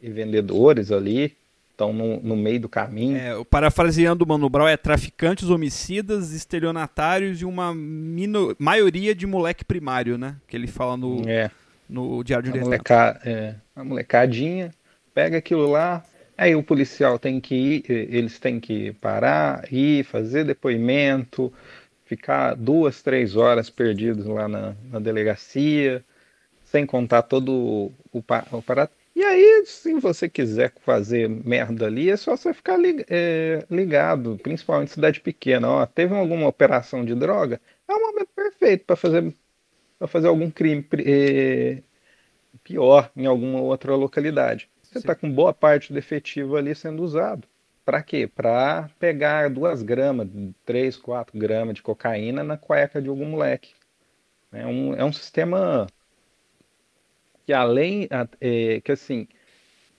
e 0.02 0.10
vendedores 0.10 0.92
ali 0.92 1.36
estão 1.72 1.94
no, 1.94 2.20
no, 2.22 2.36
meio 2.36 2.60
do 2.60 2.70
caminho. 2.70 3.18
É, 3.18 3.44
parafraseando 3.44 4.24
o 4.24 4.28
Mano 4.28 4.50
Brown, 4.50 4.68
é 4.68 4.78
traficantes, 4.78 5.50
homicidas, 5.50 6.32
estelionatários 6.32 7.42
e 7.42 7.46
uma 7.46 7.74
maioria 8.60 9.16
de 9.16 9.26
moleque 9.26 9.66
primário, 9.66 10.18
né? 10.18 10.36
Que 10.48 10.56
ele 10.56 10.68
fala 10.68 10.96
no, 10.96 11.28
é. 11.28 11.50
no 11.90 12.24
Diário 12.24 12.52
de 12.52 12.60
a, 12.60 12.62
moleca, 12.62 13.22
é, 13.26 13.56
a 13.76 13.84
molecadinha 13.84 14.72
pega 15.14 15.38
aquilo 15.38 15.70
lá, 15.70 16.04
aí 16.38 16.56
o 16.56 16.64
policial 16.64 17.20
tem 17.20 17.40
que 17.40 17.56
ir, 17.56 17.84
eles 17.90 18.40
têm 18.40 18.60
que 18.60 18.94
parar, 18.94 19.66
ir, 19.72 20.06
fazer 20.06 20.46
depoimento, 20.46 21.52
ficar 22.06 22.56
duas, 22.56 23.02
três 23.02 23.36
horas 23.36 23.70
perdidos 23.70 24.26
lá 24.26 24.48
na, 24.48 24.76
na 24.90 25.00
delegacia, 25.00 26.04
sem 26.64 26.86
contar 26.86 27.24
todo 27.24 27.52
o, 27.52 27.94
o, 28.14 28.24
o 28.52 28.62
e 29.16 29.24
aí, 29.24 29.64
se 29.66 29.94
você 30.00 30.30
quiser 30.30 30.74
fazer 30.82 31.30
merda 31.30 31.86
ali, 31.86 32.10
é 32.10 32.18
só 32.18 32.36
você 32.36 32.54
ficar 32.54 32.78
é, 33.10 33.66
ligado, 33.70 34.40
principalmente 34.42 34.90
em 34.90 34.94
cidade 34.94 35.20
pequena. 35.20 35.70
Ó, 35.70 35.86
teve 35.86 36.16
alguma 36.16 36.48
operação 36.48 37.04
de 37.04 37.14
droga? 37.14 37.60
É 37.88 37.94
o 37.94 38.00
momento 38.00 38.30
perfeito 38.34 38.86
para 38.86 38.96
fazer, 38.96 39.34
fazer 40.08 40.28
algum 40.28 40.50
crime 40.50 40.86
é, 41.06 41.82
pior 42.64 43.12
em 43.16 43.26
alguma 43.26 43.60
outra 43.62 43.96
localidade. 43.96 44.70
Você 44.82 45.00
está 45.00 45.16
com 45.16 45.32
boa 45.32 45.54
parte 45.54 45.92
do 45.92 46.00
efetivo 46.00 46.56
ali 46.56 46.74
sendo 46.74 47.04
usado. 47.04 47.48
Para 47.84 48.02
quê? 48.04 48.28
Para 48.28 48.90
pegar 49.00 49.50
duas 49.50 49.82
gramas, 49.82 50.30
três, 50.66 50.96
quatro 50.96 51.38
gramas 51.38 51.76
de 51.76 51.82
cocaína 51.82 52.44
na 52.44 52.58
cueca 52.58 53.02
de 53.02 53.10
algum 53.10 53.26
moleque. 53.26 53.74
É 54.52 54.66
um, 54.66 54.94
é 54.94 55.04
um 55.04 55.14
sistema 55.14 55.88
que 57.52 57.54
além 57.54 58.08
é, 58.40 58.80
que 58.80 58.94
assim 58.94 59.28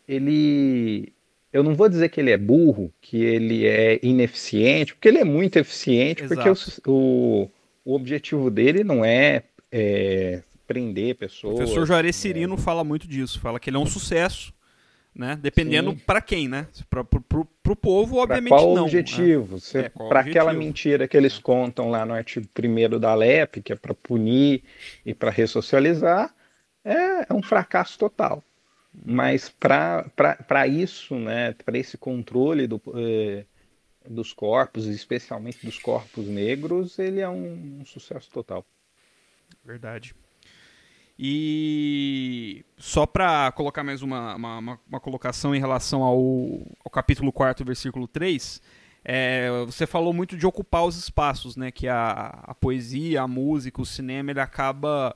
ele 0.08 1.12
eu 1.52 1.62
não 1.62 1.74
vou 1.74 1.86
dizer 1.86 2.08
que 2.08 2.18
ele 2.18 2.30
é 2.30 2.38
burro, 2.38 2.90
que 2.98 3.22
ele 3.22 3.66
é 3.66 4.00
ineficiente, 4.02 4.94
porque 4.94 5.06
ele 5.06 5.18
é 5.18 5.24
muito 5.24 5.58
eficiente, 5.58 6.22
Exato. 6.24 6.54
porque 6.54 6.90
o, 6.90 7.50
o, 7.84 7.94
objetivo 7.94 8.50
dele 8.50 8.82
não 8.82 9.04
é, 9.04 9.42
é, 9.70 10.42
prender 10.66 11.14
pessoas. 11.16 11.52
O 11.52 11.56
professor 11.58 11.86
Juarez 11.86 12.16
né? 12.16 12.22
Cirino 12.22 12.54
é... 12.54 12.56
fala 12.56 12.82
muito 12.82 13.06
disso, 13.06 13.38
fala 13.38 13.60
que 13.60 13.68
ele 13.68 13.76
é 13.76 13.80
um 13.80 13.84
sucesso, 13.84 14.50
né? 15.14 15.38
Dependendo 15.42 15.94
para 15.94 16.22
quem, 16.22 16.48
né? 16.48 16.66
Para 16.88 17.02
o 17.02 17.76
povo, 17.76 18.16
obviamente 18.16 18.48
pra 18.48 18.56
qual 18.56 18.74
não. 18.74 18.84
Objetivo? 18.84 19.56
Né? 19.74 19.80
É, 19.82 19.88
para 19.90 20.20
aquela 20.20 20.54
mentira 20.54 21.06
que 21.06 21.18
eles 21.18 21.38
contam 21.38 21.90
lá 21.90 22.06
no 22.06 22.14
artigo 22.14 22.46
1 22.58 22.98
da 22.98 23.14
LEP, 23.14 23.60
que 23.60 23.74
é 23.74 23.76
para 23.76 23.92
punir 23.92 24.62
e 25.04 25.12
para 25.12 25.30
ressocializar, 25.30 26.34
é, 26.84 27.26
é 27.30 27.34
um 27.34 27.42
fracasso 27.42 27.98
total. 27.98 28.42
Mas 29.04 29.48
para 29.48 30.66
isso, 30.66 31.14
né, 31.14 31.52
para 31.64 31.78
esse 31.78 31.96
controle 31.96 32.66
do, 32.66 32.80
eh, 32.94 33.46
dos 34.06 34.34
corpos, 34.34 34.86
especialmente 34.86 35.64
dos 35.64 35.78
corpos 35.78 36.26
negros, 36.26 36.98
ele 36.98 37.20
é 37.20 37.28
um, 37.28 37.80
um 37.80 37.86
sucesso 37.86 38.30
total. 38.30 38.66
Verdade. 39.64 40.14
E 41.18 42.64
só 42.76 43.06
para 43.06 43.52
colocar 43.52 43.82
mais 43.82 44.02
uma, 44.02 44.34
uma, 44.34 44.58
uma, 44.88 45.00
colocação 45.00 45.54
em 45.54 45.60
relação 45.60 46.02
ao, 46.02 46.18
ao 46.84 46.90
capítulo 46.90 47.32
4, 47.32 47.64
versículo 47.64 48.08
3, 48.08 48.60
é, 49.04 49.48
você 49.64 49.86
falou 49.86 50.12
muito 50.12 50.36
de 50.36 50.46
ocupar 50.46 50.84
os 50.84 50.96
espaços, 50.96 51.56
né? 51.56 51.70
Que 51.70 51.86
a, 51.86 52.42
a 52.42 52.54
poesia, 52.54 53.22
a 53.22 53.28
música, 53.28 53.80
o 53.80 53.86
cinema, 53.86 54.30
ele 54.30 54.40
acaba 54.40 55.14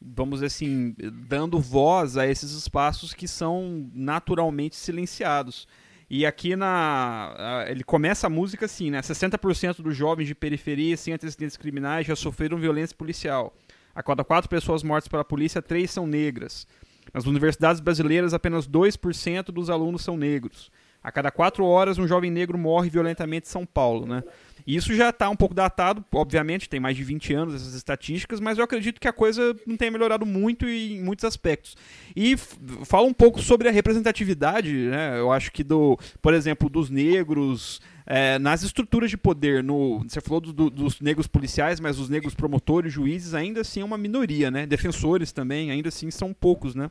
vamos 0.00 0.36
dizer 0.36 0.46
assim, 0.46 0.94
dando 1.28 1.58
voz 1.58 2.16
a 2.16 2.26
esses 2.26 2.52
espaços 2.52 3.14
que 3.14 3.26
são 3.26 3.90
naturalmente 3.92 4.76
silenciados. 4.76 5.66
E 6.08 6.24
aqui 6.24 6.54
na. 6.54 7.64
Ele 7.68 7.82
começa 7.82 8.28
a 8.28 8.30
música 8.30 8.66
assim, 8.66 8.90
né? 8.90 9.00
60% 9.00 9.82
dos 9.82 9.96
jovens 9.96 10.26
de 10.26 10.34
periferia 10.34 10.96
sem 10.96 11.12
antecedentes 11.12 11.56
criminais 11.56 12.06
já 12.06 12.14
sofreram 12.14 12.58
violência 12.58 12.96
policial. 12.96 13.52
A 13.94 14.02
cada 14.02 14.22
quatro 14.22 14.48
pessoas 14.48 14.82
mortas 14.82 15.08
pela 15.08 15.24
polícia, 15.24 15.60
três 15.60 15.90
são 15.90 16.06
negras. 16.06 16.66
Nas 17.12 17.24
universidades 17.24 17.80
brasileiras, 17.80 18.34
apenas 18.34 18.68
2% 18.68 19.46
dos 19.46 19.70
alunos 19.70 20.02
são 20.02 20.16
negros. 20.16 20.70
A 21.06 21.12
cada 21.12 21.30
quatro 21.30 21.64
horas, 21.64 21.98
um 21.98 22.08
jovem 22.08 22.32
negro 22.32 22.58
morre 22.58 22.90
violentamente 22.90 23.46
em 23.46 23.48
São 23.48 23.64
Paulo, 23.64 24.04
né? 24.06 24.24
Isso 24.66 24.92
já 24.92 25.10
está 25.10 25.30
um 25.30 25.36
pouco 25.36 25.54
datado, 25.54 26.04
obviamente, 26.12 26.68
tem 26.68 26.80
mais 26.80 26.96
de 26.96 27.04
20 27.04 27.32
anos 27.32 27.54
essas 27.54 27.74
estatísticas, 27.74 28.40
mas 28.40 28.58
eu 28.58 28.64
acredito 28.64 29.00
que 29.00 29.06
a 29.06 29.12
coisa 29.12 29.54
não 29.64 29.76
tenha 29.76 29.92
melhorado 29.92 30.26
muito 30.26 30.68
em 30.68 31.00
muitos 31.00 31.24
aspectos. 31.24 31.76
E 32.16 32.36
fala 32.36 33.06
um 33.06 33.12
pouco 33.12 33.40
sobre 33.40 33.68
a 33.68 33.70
representatividade, 33.70 34.72
né? 34.72 35.16
Eu 35.16 35.30
acho 35.30 35.52
que 35.52 35.62
do, 35.62 35.96
por 36.20 36.34
exemplo, 36.34 36.68
dos 36.68 36.90
negros, 36.90 37.80
é, 38.04 38.36
nas 38.40 38.64
estruturas 38.64 39.08
de 39.08 39.16
poder, 39.16 39.62
no, 39.62 40.00
você 40.00 40.20
falou 40.20 40.40
do, 40.40 40.52
do, 40.52 40.68
dos 40.68 41.00
negros 41.00 41.28
policiais, 41.28 41.78
mas 41.78 42.00
os 42.00 42.08
negros 42.08 42.34
promotores, 42.34 42.92
juízes, 42.92 43.32
ainda 43.32 43.60
assim 43.60 43.80
é 43.80 43.84
uma 43.84 43.96
minoria, 43.96 44.50
né? 44.50 44.66
Defensores 44.66 45.30
também, 45.30 45.70
ainda 45.70 45.88
assim 45.88 46.10
são 46.10 46.34
poucos, 46.34 46.74
né? 46.74 46.90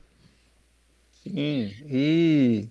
Sim, 1.21 1.73
e, 1.89 2.69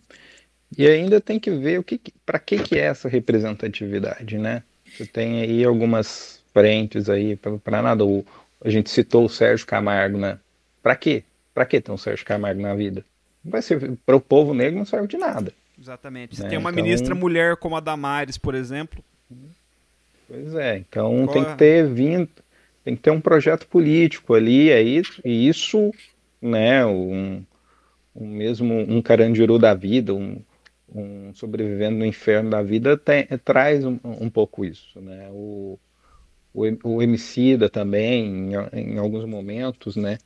e 0.77 0.87
ainda 0.87 1.21
tem 1.21 1.39
que 1.39 1.51
ver 1.51 1.79
o 1.79 1.85
que, 1.85 2.01
para 2.25 2.39
que, 2.39 2.59
que 2.59 2.77
é 2.77 2.83
essa 2.83 3.09
representatividade, 3.09 4.39
né? 4.39 4.63
Você 4.87 5.07
tem 5.07 5.43
aí 5.43 5.65
algumas 5.65 6.43
frentes 6.53 7.09
aí 7.09 7.37
para 7.37 7.83
nada. 7.83 8.05
O, 8.05 8.25
a 8.65 8.71
gente 8.71 8.91
citou 8.91 9.25
o 9.25 9.29
Sérgio 9.29 9.67
Camargo, 9.67 10.19
né? 10.19 10.39
Para 10.83 10.97
quê? 10.97 11.25
Para 11.53 11.67
que 11.67 11.81
ter 11.81 11.93
um 11.93 11.97
Sérgio 11.97 12.25
Camargo 12.25 12.61
na 12.61 12.75
vida? 12.75 13.05
Não 13.45 13.53
vai 13.53 13.63
ser 13.63 13.99
para 14.07 14.17
o 14.17 14.21
povo 14.21 14.55
negro 14.55 14.79
não 14.79 14.87
serve 14.87 15.09
de 15.09 15.17
nada. 15.17 15.53
Exatamente. 15.79 16.37
Você 16.37 16.45
né? 16.45 16.49
tem 16.49 16.59
uma 16.59 16.71
então, 16.71 16.83
ministra 16.83 17.15
mulher 17.15 17.57
como 17.57 17.77
a 17.77 17.81
Damares, 17.81 18.39
por 18.39 18.55
exemplo. 18.55 19.03
Pois 20.29 20.55
é. 20.55 20.79
Então 20.79 21.27
Qual 21.27 21.35
tem 21.35 21.43
é? 21.43 21.45
que 21.45 21.59
ter 21.59 21.87
vindo, 21.87 22.29
tem 22.85 22.97
que 22.97 23.03
ter 23.03 23.11
um 23.11 23.21
projeto 23.21 23.67
político 23.67 24.35
ali, 24.35 24.73
aí 24.73 25.03
e 25.25 25.49
isso, 25.49 25.91
né? 26.41 26.87
Um, 26.87 27.45
um 28.15 28.27
mesmo 28.27 28.75
um 28.75 29.03
carandiru 29.03 29.59
da 29.59 29.75
vida, 29.75 30.15
um 30.15 30.41
um 30.95 31.35
sobrevivendo 31.35 31.99
no 31.99 32.07
inferno 32.07 32.51
da 32.51 32.63
vida 32.63 32.97
tem, 32.97 33.27
traz 33.45 33.85
um, 33.85 33.99
um, 34.05 34.31
pouco 34.31 34.65
isso, 34.65 35.01
né? 35.01 35.29
O, 35.33 35.79
o, 36.53 36.63
o 36.85 37.03
Emicida 37.03 37.69
também, 37.69 38.53
em, 38.53 38.53
em, 38.73 38.99
alguns 38.99 39.25
momentos, 39.25 39.97
né? 39.97 40.19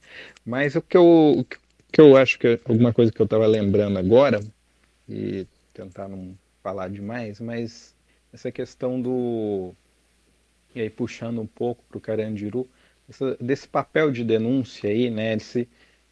Mas 0.44 0.76
o 0.76 0.82
que 0.82 0.96
eu, 0.96 1.38
o 1.38 1.44
que 1.44 2.00
eu 2.00 2.16
acho 2.16 2.38
que 2.38 2.60
alguma 2.64 2.92
coisa 2.92 3.10
que 3.10 3.20
eu 3.20 3.24
estava 3.24 3.46
lembrando 3.46 3.98
agora, 3.98 4.40
e 5.08 5.46
tentar 5.72 6.06
não 6.06 6.36
falar 6.62 6.88
demais, 6.88 7.40
mas 7.40 7.94
essa 8.32 8.52
questão 8.52 9.00
do. 9.00 9.74
E 10.74 10.82
aí 10.82 10.90
puxando 10.90 11.40
um 11.40 11.46
pouco 11.46 11.82
para 11.88 11.96
o 11.96 12.00
Carandiru, 12.00 12.68
essa, 13.08 13.36
desse 13.40 13.66
papel 13.66 14.10
de 14.10 14.22
denúncia 14.22 14.90
aí, 14.90 15.08
né? 15.08 15.32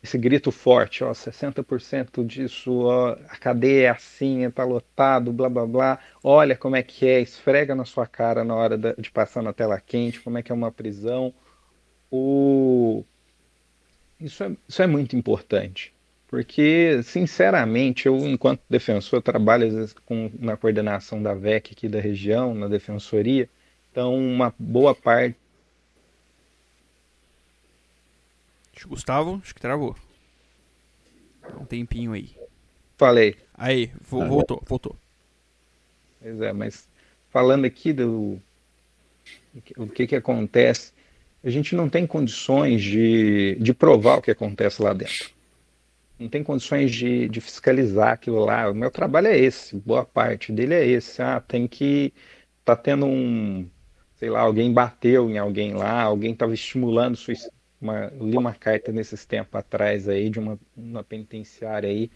Esse 0.07 0.17
grito 0.17 0.53
forte, 0.53 1.03
ó, 1.03 1.13
60% 1.13 2.25
disso, 2.25 2.85
ó, 2.85 3.13
a 3.29 3.37
cadeia 3.37 3.87
é 3.87 3.91
assim, 3.91 4.49
tá 4.51 4.65
lotado, 4.65 5.33
blá 5.33 5.49
blá 5.49 5.67
blá, 5.67 5.99
olha 6.23 6.57
como 6.57 6.77
é 6.77 6.83
que 6.83 7.07
é, 7.07 7.21
esfrega 7.21 7.75
na 7.75 7.85
sua 7.85 8.07
cara 8.07 8.45
na 8.45 8.55
hora 8.55 8.79
de 8.79 9.11
passar 9.11 9.43
na 9.43 9.53
tela 9.53 9.81
quente, 9.81 10.21
como 10.21 10.39
é 10.39 10.43
que 10.43 10.53
é 10.53 10.55
uma 10.55 10.71
prisão. 10.71 11.35
O... 12.11 13.05
Isso, 14.21 14.45
é, 14.45 14.57
isso 14.69 14.83
é 14.83 14.87
muito 14.87 15.17
importante, 15.17 15.93
porque, 16.29 17.01
sinceramente, 17.03 18.07
eu, 18.07 18.17
enquanto 18.27 18.63
defensor, 18.71 19.21
trabalho 19.21 19.89
com, 20.07 20.31
na 20.39 20.57
coordenação 20.57 21.23
da 21.23 21.35
VEC 21.35 21.73
aqui 21.73 21.89
da 21.89 22.01
região, 22.01 22.55
na 22.55 22.69
defensoria, 22.69 23.51
então 23.91 24.15
uma 24.17 24.55
boa 24.59 24.95
parte 24.95 25.37
Gustavo, 28.85 29.41
acho 29.43 29.55
que 29.55 29.61
travou. 29.61 29.97
Um 31.59 31.65
tempinho 31.65 32.13
aí. 32.13 32.37
Falei. 32.97 33.37
Aí, 33.55 33.91
voltou, 34.01 34.63
voltou. 34.67 34.97
Pois 36.21 36.41
é, 36.41 36.53
mas 36.53 36.89
falando 37.31 37.65
aqui 37.65 37.93
do 37.93 38.41
o 39.77 39.87
que 39.87 40.07
que 40.07 40.17
acontece, 40.17 40.93
a 41.43 41.51
gente 41.51 41.75
não 41.75 41.89
tem 41.89 42.07
condições 42.07 42.83
de, 42.83 43.57
de 43.57 43.73
provar 43.73 44.19
o 44.19 44.23
que 44.23 44.31
acontece 44.31 44.83
lá 44.83 44.93
dentro. 44.93 45.31
Não 46.19 46.29
tem 46.29 46.43
condições 46.43 46.91
de, 46.91 47.29
de 47.29 47.41
fiscalizar 47.41 48.13
aquilo 48.13 48.45
lá. 48.45 48.71
O 48.71 48.75
meu 48.75 48.91
trabalho 48.91 49.29
é 49.29 49.39
esse, 49.39 49.77
boa 49.77 50.05
parte 50.05 50.51
dele 50.51 50.75
é 50.75 50.87
esse. 50.87 51.23
Ah, 51.23 51.41
tem 51.41 51.69
que 51.69 52.13
tá 52.65 52.75
tendo 52.75 53.07
um, 53.07 53.69
sei 54.17 54.29
lá, 54.29 54.41
alguém 54.41 54.73
bateu 54.73 55.31
em 55.31 55.39
alguém 55.39 55.75
lá, 55.75 56.03
alguém 56.03 56.33
estava 56.33 56.53
estimulando 56.53 57.17
sua, 57.17 57.35
uma, 57.81 58.13
li 58.21 58.37
uma 58.37 58.55
carta 58.55 58.93
nesses 58.93 59.25
tempos 59.25 59.55
atrás 59.55 60.09
aí 60.09 60.31
de 60.31 60.39
uma, 60.39 60.59
uma 60.77 61.05
penitenciária 61.05 61.89
aí, 61.89 62.11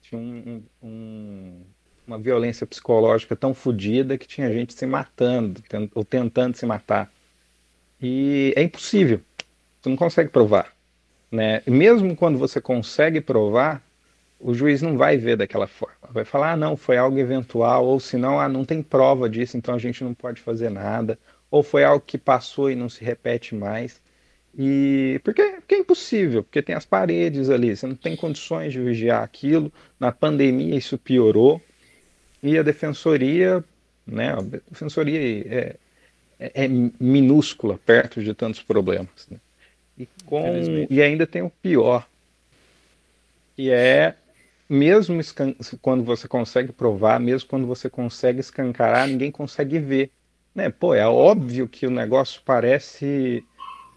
tinha 0.00 0.20
um, 0.20 0.62
um, 0.82 1.60
uma 2.06 2.18
violência 2.18 2.66
psicológica 2.66 3.36
tão 3.36 3.54
fodida 3.54 4.16
que 4.16 4.26
tinha 4.26 4.52
gente 4.52 4.74
se 4.74 4.86
matando 4.86 5.60
tent, 5.62 5.90
ou 5.94 6.04
tentando 6.04 6.56
se 6.56 6.66
matar. 6.66 7.12
E 8.00 8.52
é 8.56 8.62
impossível, 8.62 9.20
você 9.80 9.88
não 9.88 9.96
consegue 9.96 10.30
provar. 10.30 10.74
Né? 11.30 11.62
E 11.66 11.70
mesmo 11.70 12.16
quando 12.16 12.38
você 12.38 12.60
consegue 12.60 13.20
provar, 13.20 13.82
o 14.40 14.54
juiz 14.54 14.80
não 14.80 14.96
vai 14.96 15.18
ver 15.18 15.36
daquela 15.36 15.66
forma. 15.66 15.96
Vai 16.10 16.24
falar, 16.24 16.52
ah, 16.52 16.56
não, 16.56 16.76
foi 16.76 16.96
algo 16.96 17.18
eventual, 17.18 17.86
ou 17.86 18.00
se 18.00 18.16
não, 18.16 18.40
ah, 18.40 18.48
não 18.48 18.64
tem 18.64 18.82
prova 18.82 19.28
disso, 19.28 19.56
então 19.56 19.74
a 19.74 19.78
gente 19.78 20.02
não 20.02 20.14
pode 20.14 20.40
fazer 20.40 20.70
nada, 20.70 21.18
ou 21.50 21.62
foi 21.62 21.84
algo 21.84 22.04
que 22.04 22.16
passou 22.16 22.70
e 22.70 22.74
não 22.74 22.88
se 22.88 23.04
repete 23.04 23.54
mais. 23.54 24.00
E 24.56 25.20
porque, 25.22 25.42
porque 25.42 25.74
é 25.76 25.78
impossível, 25.78 26.42
porque 26.42 26.62
tem 26.62 26.74
as 26.74 26.84
paredes 26.84 27.50
ali, 27.50 27.76
você 27.76 27.86
não 27.86 27.94
tem 27.94 28.16
condições 28.16 28.72
de 28.72 28.80
vigiar 28.80 29.22
aquilo. 29.22 29.72
Na 29.98 30.10
pandemia 30.10 30.76
isso 30.76 30.98
piorou 30.98 31.62
e 32.42 32.58
a 32.58 32.62
defensoria, 32.62 33.64
né? 34.06 34.32
A 34.32 34.40
defensoria 34.40 35.20
é, 35.20 35.76
é, 36.38 36.64
é 36.64 36.68
minúscula 36.68 37.78
perto 37.78 38.22
de 38.22 38.34
tantos 38.34 38.62
problemas. 38.62 39.28
Né? 39.30 39.38
E, 39.98 40.08
com, 40.24 40.86
e 40.88 41.02
ainda 41.02 41.26
tem 41.26 41.42
o 41.42 41.50
pior, 41.50 42.08
que 43.54 43.70
é 43.70 44.14
mesmo 44.68 45.20
quando 45.82 46.04
você 46.04 46.26
consegue 46.26 46.72
provar, 46.72 47.20
mesmo 47.20 47.48
quando 47.48 47.66
você 47.66 47.90
consegue 47.90 48.40
escancarar, 48.40 49.06
ninguém 49.06 49.30
consegue 49.30 49.78
ver. 49.78 50.10
Né? 50.54 50.70
Pô, 50.70 50.94
é 50.94 51.06
óbvio 51.06 51.68
que 51.68 51.86
o 51.86 51.90
negócio 51.90 52.40
parece 52.44 53.44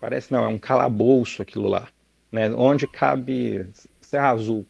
Parece 0.03 0.31
não, 0.33 0.43
é 0.43 0.47
um 0.49 0.59
calabouço 0.59 1.41
aquilo 1.41 1.69
lá, 1.69 1.87
né? 2.29 2.53
Onde 2.53 2.85
cabe 2.85 3.65
Serra 4.01 4.31
Azul. 4.31 4.65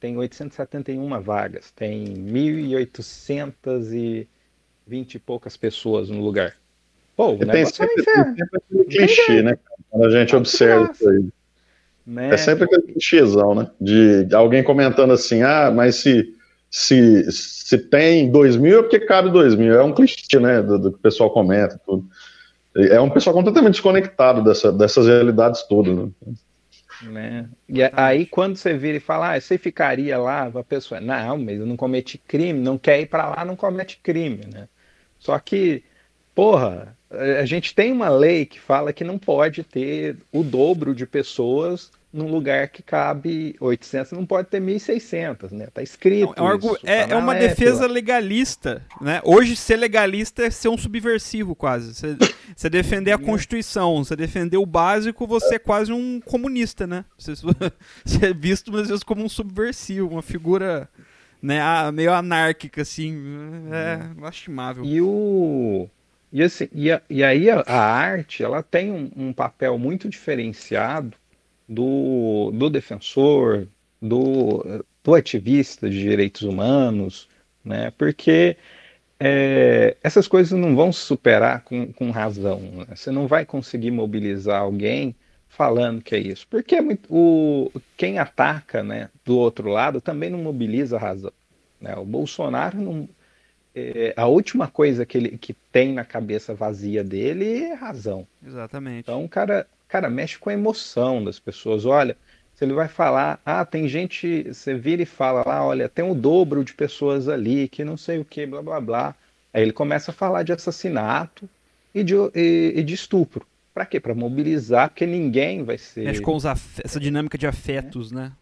Tem 0.00 0.16
871 0.16 1.20
vagas, 1.20 1.70
tem 1.72 2.06
1.820 2.06 4.26
e 4.88 5.18
poucas 5.18 5.58
pessoas 5.58 6.08
no 6.08 6.24
lugar. 6.24 6.56
Pô, 7.14 7.32
o 7.32 7.38
tem 7.38 7.60
é 7.60 7.66
sempre, 7.66 8.00
é 8.00 8.02
sempre 8.02 8.46
aquele 8.64 8.84
clichê, 8.86 9.42
né? 9.42 9.58
Quando 9.90 10.06
a 10.06 10.10
gente 10.10 10.34
observa 10.34 10.90
isso 10.90 11.06
aí. 11.06 11.28
Né? 12.06 12.30
É 12.30 12.38
sempre 12.38 12.64
aquele 12.64 12.94
clichêzão, 12.94 13.54
né? 13.54 13.70
De 13.78 14.26
alguém 14.34 14.64
comentando 14.64 15.12
assim, 15.12 15.42
ah, 15.42 15.70
mas 15.70 15.96
se, 15.96 16.34
se, 16.70 17.30
se 17.30 17.76
tem 17.76 18.30
2 18.30 18.56
mil 18.56 18.78
é 18.78 18.82
porque 18.82 19.00
cabe 19.00 19.30
2 19.30 19.54
mil. 19.54 19.74
É 19.74 19.84
um 19.84 19.92
clichê, 19.92 20.40
né? 20.40 20.62
Do, 20.62 20.78
do 20.78 20.92
que 20.92 20.96
o 20.96 21.02
pessoal 21.02 21.28
comenta 21.28 21.78
tudo. 21.84 22.08
É 22.74 23.00
um 23.00 23.10
pessoal 23.10 23.34
completamente 23.34 23.74
desconectado 23.74 24.42
dessa, 24.42 24.72
dessas 24.72 25.06
realidades 25.06 25.62
todas. 25.62 25.94
Né? 25.94 26.10
Né? 27.02 27.48
E 27.68 27.82
aí, 27.82 28.26
quando 28.26 28.56
você 28.56 28.74
vira 28.74 28.96
e 28.96 29.00
fala, 29.00 29.34
ah, 29.34 29.40
você 29.40 29.58
ficaria 29.58 30.16
lá, 30.18 30.44
a 30.46 30.64
pessoa, 30.64 31.00
não, 31.00 31.38
mas 31.38 31.58
eu 31.58 31.66
não 31.66 31.76
cometi 31.76 32.16
crime, 32.16 32.58
não 32.58 32.78
quer 32.78 33.00
ir 33.00 33.06
para 33.06 33.28
lá, 33.28 33.44
não 33.44 33.56
comete 33.56 33.98
crime, 34.02 34.46
né? 34.52 34.68
Só 35.18 35.38
que, 35.38 35.82
porra, 36.34 36.96
a 37.10 37.44
gente 37.44 37.74
tem 37.74 37.92
uma 37.92 38.08
lei 38.08 38.46
que 38.46 38.60
fala 38.60 38.92
que 38.92 39.04
não 39.04 39.18
pode 39.18 39.62
ter 39.62 40.16
o 40.32 40.42
dobro 40.42 40.94
de 40.94 41.06
pessoas 41.06 41.90
num 42.12 42.30
lugar 42.30 42.68
que 42.68 42.82
cabe 42.82 43.56
800, 43.58 44.12
não 44.12 44.26
pode 44.26 44.48
ter 44.48 44.60
1.600, 44.60 45.50
né? 45.52 45.68
Tá 45.72 45.82
escrito. 45.82 46.34
É, 46.36 46.42
um 46.42 46.56
isso, 46.56 46.78
é, 46.84 47.06
tá 47.06 47.14
é 47.14 47.18
uma 47.18 47.34
defesa 47.34 47.86
legalista, 47.86 48.84
né? 49.00 49.20
Hoje 49.24 49.56
ser 49.56 49.76
legalista 49.76 50.44
é 50.44 50.50
ser 50.50 50.68
um 50.68 50.76
subversivo 50.76 51.54
quase. 51.54 51.94
Você, 51.94 52.16
você 52.54 52.68
defender 52.68 53.12
a 53.12 53.18
Constituição, 53.18 54.04
você 54.04 54.14
defender 54.14 54.58
o 54.58 54.66
básico, 54.66 55.26
você 55.26 55.54
é 55.54 55.58
quase 55.58 55.92
um 55.92 56.20
comunista, 56.20 56.86
né? 56.86 57.04
Você, 57.16 57.32
você 58.04 58.26
é 58.26 58.34
visto 58.34 58.76
às 58.76 58.88
vezes 58.88 59.02
como 59.02 59.24
um 59.24 59.28
subversivo, 59.28 60.10
uma 60.10 60.22
figura 60.22 60.88
né, 61.40 61.60
meio 61.92 62.12
anárquica 62.12 62.82
assim, 62.82 63.16
é 63.70 64.04
uhum. 64.04 64.20
lastimável. 64.20 64.84
E 64.84 65.00
o 65.00 65.88
e, 66.32 66.42
assim, 66.42 66.68
e, 66.72 66.90
a, 66.90 67.02
e 67.10 67.22
aí 67.22 67.50
a, 67.50 67.60
a, 67.66 67.78
arte 67.78 68.42
ela 68.42 68.62
tem 68.62 68.90
um, 68.90 69.10
um 69.14 69.32
papel 69.34 69.78
muito 69.78 70.08
diferenciado 70.08 71.14
do, 71.72 72.50
do 72.52 72.68
defensor, 72.68 73.66
do, 74.00 74.84
do 75.02 75.14
ativista 75.14 75.88
de 75.88 75.98
direitos 75.98 76.42
humanos, 76.42 77.28
né? 77.64 77.92
Porque 77.92 78.56
é, 79.18 79.96
essas 80.02 80.26
coisas 80.26 80.58
não 80.58 80.74
vão 80.74 80.92
se 80.92 81.00
superar 81.00 81.62
com, 81.62 81.92
com 81.92 82.10
razão. 82.10 82.60
Né? 82.60 82.86
Você 82.94 83.10
não 83.10 83.26
vai 83.28 83.46
conseguir 83.46 83.90
mobilizar 83.90 84.60
alguém 84.60 85.14
falando 85.48 86.02
que 86.02 86.14
é 86.14 86.18
isso. 86.18 86.46
Porque 86.48 86.74
é 86.74 86.82
o, 87.08 87.70
quem 87.96 88.18
ataca 88.18 88.82
né, 88.82 89.08
do 89.24 89.38
outro 89.38 89.68
lado 89.68 90.00
também 90.00 90.28
não 90.28 90.40
mobiliza 90.40 90.96
a 90.96 91.00
razão. 91.00 91.32
Né? 91.80 91.94
O 91.96 92.04
Bolsonaro 92.04 92.80
não. 92.80 93.08
É, 93.74 94.12
a 94.18 94.26
última 94.26 94.68
coisa 94.68 95.06
que 95.06 95.16
ele 95.16 95.38
que 95.38 95.54
tem 95.54 95.94
na 95.94 96.04
cabeça 96.04 96.52
vazia 96.52 97.02
dele 97.02 97.64
é 97.64 97.74
razão. 97.74 98.26
Exatamente. 98.44 99.00
Então 99.00 99.24
o 99.24 99.28
cara, 99.28 99.66
cara, 99.92 100.08
mexe 100.08 100.38
com 100.38 100.48
a 100.48 100.54
emoção 100.54 101.22
das 101.22 101.38
pessoas. 101.38 101.84
Olha, 101.84 102.16
se 102.54 102.64
ele 102.64 102.72
vai 102.72 102.88
falar, 102.88 103.38
ah, 103.44 103.62
tem 103.62 103.86
gente, 103.86 104.44
você 104.44 104.74
vira 104.74 105.02
e 105.02 105.06
fala 105.06 105.42
lá, 105.46 105.62
olha, 105.62 105.86
tem 105.86 106.02
o 106.02 106.14
dobro 106.14 106.64
de 106.64 106.72
pessoas 106.72 107.28
ali, 107.28 107.68
que 107.68 107.84
não 107.84 107.98
sei 107.98 108.18
o 108.18 108.24
que, 108.24 108.46
blá 108.46 108.62
blá 108.62 108.80
blá. 108.80 109.14
Aí 109.52 109.60
ele 109.60 109.72
começa 109.72 110.10
a 110.10 110.14
falar 110.14 110.44
de 110.44 110.52
assassinato 110.52 111.46
e 111.94 112.02
de, 112.02 112.14
e, 112.34 112.72
e 112.76 112.82
de 112.82 112.94
estupro. 112.94 113.46
Para 113.74 113.84
quê? 113.84 114.00
Para 114.00 114.14
mobilizar, 114.14 114.88
porque 114.88 115.04
ninguém 115.04 115.62
vai 115.62 115.76
ser. 115.76 116.04
Mexe 116.04 116.22
com 116.22 116.38
essa 116.38 116.98
dinâmica 116.98 117.36
de 117.36 117.46
afetos, 117.46 118.12
é. 118.12 118.14
né? 118.14 118.32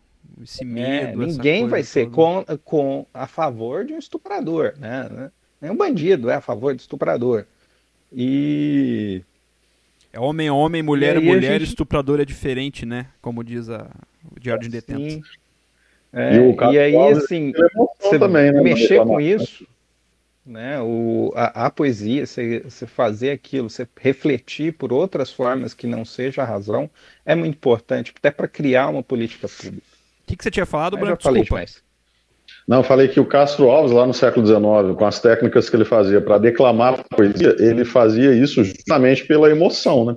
Esse 0.41 0.63
é, 0.63 0.67
medo. 0.67 1.21
É, 1.21 1.27
ninguém 1.27 1.67
vai 1.67 1.83
ser 1.83 2.11
com, 2.11 2.45
com, 2.65 3.05
a 3.13 3.27
favor 3.27 3.85
de 3.85 3.93
um 3.93 3.99
estuprador, 3.99 4.75
né? 4.79 5.33
Nenhum 5.61 5.77
bandido 5.77 6.31
é 6.31 6.37
a 6.37 6.41
favor 6.41 6.77
de 6.77 6.83
estuprador. 6.83 7.45
E 8.13 9.23
é 10.13 10.19
homem 10.19 10.49
é 10.49 10.53
homem, 10.53 10.83
mulher 10.83 11.17
é 11.17 11.21
mulher, 11.21 11.61
gente... 11.61 11.69
estuprador 11.69 12.21
é 12.21 12.25
diferente, 12.25 12.85
né? 12.85 13.07
Como 13.21 13.45
diz 13.45 13.69
a, 13.69 13.89
o 14.35 14.41
Diário 14.41 14.63
de 14.63 14.69
Detento. 14.69 15.27
É, 16.13 16.37
e, 16.37 16.75
e, 16.75 16.79
aí, 16.79 16.97
assim, 17.13 17.53
você 18.01 18.19
também, 18.19 18.51
né, 18.51 18.61
mexer 18.61 18.99
com 19.05 19.21
isso, 19.21 19.65
né? 20.45 20.81
O, 20.81 21.33
a, 21.37 21.67
a 21.67 21.71
poesia, 21.71 22.27
você, 22.27 22.61
você 22.61 22.87
fazer 22.87 23.31
aquilo, 23.31 23.71
você 23.71 23.87
refletir 24.01 24.73
por 24.73 24.93
outras 24.93 25.33
formas 25.33 25.73
que 25.73 25.87
não 25.87 26.05
seja 26.05 26.43
a 26.43 26.45
razão, 26.45 26.91
é 27.25 27.37
muito 27.37 27.55
importante, 27.55 28.13
até 28.17 28.31
para 28.33 28.49
criar 28.49 28.89
uma 28.89 29.05
política 29.05 29.49
pública. 29.49 29.87
O 30.25 30.27
que, 30.27 30.37
que 30.37 30.43
você 30.43 30.51
tinha 30.51 30.67
falado, 30.67 30.97
Branco? 30.97 31.19
Desculpa. 31.19 31.45
demais. 31.45 31.83
Não, 32.67 32.83
falei 32.83 33.09
que 33.09 33.19
o 33.19 33.25
Castro 33.25 33.71
Alves, 33.71 33.93
lá 33.93 34.07
no 34.07 34.15
século 34.15 34.47
XIX, 34.47 34.97
com 34.97 35.05
as 35.05 35.21
técnicas 35.21 35.69
que 35.69 35.77
ele 35.77 35.85
fazia 35.85 36.21
para 36.21 36.39
declamar 36.39 37.01
a 37.01 37.17
poesia, 37.17 37.57
ele 37.59 37.85
fazia 37.85 38.33
isso 38.33 38.63
justamente 38.63 39.27
pela 39.27 39.51
emoção, 39.51 40.05
né? 40.05 40.17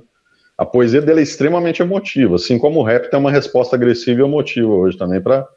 A 0.58 0.66
poesia 0.66 1.02
dele 1.02 1.22
é 1.22 1.24
extremamente 1.24 1.82
emotiva, 1.82 2.36
assim 2.36 2.60
como 2.60 2.80
o 2.80 2.84
rap 2.84 3.10
tem 3.10 3.20
uma 3.20 3.32
resposta 3.32 3.76
agressiva 3.76 4.22
e 4.22 4.24
emotiva 4.24 4.70
hoje 4.70 4.98
também, 4.98 5.20
para 5.20 5.48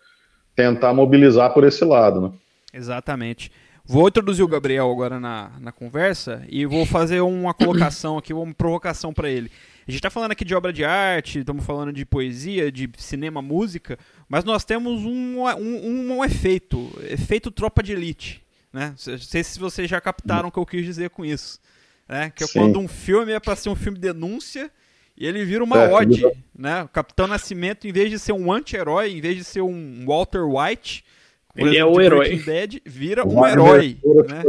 tentar 0.55 0.95
mobilizar 0.95 1.53
por 1.53 1.65
esse 1.65 1.85
lado, 1.85 2.21
né? 2.21 2.31
Exatamente. 2.73 3.53
Vou 3.85 4.09
introduzir 4.09 4.45
o 4.45 4.49
Gabriel 4.49 4.91
agora 4.91 5.21
na, 5.21 5.53
na 5.61 5.71
conversa 5.71 6.43
e 6.49 6.67
vou 6.67 6.85
fazer 6.85 7.21
uma 7.21 7.55
colocação 7.55 8.19
aqui, 8.19 8.33
uma 8.33 8.53
provocação 8.53 9.13
para 9.13 9.31
ele. 9.31 9.51
A 9.87 9.91
gente 9.91 10.01
está 10.01 10.11
falando 10.11 10.33
aqui 10.33 10.45
de 10.45 10.53
obra 10.53 10.73
de 10.73 10.85
arte, 10.85 11.39
estamos 11.39 11.65
falando 11.65 11.93
de 11.93 12.05
poesia, 12.05 12.73
de 12.73 12.91
cinema, 12.97 13.41
música, 13.41 13.97
mas 14.29 14.43
nós 14.43 14.65
temos 14.65 15.05
um, 15.05 15.45
um, 15.47 16.17
um 16.17 16.25
efeito, 16.25 16.91
efeito 17.09 17.53
tropa 17.53 17.85
de 17.85 17.93
elite. 17.93 18.43
Né? 18.73 18.95
Não 19.07 19.19
sei 19.19 19.45
se 19.45 19.61
vocês 19.61 19.89
já 19.89 20.01
captaram 20.01 20.49
o 20.49 20.53
que 20.53 20.59
eu 20.59 20.67
quis 20.67 20.85
dizer 20.85 21.11
com 21.11 21.25
isso. 21.25 21.61
Né? 22.09 22.31
Que 22.35 22.43
é 22.43 22.47
Sim. 22.49 22.59
quando 22.59 22.81
um 22.81 22.89
filme 22.89 23.33
é 23.33 23.39
para 23.39 23.55
ser 23.55 23.69
um 23.69 23.77
filme 23.77 23.97
de 23.97 24.13
denúncia 24.13 24.73
e 25.17 25.25
ele 25.25 25.45
vira 25.45 25.63
uma 25.63 25.79
é, 25.79 25.93
ode. 25.93 26.21
Né? 26.53 26.83
O 26.83 26.89
Capitão 26.89 27.29
Nascimento, 27.29 27.87
em 27.87 27.93
vez 27.93 28.11
de 28.11 28.19
ser 28.19 28.33
um 28.33 28.53
anti-herói, 28.53 29.13
em 29.13 29.21
vez 29.21 29.37
de 29.37 29.45
ser 29.45 29.61
um 29.61 30.05
Walter 30.05 30.43
White, 30.43 31.05
ele 31.55 31.79
é 31.79 31.85
o 31.85 32.01
herói. 32.01 32.37
Dead, 32.39 32.81
vira 32.85 33.27
um 33.27 33.47
herói. 33.47 33.99
Né? 34.29 34.45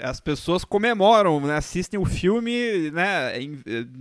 As 0.00 0.20
pessoas 0.20 0.64
comemoram, 0.64 1.40
né, 1.40 1.56
assistem 1.56 1.98
o 1.98 2.04
filme, 2.04 2.90
né, 2.90 3.32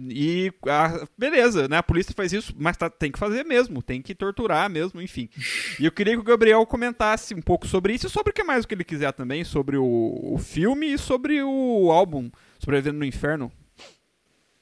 e 0.09 0.51
a, 0.67 1.07
beleza, 1.17 1.67
né, 1.67 1.77
a 1.77 1.83
polícia 1.83 2.13
faz 2.15 2.33
isso, 2.33 2.53
mas 2.57 2.77
tá, 2.77 2.89
tem 2.89 3.11
que 3.11 3.19
fazer 3.19 3.43
mesmo, 3.43 3.81
tem 3.81 4.01
que 4.01 4.15
torturar 4.15 4.69
mesmo, 4.69 5.01
enfim. 5.01 5.29
E 5.79 5.85
eu 5.85 5.91
queria 5.91 6.13
que 6.13 6.21
o 6.21 6.23
Gabriel 6.23 6.65
comentasse 6.65 7.33
um 7.33 7.41
pouco 7.41 7.67
sobre 7.67 7.93
isso 7.93 8.07
e 8.07 8.09
sobre 8.09 8.31
o 8.31 8.33
que 8.33 8.43
mais 8.43 8.65
que 8.65 8.73
ele 8.73 8.83
quiser 8.83 9.11
também, 9.13 9.43
sobre 9.43 9.77
o, 9.77 10.19
o 10.33 10.37
filme 10.37 10.93
e 10.93 10.97
sobre 10.97 11.41
o 11.41 11.91
álbum 11.91 12.29
Sobrevivendo 12.59 12.99
no 12.99 13.05
Inferno. 13.05 13.51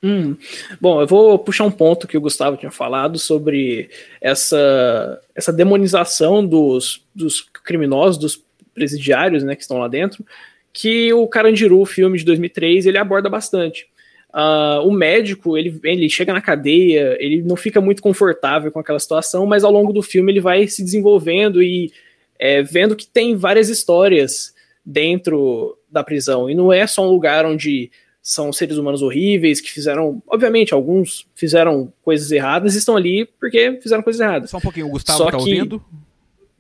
Hum. 0.03 0.36
Bom, 0.81 0.99
eu 0.99 1.07
vou 1.07 1.39
puxar 1.39 1.63
um 1.63 1.71
ponto 1.71 2.07
que 2.07 2.17
o 2.17 2.21
Gustavo 2.21 2.57
tinha 2.57 2.71
falado 2.71 3.17
sobre 3.17 3.89
essa, 4.19 5.21
essa 5.34 5.53
demonização 5.53 6.45
dos, 6.45 7.01
dos 7.15 7.39
criminosos, 7.41 8.17
dos 8.17 8.43
presidiários 8.73 9.43
né, 9.43 9.55
que 9.55 9.61
estão 9.61 9.77
lá 9.77 9.88
dentro 9.88 10.25
que 10.74 11.13
o 11.13 11.28
Carandiru, 11.28 11.80
o 11.80 11.86
filme 11.86 12.17
de 12.17 12.26
2003, 12.26 12.88
ele 12.88 12.97
aborda 12.97 13.30
bastante. 13.30 13.86
Uh, 14.34 14.82
o 14.88 14.91
médico, 14.91 15.55
ele, 15.55 15.80
ele 15.84 16.09
chega 16.09 16.34
na 16.34 16.41
cadeia, 16.41 17.15
ele 17.19 17.43
não 17.43 17.55
fica 17.55 17.80
muito 17.80 18.01
confortável 18.01 18.71
com 18.71 18.80
aquela 18.80 18.99
situação, 18.99 19.45
mas 19.45 19.63
ao 19.63 19.71
longo 19.71 19.93
do 19.93 20.01
filme 20.01 20.32
ele 20.32 20.41
vai 20.41 20.67
se 20.67 20.84
desenvolvendo 20.84 21.61
e 21.61 21.93
é, 22.39 22.63
vendo 22.63 22.95
que 22.95 23.05
tem 23.05 23.36
várias 23.36 23.69
histórias 23.69 24.51
dentro 24.84 25.78
da 25.89 26.03
prisão. 26.03 26.49
E 26.49 26.55
não 26.55 26.74
é 26.74 26.88
só 26.88 27.05
um 27.07 27.11
lugar 27.11 27.45
onde 27.45 27.91
são 28.24 28.51
seres 28.51 28.78
humanos 28.78 29.03
horríveis 29.03 29.61
que 29.61 29.69
fizeram, 29.69 30.24
obviamente, 30.28 30.74
alguns 30.74 31.28
fizeram 31.36 31.93
coisas 32.01 32.32
erradas 32.32 32.74
e 32.74 32.80
estão 32.80 32.95
ali 32.95 33.26
porque 33.39 33.80
fizeram 33.84 34.01
coisas 34.01 34.19
erradas. 34.19 34.49
Só 34.49 34.57
um 34.57 34.61
pouquinho, 34.61 34.88
o 34.88 34.89
Gustavo 34.89 35.17
só 35.19 35.26
tá 35.26 35.32
que... 35.32 35.38
ouvindo? 35.38 35.84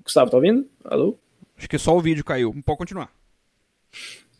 Gustavo 0.03 0.29
tá 0.29 0.37
ouvindo? 0.37 0.67
Alô? 0.83 1.17
Acho 1.57 1.67
que 1.67 1.79
só 1.79 1.97
o 1.97 2.01
vídeo 2.01 2.23
caiu. 2.23 2.53
Pode 2.63 2.77
continuar. 2.77 3.09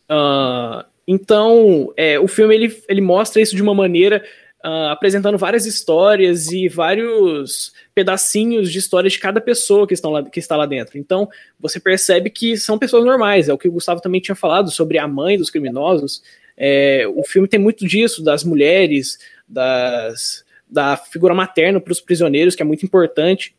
Uh, 0.09 0.83
então, 1.07 1.93
é, 1.97 2.19
o 2.19 2.27
filme 2.27 2.55
ele, 2.55 2.83
ele 2.87 3.01
mostra 3.01 3.41
isso 3.41 3.55
de 3.55 3.61
uma 3.61 3.73
maneira 3.73 4.23
uh, 4.63 4.89
apresentando 4.89 5.37
várias 5.37 5.65
histórias 5.65 6.51
e 6.51 6.67
vários 6.69 7.73
pedacinhos 7.93 8.71
de 8.71 8.79
histórias 8.79 9.13
de 9.13 9.19
cada 9.19 9.41
pessoa 9.41 9.85
que, 9.85 9.93
estão 9.93 10.11
lá, 10.11 10.23
que 10.23 10.39
está 10.39 10.55
lá 10.55 10.65
dentro. 10.65 10.97
Então, 10.97 11.27
você 11.59 11.79
percebe 11.79 12.29
que 12.29 12.55
são 12.55 12.79
pessoas 12.79 13.03
normais. 13.03 13.49
É 13.49 13.53
o 13.53 13.57
que 13.57 13.67
o 13.67 13.71
Gustavo 13.71 14.01
também 14.01 14.21
tinha 14.21 14.35
falado 14.35 14.71
sobre 14.71 14.97
a 14.97 15.07
mãe 15.07 15.37
dos 15.37 15.49
criminosos. 15.49 16.23
É, 16.55 17.05
o 17.13 17.23
filme 17.23 17.47
tem 17.47 17.59
muito 17.59 17.85
disso, 17.85 18.23
das 18.23 18.43
mulheres, 18.43 19.19
das, 19.47 20.45
da 20.69 20.95
figura 20.95 21.33
materna 21.33 21.81
para 21.81 21.91
os 21.91 21.99
prisioneiros, 21.99 22.55
que 22.55 22.61
é 22.61 22.65
muito 22.65 22.85
importante. 22.85 23.53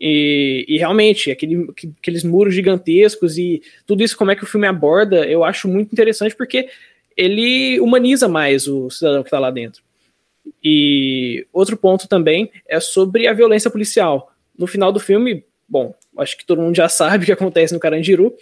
E, 0.00 0.64
e, 0.68 0.78
realmente, 0.78 1.30
aquele, 1.30 1.68
aqueles 2.00 2.22
muros 2.22 2.54
gigantescos 2.54 3.36
e 3.36 3.62
tudo 3.84 4.02
isso, 4.04 4.16
como 4.16 4.30
é 4.30 4.36
que 4.36 4.44
o 4.44 4.46
filme 4.46 4.66
aborda, 4.66 5.26
eu 5.26 5.42
acho 5.42 5.66
muito 5.66 5.92
interessante 5.92 6.36
porque 6.36 6.68
ele 7.16 7.80
humaniza 7.80 8.28
mais 8.28 8.68
o 8.68 8.88
cidadão 8.90 9.22
que 9.22 9.26
está 9.26 9.40
lá 9.40 9.50
dentro. 9.50 9.82
E 10.62 11.46
outro 11.52 11.76
ponto 11.76 12.06
também 12.06 12.50
é 12.68 12.78
sobre 12.78 13.26
a 13.26 13.32
violência 13.32 13.70
policial. 13.70 14.32
No 14.56 14.68
final 14.68 14.92
do 14.92 15.00
filme, 15.00 15.44
bom, 15.68 15.92
acho 16.16 16.38
que 16.38 16.46
todo 16.46 16.62
mundo 16.62 16.76
já 16.76 16.88
sabe 16.88 17.24
o 17.24 17.26
que 17.26 17.32
acontece 17.32 17.74
no 17.74 17.80
Carandiru. 17.80 18.32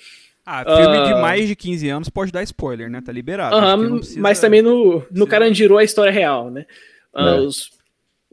Ah, 0.45 0.63
filme 0.63 0.99
uh, 0.99 1.05
de 1.07 1.13
ah, 1.15 1.21
mais 1.21 1.49
de 1.49 1.57
15 1.57 1.89
anos 1.89 2.09
pode 2.09 2.31
dar 2.31 2.43
spoiler, 2.45 2.89
né? 2.89 3.01
Tá 3.05 3.11
liberado. 3.11 3.57
Uh, 3.57 3.99
precisa... 3.99 4.21
Mas 4.21 4.39
também 4.39 4.63
no, 4.63 5.05
no 5.11 5.27
Carandiru 5.27 5.77
a 5.77 5.83
história 5.83 6.11
é 6.11 6.13
real, 6.13 6.51
né? 6.51 6.67
Uh, 7.13 7.47
os 7.47 7.71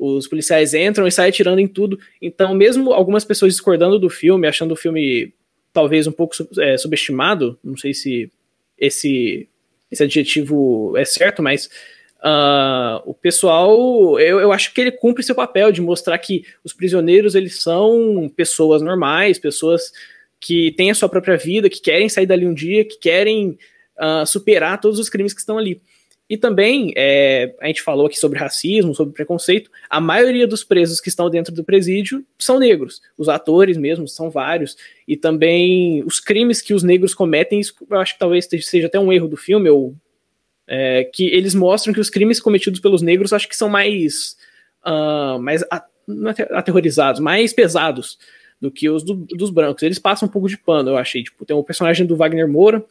os 0.04 0.28
policiais 0.28 0.74
entram 0.74 1.08
e 1.08 1.12
saem 1.12 1.30
atirando 1.30 1.60
em 1.60 1.68
tudo. 1.68 1.97
Então, 2.22 2.54
mesmo 2.54 2.91
algumas 2.91 3.24
pessoas 3.24 3.54
discordando 3.54 3.97
do 3.97 4.10
filme, 4.10 4.47
achando 4.47 4.74
o 4.74 4.76
filme 4.76 5.34
talvez 5.72 6.06
um 6.06 6.12
pouco 6.12 6.36
é, 6.60 6.78
subestimado, 6.78 7.58
não 7.64 7.78
sei 7.78 7.93
se 7.93 8.32
esse, 8.78 9.47
esse 9.89 10.04
adjetivo 10.04 10.95
é 10.97 11.06
certo, 11.06 11.41
mas 11.41 11.68
uh, 12.20 13.01
o 13.06 13.14
pessoal, 13.14 14.20
eu, 14.20 14.39
eu 14.39 14.51
acho 14.51 14.74
que 14.74 14.82
ele 14.82 14.91
cumpre 14.91 15.24
seu 15.24 15.34
papel 15.34 15.72
de 15.72 15.82
mostrar 15.82 16.18
que 16.18 16.45
os 16.64 16.74
prisioneiros 16.74 17.34
eles 17.34 17.62
são 17.62 18.30
pessoas 18.36 18.82
normais, 18.82 19.39
pessoas 19.39 19.91
que 20.39 20.72
têm 20.74 20.91
a 20.91 20.95
sua 20.95 21.08
própria 21.08 21.38
vida, 21.38 21.70
que 21.70 21.82
querem 21.82 22.10
sair 22.10 22.26
dali 22.26 22.45
um 22.45 22.54
dia, 22.54 22.84
que 22.84 22.97
querem 22.97 23.58
uh, 23.97 24.26
superar 24.26 24.80
todos 24.80 24.99
os 24.99 25.10
crimes 25.10 25.34
que 25.34 25.39
estão 25.39 25.58
ali. 25.58 25.82
E 26.30 26.38
também, 26.38 26.94
é, 26.96 27.54
a 27.60 27.68
gente 27.68 27.82
falou 27.82 28.06
aqui 28.06 28.18
sobre 28.18 28.40
racismo, 28.40 28.96
sobre 28.96 29.14
preconceito, 29.14 29.70
a 29.90 30.00
maioria 30.00 30.48
dos 30.48 30.64
presos 30.64 31.02
que 31.02 31.10
estão 31.10 31.30
dentro 31.30 31.54
do 31.54 31.64
presídio 31.64 32.26
são 32.40 32.58
negros. 32.58 33.02
Os 33.18 33.28
atores 33.28 33.78
mesmo 33.78 34.08
são 34.08 34.30
vários. 34.30 34.78
E 35.08 35.18
também 35.18 36.04
os 36.06 36.20
crimes 36.20 36.62
que 36.62 36.74
os 36.74 36.82
negros 36.82 37.14
cometem, 37.14 37.60
isso 37.60 37.76
eu 37.90 38.00
acho 38.00 38.14
que 38.14 38.20
talvez 38.20 38.48
seja 38.62 38.88
até 38.88 38.98
um 38.98 39.12
erro 39.12 39.28
do 39.28 39.36
filme, 39.36 39.70
ou 39.70 39.94
é, 40.66 41.04
que 41.04 41.28
eles 41.28 41.54
mostram 41.54 41.94
que 41.94 42.00
os 42.00 42.10
crimes 42.10 42.40
cometidos 42.40 42.80
pelos 42.80 43.02
negros 43.02 43.34
acho 43.34 43.50
que 43.50 43.56
são 43.56 43.68
mais, 43.68 44.38
uh, 44.86 45.38
mais 45.40 45.62
é 45.62 45.68
aterrorizados, 46.52 47.20
mais 47.20 47.54
pesados 47.54 48.18
do 48.62 48.72
que 48.72 48.90
os 48.90 49.04
do, 49.04 49.14
dos 49.14 49.50
brancos. 49.50 49.84
Eles 49.84 50.00
passam 50.00 50.28
um 50.28 50.32
pouco 50.32 50.48
de 50.48 50.58
pano, 50.58 50.92
eu 50.92 50.98
achei. 50.98 51.22
Tipo, 51.22 51.46
tem 51.46 51.56
o 51.56 51.64
personagem 51.64 52.06
do 52.06 52.16
Wagner 52.16 52.48
Moura, 52.48 52.84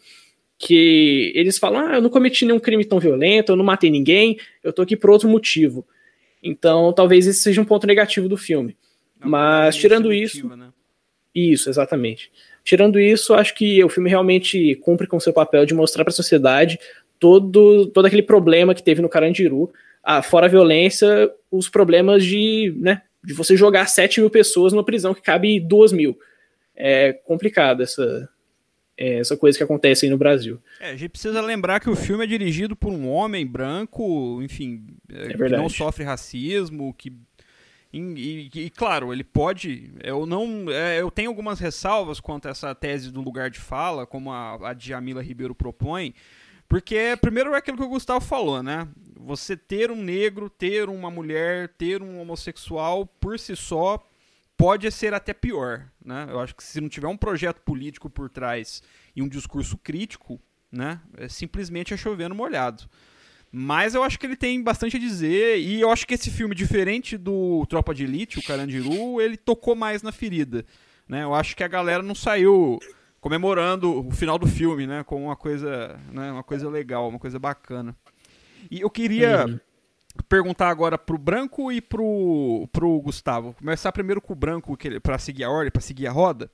que 0.63 1.33
eles 1.35 1.59
falam: 1.59 1.89
ah, 1.89 1.97
eu 1.97 2.01
não 2.01 2.09
cometi 2.09 2.45
nenhum 2.45 2.61
crime 2.61 2.85
tão 2.85 3.01
violento, 3.01 3.51
eu 3.51 3.57
não 3.57 3.65
matei 3.65 3.91
ninguém, 3.91 4.39
eu 4.63 4.73
tô 4.73 4.83
aqui 4.83 4.97
por 4.97 5.11
outro 5.11 5.29
motivo. 5.29 5.85
Então, 6.41 6.93
talvez 6.93 7.27
esse 7.27 7.41
seja 7.41 7.61
um 7.61 7.65
ponto 7.65 7.87
negativo 7.87 8.29
do 8.29 8.37
filme. 8.37 8.77
Não, 9.21 9.29
Mas, 9.29 9.75
tirando 9.77 10.13
isso. 10.13 10.49
Né? 10.57 10.69
Isso, 11.35 11.69
exatamente. 11.69 12.31
Tirando 12.63 13.01
isso, 13.01 13.35
acho 13.35 13.55
que 13.55 13.83
o 13.83 13.89
filme 13.89 14.09
realmente 14.09 14.77
cumpre 14.77 15.07
com 15.07 15.19
seu 15.19 15.33
papel 15.33 15.67
de 15.67 15.75
mostrar 15.75 16.05
para 16.05 16.13
a 16.13 16.15
sociedade 16.15 16.79
todo, 17.19 17.87
todo 17.89 18.07
aquele 18.07 18.23
problema 18.23 18.75
que 18.75 18.83
teve 18.83 19.03
no 19.03 19.09
Carandiru. 19.09 19.73
Ah, 20.03 20.23
fora 20.23 20.47
a 20.47 20.49
violência, 20.51 21.31
os 21.51 21.69
problemas 21.69 22.25
de, 22.25 22.73
né, 22.77 23.03
de 23.25 23.35
você 23.35 23.57
jogar 23.57 23.87
7 23.87 24.21
mil 24.21 24.31
pessoas 24.31 24.73
numa 24.73 24.85
prisão 24.85 25.13
que 25.13 25.23
cabe 25.23 25.59
2 25.59 25.93
mil. 25.93 26.17
É 26.75 27.13
complicado 27.13 27.83
essa, 27.83 28.29
é, 29.03 29.19
essa 29.19 29.37
coisa 29.37 29.59
que 29.59 29.65
acontece 29.65 30.07
aí 30.07 30.11
no 30.11 30.17
Brasil. 30.17 30.61
É, 30.79 30.91
a 30.91 30.97
gente 30.97 31.11
precisa 31.11 31.41
lembrar 31.41 31.81
que 31.81 31.91
o 31.91 31.97
filme 31.97 32.23
é 32.23 32.27
dirigido 32.27 32.77
por 32.77 32.93
um 32.93 33.09
homem 33.09 33.45
branco, 33.45 34.41
enfim, 34.41 34.87
é 35.13 35.33
que 35.35 35.49
não 35.49 35.69
sofre 35.69 36.05
racismo, 36.05 36.95
que 36.95 37.13
e, 37.93 38.49
e, 38.55 38.61
e, 38.67 38.71
claro, 38.71 39.13
ele 39.13 39.25
pode. 39.25 39.93
Eu 40.03 40.25
não. 40.25 40.71
É, 40.71 41.01
eu 41.01 41.11
tenho 41.11 41.29
algumas 41.29 41.59
ressalvas 41.59 42.21
quanto 42.21 42.47
a 42.47 42.53
essa 42.53 42.75
tese 42.75 43.11
do 43.11 43.21
lugar 43.21 43.51
de 43.51 43.59
fala, 43.59 44.07
como 44.07 44.31
a, 44.33 44.71
a 44.71 44.73
Djamila 44.73 45.21
Ribeiro 45.21 45.55
propõe. 45.55 46.15
Porque, 46.67 47.19
primeiro, 47.21 47.53
é 47.53 47.59
aquilo 47.59 47.77
que 47.77 47.83
o 47.83 47.89
Gustavo 47.89 48.25
falou, 48.25 48.63
né? 48.63 48.89
Você 49.21 49.57
ter 49.57 49.91
um 49.91 50.03
negro, 50.03 50.49
ter 50.49 50.89
uma 50.89 51.11
mulher, 51.11 51.69
ter 51.77 52.03
um 52.03 52.19
homossexual, 52.19 53.05
por 53.05 53.39
si 53.39 53.55
só, 53.55 54.03
pode 54.57 54.91
ser 54.91 55.13
até 55.13 55.35
pior, 55.35 55.92
né? 56.05 56.27
Eu 56.29 56.41
acho 56.41 56.55
que 56.55 56.63
se 56.63 56.81
não 56.81 56.89
tiver 56.89 57.09
um 57.09 57.17
projeto 57.17 57.61
político 57.61 58.11
por 58.11 58.29
trás 58.29 58.83
e 59.15 59.23
um 59.23 59.29
discurso 59.29 59.77
crítico, 59.77 60.41
né, 60.71 61.01
é 61.17 61.29
simplesmente 61.29 61.93
é 61.93 61.97
chovendo 61.97 62.35
molhado. 62.35 62.85
Mas 63.51 63.95
eu 63.95 64.03
acho 64.03 64.19
que 64.19 64.25
ele 64.25 64.37
tem 64.37 64.63
bastante 64.63 64.97
a 64.97 65.01
dizer 65.01 65.59
e 65.59 65.81
eu 65.81 65.91
acho 65.91 66.07
que 66.07 66.15
esse 66.15 66.31
filme, 66.31 66.55
diferente 66.55 67.19
do 67.19 67.67
Tropa 67.67 67.95
de 67.95 68.05
Elite, 68.05 68.39
o 68.39 68.43
Carandiru, 68.43 69.21
ele 69.21 69.37
tocou 69.37 69.75
mais 69.75 70.03
na 70.03 70.11
ferida, 70.11 70.65
né? 71.07 71.23
Eu 71.23 71.35
acho 71.35 71.55
que 71.55 71.63
a 71.63 71.69
galera 71.69 72.03
não 72.03 72.15
saiu 72.15 72.79
comemorando 73.21 74.07
o 74.07 74.11
final 74.11 74.39
do 74.39 74.49
filme, 74.49 74.87
né, 74.87 75.05
com 75.05 75.23
uma 75.27 75.37
coisa, 75.37 76.01
né, 76.11 76.33
uma 76.33 76.43
coisa 76.43 76.69
legal, 76.69 77.09
uma 77.09 77.19
coisa 77.19 77.39
bacana. 77.39 77.95
E 78.71 78.81
eu 78.81 78.91
queria 78.91 79.47
uhum 79.47 79.61
perguntar 80.29 80.69
agora 80.69 80.99
pro 80.99 81.19
Branco 81.19 81.71
e 81.73 81.81
pro, 81.81 82.69
pro 82.73 83.01
Gustavo. 83.01 83.55
Começar 83.59 83.93
primeiro 83.93 84.21
com 84.21 84.33
o 84.33 84.37
Branco 84.37 84.77
para 85.03 85.19
seguir 85.19 85.45
a 85.45 85.51
ordem, 85.51 85.71
para 85.71 85.83
seguir 85.83 86.07
a 86.07 86.13
roda. 86.13 86.51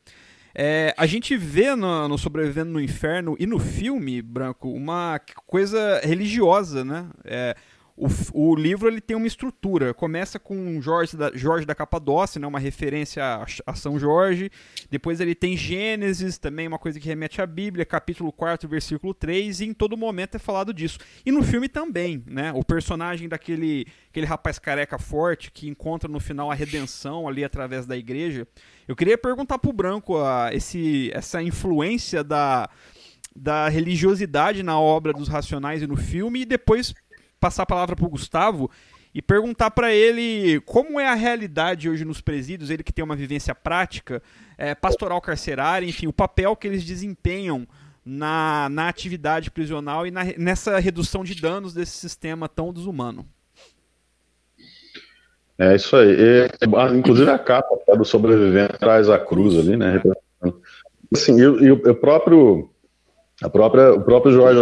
É, 0.54 0.94
a 0.96 1.06
gente 1.06 1.36
vê 1.36 1.74
no, 1.76 2.09
no, 2.09 2.18
Sobrevivendo 2.18 2.72
no 2.72 2.80
Inferno 2.80 3.36
e 3.38 3.46
no 3.46 3.59
filme, 3.59 4.20
Branco, 4.20 4.70
uma 4.70 5.20
coisa 5.46 6.00
religiosa, 6.02 6.84
né? 6.84 7.06
É, 7.24 7.54
o, 7.99 8.51
o, 8.51 8.55
livro 8.55 8.88
ele 8.88 9.01
tem 9.01 9.16
uma 9.16 9.26
estrutura. 9.26 9.92
Começa 9.92 10.38
com 10.38 10.80
Jorge 10.80 11.16
da, 11.16 11.32
Jorge 11.34 11.66
da 11.66 11.74
Capadócia, 11.74 12.38
né, 12.38 12.46
uma 12.46 12.61
referência 12.61 13.24
a, 13.24 13.46
a, 13.66 13.74
São 13.74 13.99
Jorge. 13.99 14.51
Depois 14.88 15.20
ele 15.20 15.34
tem 15.34 15.57
Gênesis, 15.57 16.38
também 16.38 16.68
uma 16.68 16.78
coisa 16.78 17.01
que 17.01 17.09
remete 17.09 17.42
à 17.42 17.46
Bíblia, 17.46 17.84
capítulo 17.84 18.32
4, 18.32 18.68
versículo 18.68 19.12
3, 19.12 19.61
e 19.61 19.64
em 19.66 19.74
todo 19.74 19.96
momento 19.96 20.36
é 20.36 20.38
falado 20.38 20.72
disso. 20.72 20.99
E 21.26 21.32
no 21.32 21.42
filme 21.42 21.68
também, 21.68 22.22
né? 22.26 22.53
O 22.55 22.64
personagem 22.64 23.28
daquele 23.28 23.86
aquele 24.11 24.26
rapaz 24.26 24.59
careca 24.59 24.99
forte 24.99 25.51
que 25.51 25.68
encontra 25.68 26.09
no 26.09 26.20
final 26.20 26.51
a 26.51 26.55
redenção 26.55 27.26
ali 27.26 27.44
através 27.44 27.84
da 27.84 27.96
igreja. 27.96 28.46
Eu 28.86 28.94
queria 28.94 29.18
perguntar 29.18 29.59
pro 29.59 29.72
Branco 29.72 30.18
a, 30.18 30.51
esse, 30.53 31.11
essa 31.12 31.42
influência 31.42 32.22
da, 32.24 32.68
da 33.34 33.68
religiosidade 33.68 34.62
na 34.62 34.80
obra 34.80 35.12
dos 35.12 35.28
Racionais 35.28 35.82
e 35.82 35.86
no 35.86 35.96
filme, 35.96 36.42
e 36.42 36.44
depois 36.44 36.94
passar 37.41 37.62
a 37.62 37.66
palavra 37.66 37.97
para 37.97 38.07
o 38.07 38.11
Gustavo 38.11 38.70
e 39.14 39.22
perguntar 39.22 39.70
para 39.70 39.93
ele 39.93 40.61
como 40.61 41.01
é 41.01 41.09
a 41.09 41.14
realidade 41.14 41.89
hoje 41.89 42.05
nos 42.05 42.20
presídios, 42.20 42.70
ele 42.70 42.82
que 42.82 42.93
tem 42.93 43.05
uma 43.05 43.16
vivência 43.16 43.55
prática, 43.55 44.22
é, 44.57 44.74
pastoral 44.74 45.20
carcerária, 45.20 45.86
enfim, 45.86 46.07
o 46.07 46.12
papel 46.12 46.55
que 46.55 46.66
eles 46.66 46.84
desempenham 46.84 47.66
na, 48.05 48.68
na 48.70 48.89
atividade 48.89 49.51
prisional 49.51 50.07
e 50.07 50.11
na, 50.11 50.24
nessa 50.36 50.78
redução 50.78 51.24
de 51.24 51.34
danos 51.34 51.74
desse 51.74 51.93
sistema 51.93 52.49
tão 52.49 52.72
desumano. 52.72 53.26
É 55.59 55.74
isso 55.74 55.97
aí. 55.97 56.14
E, 56.16 56.97
inclusive 56.97 57.30
a 57.30 57.39
capa 57.39 57.76
do 57.97 58.05
sobrevivente 58.05 58.78
traz 58.78 59.11
a 59.11 59.18
cruz 59.18 59.59
ali, 59.59 59.76
né? 59.76 60.01
Assim, 61.12 61.36
e, 61.39 61.43
e 61.43 61.70
o 61.72 61.95
próprio 61.97 62.70
a 63.43 63.49
própria, 63.49 63.93
o 63.95 64.01
próprio 64.03 64.32
Jorge 64.32 64.59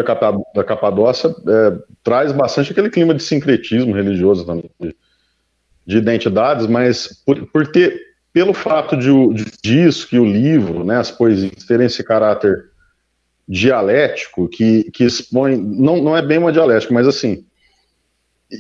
da 0.55 0.65
Capadócia 0.65 1.29
é, 1.29 1.79
traz 2.03 2.33
bastante 2.33 2.73
aquele 2.73 2.91
clima 2.91 3.15
de 3.15 3.23
sincretismo 3.23 3.95
religioso 3.95 4.45
também, 4.45 4.71
de, 4.79 4.95
de 5.87 5.97
identidades, 5.97 6.67
mas 6.67 7.23
por, 7.25 7.47
por, 7.47 7.67
ter, 7.69 7.99
pelo 8.33 8.53
fato 8.53 8.97
de, 8.97 9.11
de 9.33 9.45
disso 9.63 10.07
que 10.07 10.19
o 10.19 10.27
livro, 10.27 10.85
né, 10.85 10.97
as 10.99 11.11
poesias 11.11 11.65
terem 11.65 11.87
esse 11.87 12.05
caráter 12.05 12.67
dialético 13.49 14.47
que, 14.49 14.91
que 14.91 15.05
expõe, 15.05 15.57
não, 15.57 16.03
não 16.03 16.17
é 16.17 16.21
bem 16.21 16.37
uma 16.37 16.53
dialética, 16.53 16.93
mas 16.93 17.07
assim, 17.07 17.47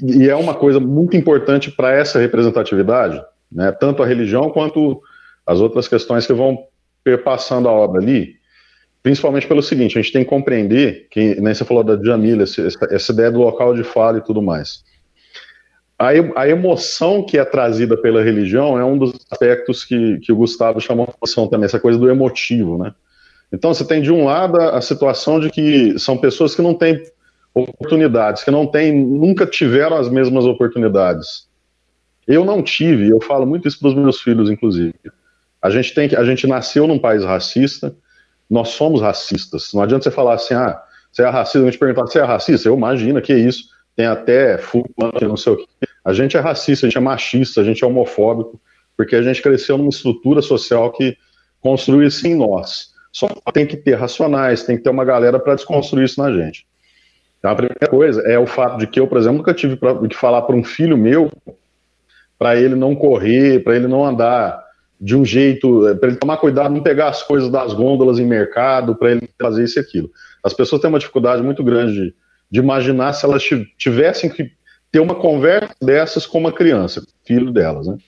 e 0.02 0.28
é 0.28 0.34
uma 0.34 0.54
coisa 0.54 0.80
muito 0.80 1.14
importante 1.14 1.70
para 1.70 1.92
essa 1.92 2.18
representatividade, 2.18 3.22
né, 3.52 3.70
tanto 3.70 4.02
a 4.02 4.06
religião 4.06 4.48
quanto 4.48 5.02
as 5.44 5.60
outras 5.60 5.86
questões 5.86 6.26
que 6.26 6.32
vão 6.32 6.64
perpassando 7.04 7.68
a 7.68 7.72
obra 7.72 8.00
ali, 8.00 8.36
principalmente 9.06 9.46
pelo 9.46 9.62
seguinte, 9.62 9.96
a 9.96 10.02
gente 10.02 10.12
tem 10.12 10.24
que 10.24 10.28
compreender, 10.28 11.06
que 11.12 11.40
nem 11.40 11.54
você 11.54 11.64
falou 11.64 11.84
da 11.84 11.96
Jamila, 11.96 12.42
essa, 12.42 12.88
essa 12.90 13.12
ideia 13.12 13.30
do 13.30 13.38
local 13.38 13.72
de 13.72 13.84
fala 13.84 14.18
e 14.18 14.20
tudo 14.20 14.42
mais. 14.42 14.82
A, 15.96 16.08
a, 16.34 16.48
emoção 16.48 17.24
que 17.24 17.38
é 17.38 17.44
trazida 17.44 17.96
pela 17.96 18.20
religião 18.20 18.76
é 18.76 18.84
um 18.84 18.98
dos 18.98 19.12
aspectos 19.30 19.84
que, 19.84 20.18
que 20.18 20.32
o 20.32 20.36
Gustavo 20.36 20.80
chamou 20.80 21.04
atenção 21.04 21.46
também, 21.46 21.66
essa 21.66 21.78
coisa 21.78 21.96
do 21.96 22.10
emotivo, 22.10 22.78
né? 22.78 22.92
Então 23.52 23.72
você 23.72 23.86
tem 23.86 24.02
de 24.02 24.10
um 24.10 24.24
lado 24.24 24.60
a, 24.60 24.76
a 24.76 24.80
situação 24.80 25.38
de 25.38 25.50
que 25.50 25.96
são 26.00 26.18
pessoas 26.18 26.56
que 26.56 26.60
não 26.60 26.74
têm 26.74 27.00
oportunidades, 27.54 28.42
que 28.42 28.50
não 28.50 28.66
têm, 28.66 28.92
nunca 28.92 29.46
tiveram 29.46 29.98
as 29.98 30.08
mesmas 30.08 30.46
oportunidades. 30.46 31.46
Eu 32.26 32.44
não 32.44 32.60
tive, 32.60 33.08
eu 33.08 33.20
falo 33.20 33.46
muito 33.46 33.68
isso 33.68 33.78
para 33.78 33.90
os 33.90 33.94
meus 33.94 34.20
filhos, 34.20 34.50
inclusive. 34.50 34.96
A 35.62 35.70
gente 35.70 35.94
tem 35.94 36.08
que, 36.08 36.16
a 36.16 36.24
gente 36.24 36.44
nasceu 36.48 36.88
num 36.88 36.98
país 36.98 37.22
racista, 37.22 37.94
nós 38.48 38.70
somos 38.70 39.00
racistas. 39.00 39.72
Não 39.72 39.82
adianta 39.82 40.04
você 40.04 40.10
falar 40.10 40.34
assim, 40.34 40.54
ah, 40.54 40.80
você 41.10 41.22
é 41.22 41.28
racista, 41.28 41.60
a 41.60 41.64
gente 41.64 41.78
perguntar, 41.78 42.02
você 42.02 42.18
é 42.18 42.24
racista? 42.24 42.68
Eu 42.68 42.76
imagino 42.76 43.20
que 43.20 43.32
é 43.32 43.38
isso. 43.38 43.64
Tem 43.94 44.06
até 44.06 44.58
fulano, 44.58 45.12
não 45.22 45.36
sei 45.36 45.54
o 45.54 45.56
quê. 45.56 45.66
A 46.04 46.12
gente 46.12 46.36
é 46.36 46.40
racista, 46.40 46.86
a 46.86 46.88
gente 46.88 46.98
é 46.98 47.00
machista, 47.00 47.60
a 47.60 47.64
gente 47.64 47.82
é 47.82 47.86
homofóbico, 47.86 48.60
porque 48.96 49.16
a 49.16 49.22
gente 49.22 49.42
cresceu 49.42 49.78
numa 49.78 49.88
estrutura 49.88 50.42
social 50.42 50.92
que 50.92 51.16
construiu 51.60 52.06
isso 52.06 52.26
em 52.26 52.34
nós. 52.34 52.94
Só 53.10 53.28
tem 53.52 53.66
que 53.66 53.76
ter 53.76 53.94
racionais, 53.94 54.64
tem 54.64 54.76
que 54.76 54.82
ter 54.82 54.90
uma 54.90 55.04
galera 55.04 55.38
para 55.38 55.54
desconstruir 55.54 56.04
isso 56.04 56.22
na 56.22 56.30
gente. 56.30 56.66
Então, 57.38 57.50
a 57.50 57.54
primeira 57.54 57.88
coisa 57.88 58.20
é 58.22 58.38
o 58.38 58.46
fato 58.46 58.78
de 58.78 58.86
que 58.86 59.00
eu, 59.00 59.06
por 59.06 59.18
exemplo, 59.18 59.38
nunca 59.38 59.54
tive 59.54 59.78
que 59.78 60.16
falar 60.16 60.42
para 60.42 60.54
um 60.54 60.62
filho 60.62 60.98
meu 60.98 61.30
para 62.38 62.56
ele 62.56 62.74
não 62.74 62.94
correr, 62.94 63.64
para 63.64 63.74
ele 63.74 63.86
não 63.86 64.04
andar 64.04 64.65
de 65.00 65.16
um 65.16 65.24
jeito, 65.24 65.86
é, 65.88 65.94
para 65.94 66.08
ele 66.08 66.18
tomar 66.18 66.38
cuidado, 66.38 66.74
não 66.74 66.82
pegar 66.82 67.08
as 67.08 67.22
coisas 67.22 67.50
das 67.50 67.72
gôndolas 67.74 68.18
em 68.18 68.26
mercado, 68.26 68.96
para 68.96 69.12
ele 69.12 69.28
fazer 69.40 69.64
isso 69.64 69.78
e 69.78 69.80
aquilo. 69.80 70.10
As 70.42 70.52
pessoas 70.52 70.80
têm 70.80 70.88
uma 70.88 70.98
dificuldade 70.98 71.42
muito 71.42 71.62
grande 71.62 71.92
de, 71.92 72.14
de 72.50 72.60
imaginar 72.60 73.12
se 73.12 73.24
elas 73.24 73.42
tivessem 73.76 74.30
que 74.30 74.50
ter 74.90 75.00
uma 75.00 75.14
conversa 75.14 75.74
dessas 75.82 76.26
com 76.26 76.38
uma 76.38 76.52
criança, 76.52 77.02
filho 77.24 77.52
delas, 77.52 77.86
né? 77.86 77.98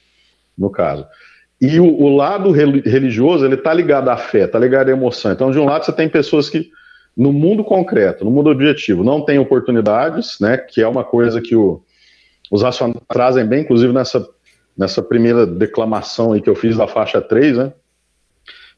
No 0.57 0.71
caso. 0.71 1.07
E 1.61 1.81
o, 1.81 1.87
o 1.87 2.17
lado 2.17 2.51
religioso, 2.53 3.45
ele 3.45 3.57
está 3.57 3.75
ligado 3.75 4.09
à 4.09 4.17
fé, 4.17 4.45
está 4.45 4.59
ligado 4.59 4.89
à 4.89 4.93
emoção. 4.93 5.33
Então, 5.33 5.51
de 5.51 5.59
um 5.59 5.65
lado, 5.65 5.85
você 5.85 5.93
tem 5.93 6.09
pessoas 6.09 6.49
que, 6.49 6.71
no 7.17 7.33
mundo 7.33 7.65
concreto, 7.65 8.25
no 8.25 8.31
mundo 8.31 8.49
objetivo, 8.49 9.03
não 9.03 9.25
têm 9.25 9.39
oportunidades, 9.39 10.39
né? 10.41 10.57
Que 10.57 10.81
é 10.81 10.89
uma 10.89 11.05
coisa 11.05 11.41
que 11.41 11.57
o, 11.57 11.83
os 12.51 12.63
racionais 12.63 13.01
trazem 13.09 13.45
bem, 13.45 13.63
inclusive 13.63 13.93
nessa 13.93 14.25
nessa 14.79 15.03
primeira 15.03 15.45
declamação 15.45 16.33
aí 16.33 16.41
que 16.41 16.49
eu 16.49 16.55
fiz 16.55 16.77
da 16.77 16.87
faixa 16.87 17.21
3, 17.21 17.59
né? 17.59 17.73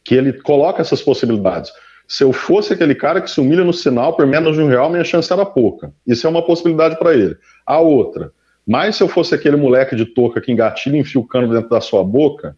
Que 0.02 0.14
ele 0.14 0.32
coloca 0.32 0.80
essas 0.80 1.02
possibilidades. 1.02 1.70
Se 2.08 2.24
eu 2.24 2.32
fosse 2.32 2.72
aquele 2.72 2.94
cara 2.94 3.20
que 3.20 3.30
se 3.30 3.40
humilha 3.40 3.62
no 3.62 3.72
sinal 3.72 4.16
por 4.16 4.26
menos 4.26 4.56
de 4.56 4.62
um 4.62 4.68
real, 4.68 4.90
minha 4.90 5.04
chance 5.04 5.30
era 5.32 5.44
pouca. 5.44 5.92
Isso 6.06 6.26
é 6.26 6.30
uma 6.30 6.42
possibilidade 6.42 6.98
para 6.98 7.14
ele. 7.14 7.36
A 7.66 7.78
outra, 7.78 8.32
mas 8.66 8.96
se 8.96 9.02
eu 9.02 9.08
fosse 9.08 9.34
aquele 9.34 9.56
moleque 9.56 9.94
de 9.94 10.06
touca 10.06 10.40
que 10.40 10.50
engatilha 10.50 10.96
e 10.96 11.00
enfia 11.00 11.20
o 11.20 11.26
cano 11.26 11.52
dentro 11.52 11.68
da 11.68 11.80
sua 11.80 12.02
boca, 12.02 12.56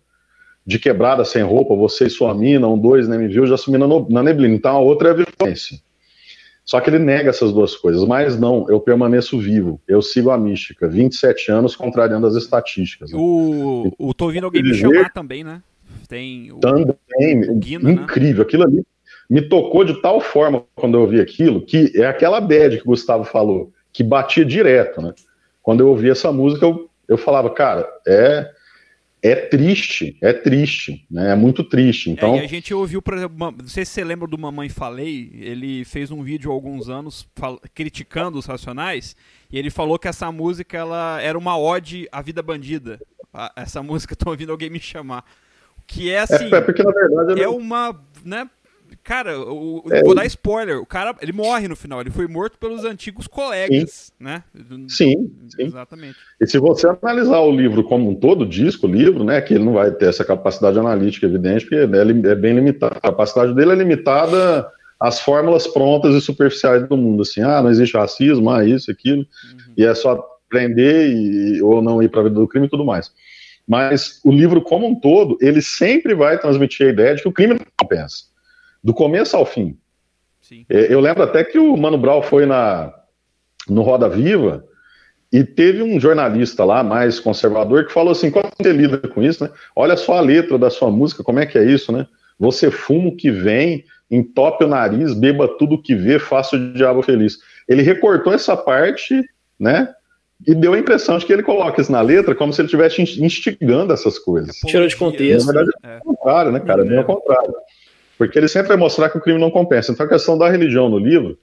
de 0.65 0.79
quebrada 0.79 1.25
sem 1.25 1.43
roupa, 1.43 1.75
você 1.75 2.07
e 2.07 2.11
sua 2.11 2.35
mina, 2.35 2.69
um 2.69 2.79
dois, 2.79 3.09
nem 3.09 3.19
me 3.19 3.29
viu, 3.29 3.47
já 3.47 3.57
sumi 3.57 3.77
na, 3.79 3.87
na 4.09 4.23
neblina. 4.23 4.55
Então 4.55 4.77
a 4.77 4.81
outra 4.81 5.09
é 5.09 5.13
a 5.13 5.25
violência. 5.25 5.79
Só 6.65 6.81
que 6.81 6.89
ele 6.89 6.99
nega 6.99 7.31
essas 7.31 7.53
duas 7.53 7.75
coisas, 7.75 8.05
mas 8.05 8.39
não, 8.39 8.67
eu 8.69 8.81
permaneço 8.81 9.39
vivo, 9.39 9.81
eu 9.87 10.01
sigo 10.01 10.31
a 10.31 10.39
mística, 10.39 10.89
27 10.89 11.51
anos 11.51 11.75
contrariando 11.75 12.27
as 12.27 12.37
estatísticas. 12.37 13.11
Né? 13.11 13.19
O, 13.19 13.93
o 13.99 14.15
Tô 14.15 14.27
ouvindo 14.27 14.45
alguém 14.45 14.63
me 14.63 14.75
chamar 14.75 15.13
também, 15.13 15.43
né? 15.43 15.61
Tem 16.09 16.53
o, 16.53 16.59
também, 16.59 17.51
o 17.51 17.55
Guina, 17.57 17.85
né? 17.85 17.93
incrível, 17.93 18.39
né? 18.39 18.43
aquilo 18.43 18.63
ali 18.63 18.85
me 19.33 19.41
tocou 19.41 19.83
de 19.83 20.01
tal 20.03 20.21
forma 20.21 20.63
quando 20.75 20.99
eu 20.99 21.01
ouvi 21.01 21.19
aquilo, 21.19 21.63
que 21.65 21.91
é 21.95 22.07
aquela 22.07 22.39
bad 22.39 22.77
que 22.77 22.83
o 22.83 22.89
Gustavo 22.89 23.25
falou, 23.25 23.73
que 23.91 24.03
batia 24.05 24.45
direto, 24.45 25.01
né? 25.01 25.15
Quando 25.63 25.81
eu 25.81 25.89
ouvi 25.89 26.11
essa 26.11 26.31
música, 26.31 26.67
eu, 26.67 26.91
eu 27.09 27.17
falava, 27.17 27.49
cara, 27.49 27.89
é 28.07 28.51
é 29.23 29.37
triste, 29.37 30.19
é 30.21 30.33
triste, 30.33 31.07
né? 31.09 31.31
É 31.31 31.35
muito 31.37 31.63
triste. 31.63 32.11
É, 32.11 32.13
então, 32.13 32.35
é, 32.35 32.41
a 32.41 32.47
gente 32.49 32.75
ouviu, 32.75 33.01
por 33.01 33.15
exemplo, 33.15 33.37
não 33.39 33.69
sei 33.69 33.85
se 33.85 33.93
você 33.93 34.03
lembra 34.03 34.27
do 34.27 34.37
Mamãe 34.37 34.69
Falei, 34.69 35.31
ele 35.35 35.85
fez 35.85 36.11
um 36.11 36.25
vídeo 36.25 36.51
há 36.51 36.55
alguns 36.55 36.89
anos 36.89 37.29
criticando 37.73 38.37
os 38.37 38.47
Racionais, 38.47 39.15
e 39.51 39.57
ele 39.57 39.71
falou 39.71 39.97
que 39.97 40.09
essa 40.09 40.33
música 40.33 40.77
ela 40.77 41.21
era 41.23 41.39
uma 41.39 41.57
ode 41.57 42.09
à 42.11 42.21
vida 42.21 42.43
bandida. 42.43 43.01
Essa 43.55 43.81
música, 43.85 44.17
tô 44.17 44.31
ouvindo 44.31 44.51
alguém 44.51 44.69
me 44.69 44.81
chamar. 44.81 45.25
Que 45.87 46.11
é 46.11 46.21
assim, 46.21 46.53
é, 46.53 46.57
é 46.57 46.61
porque 46.61 46.83
na 46.83 46.93
verdade 46.93 47.41
é 47.41 47.49
uma, 47.49 48.05
né, 48.25 48.49
Cara, 49.05 49.37
o, 49.37 49.83
é, 49.91 50.03
vou 50.03 50.15
dar 50.15 50.25
spoiler. 50.27 50.79
O 50.79 50.87
cara, 50.87 51.15
ele 51.21 51.33
morre 51.33 51.67
no 51.67 51.75
final. 51.75 52.01
Ele 52.01 52.11
foi 52.11 52.29
morto 52.29 52.57
pelos 52.57 52.85
antigos 52.85 53.27
colegas, 53.27 54.13
sim. 54.17 54.25
né? 54.25 54.45
Sim, 54.89 55.33
sim, 55.49 55.65
Exatamente. 55.65 56.17
E 56.41 56.47
se 56.47 56.57
você 56.59 56.87
analisar 56.87 57.41
o 57.41 57.51
livro 57.51 57.83
como 57.83 58.09
um 58.09 58.15
todo, 58.15 58.43
o 58.43 58.49
disco, 58.49 58.87
o 58.87 58.91
livro, 58.91 59.25
né? 59.25 59.41
Que 59.41 59.55
ele 59.55 59.65
não 59.65 59.73
vai 59.73 59.91
ter 59.91 60.09
essa 60.09 60.25
capacidade 60.25 60.79
analítica, 60.79 61.27
evidente, 61.27 61.67
porque 61.67 61.77
é, 61.77 62.31
é 62.31 62.35
bem 62.35 62.55
limitado. 62.55 62.97
A 62.97 63.01
capacidade 63.01 63.55
dele 63.55 63.73
é 63.73 63.77
limitada 63.77 64.71
às 65.01 65.21
fórmulas 65.21 65.67
prontas 65.67 66.15
e 66.15 66.21
superficiais 66.21 66.89
do 66.89 66.97
mundo. 66.97 67.23
Assim, 67.23 67.41
ah, 67.41 67.61
não 67.61 67.71
existe 67.71 67.97
racismo, 67.97 68.51
ah, 68.51 68.65
isso, 68.65 68.89
aquilo. 68.89 69.23
Uhum. 69.23 69.75
E 69.77 69.85
é 69.85 69.95
só 69.97 70.25
prender 70.49 71.11
e, 71.11 71.61
ou 71.61 71.83
não 71.83 72.01
ir 72.01 72.09
para 72.09 72.21
a 72.21 72.25
vida 72.25 72.37
do 72.37 72.47
crime 72.47 72.67
e 72.67 72.71
tudo 72.71 72.85
mais. 72.85 73.11
Mas 73.67 74.21
o 74.25 74.31
livro 74.31 74.63
como 74.63 74.87
um 74.87 74.95
todo, 74.95 75.37
ele 75.41 75.61
sempre 75.61 76.15
vai 76.15 76.39
transmitir 76.39 76.87
a 76.87 76.91
ideia 76.91 77.15
de 77.17 77.23
que 77.23 77.29
o 77.29 77.33
crime 77.33 77.55
não 77.55 77.67
compensa 77.77 78.32
do 78.83 78.93
começo 78.93 79.37
ao 79.37 79.47
fim. 79.47 79.77
Sim. 80.41 80.65
É, 80.69 80.93
eu 80.93 81.01
lembro 81.01 81.23
até 81.23 81.45
que 81.45 81.59
o 81.59 81.77
Mano 81.77 81.97
Brown 81.97 82.23
foi 82.23 82.47
na, 82.47 82.93
no 83.69 83.83
Roda 83.83 84.09
Viva 84.09 84.65
e 85.33 85.43
teve 85.45 85.83
um 85.83 85.99
jornalista 85.99 86.65
lá, 86.65 86.83
mais 86.83 87.19
conservador, 87.19 87.87
que 87.87 87.93
falou 87.93 88.13
assim: 88.13 88.31
como 88.31 88.51
você 88.57 88.73
lida 88.73 88.99
com 88.99 89.23
isso, 89.23 89.45
né? 89.45 89.51
Olha 89.75 89.97
só 89.97 90.15
a 90.15 90.21
letra 90.21 90.59
da 90.59 90.69
sua 90.69 90.91
música, 90.91 91.25
como 91.25 91.39
é 91.39 91.47
que 91.47 91.57
é 91.57 91.65
isso, 91.65 91.91
né? 91.93 92.07
Você 92.39 92.71
fuma 92.71 93.09
o 93.09 93.17
que 93.17 93.31
vem, 93.31 93.85
entope 94.11 94.65
o 94.65 94.69
nariz, 94.69 95.15
beba 95.15 95.49
tudo 95.59 95.77
o 95.77 95.83
que 95.83 95.95
vê, 95.95 96.19
faça 96.19 96.57
o 96.57 96.73
diabo 96.75 97.03
feliz. 97.03 97.39
Ele 97.69 97.83
recortou 97.83 98.33
essa 98.33 98.57
parte, 98.57 99.23
né? 99.59 99.89
E 100.47 100.55
deu 100.55 100.75
a 100.75 100.79
impressão 100.79 101.19
de 101.19 101.25
que 101.25 101.33
ele 101.33 101.43
coloca 101.43 101.81
isso 101.81 101.93
na 101.93 102.01
letra 102.01 102.35
como 102.35 102.53
se 102.53 102.61
ele 102.61 102.67
estivesse 102.67 103.01
instigando 103.01 103.93
essas 103.93 104.19
coisas. 104.19 104.57
Tirou 104.67 104.89
de 104.89 104.97
contexto. 104.97 105.47
Na 105.47 105.53
verdade, 105.53 105.71
é, 105.85 105.95
é 105.95 105.99
o 105.99 106.01
contrário, 106.01 106.53
né, 106.53 106.61
cara? 106.61 106.83
É 106.83 106.85
bem 106.85 106.99
ao 106.99 107.05
contrário. 107.05 107.55
Porque 108.27 108.39
ele 108.39 108.49
sempre 108.49 108.69
vai 108.69 108.77
mostrar 108.77 109.09
que 109.11 109.19
o 109.19 109.21
crime 109.21 109.41
não 109.41 109.51
compensa. 109.51 109.91
Então 109.91 110.07
a 110.07 110.09
questão 110.09 110.39
da 110.39 110.49
religião 110.49 110.89
no 110.89 110.99
livro, 110.99 111.37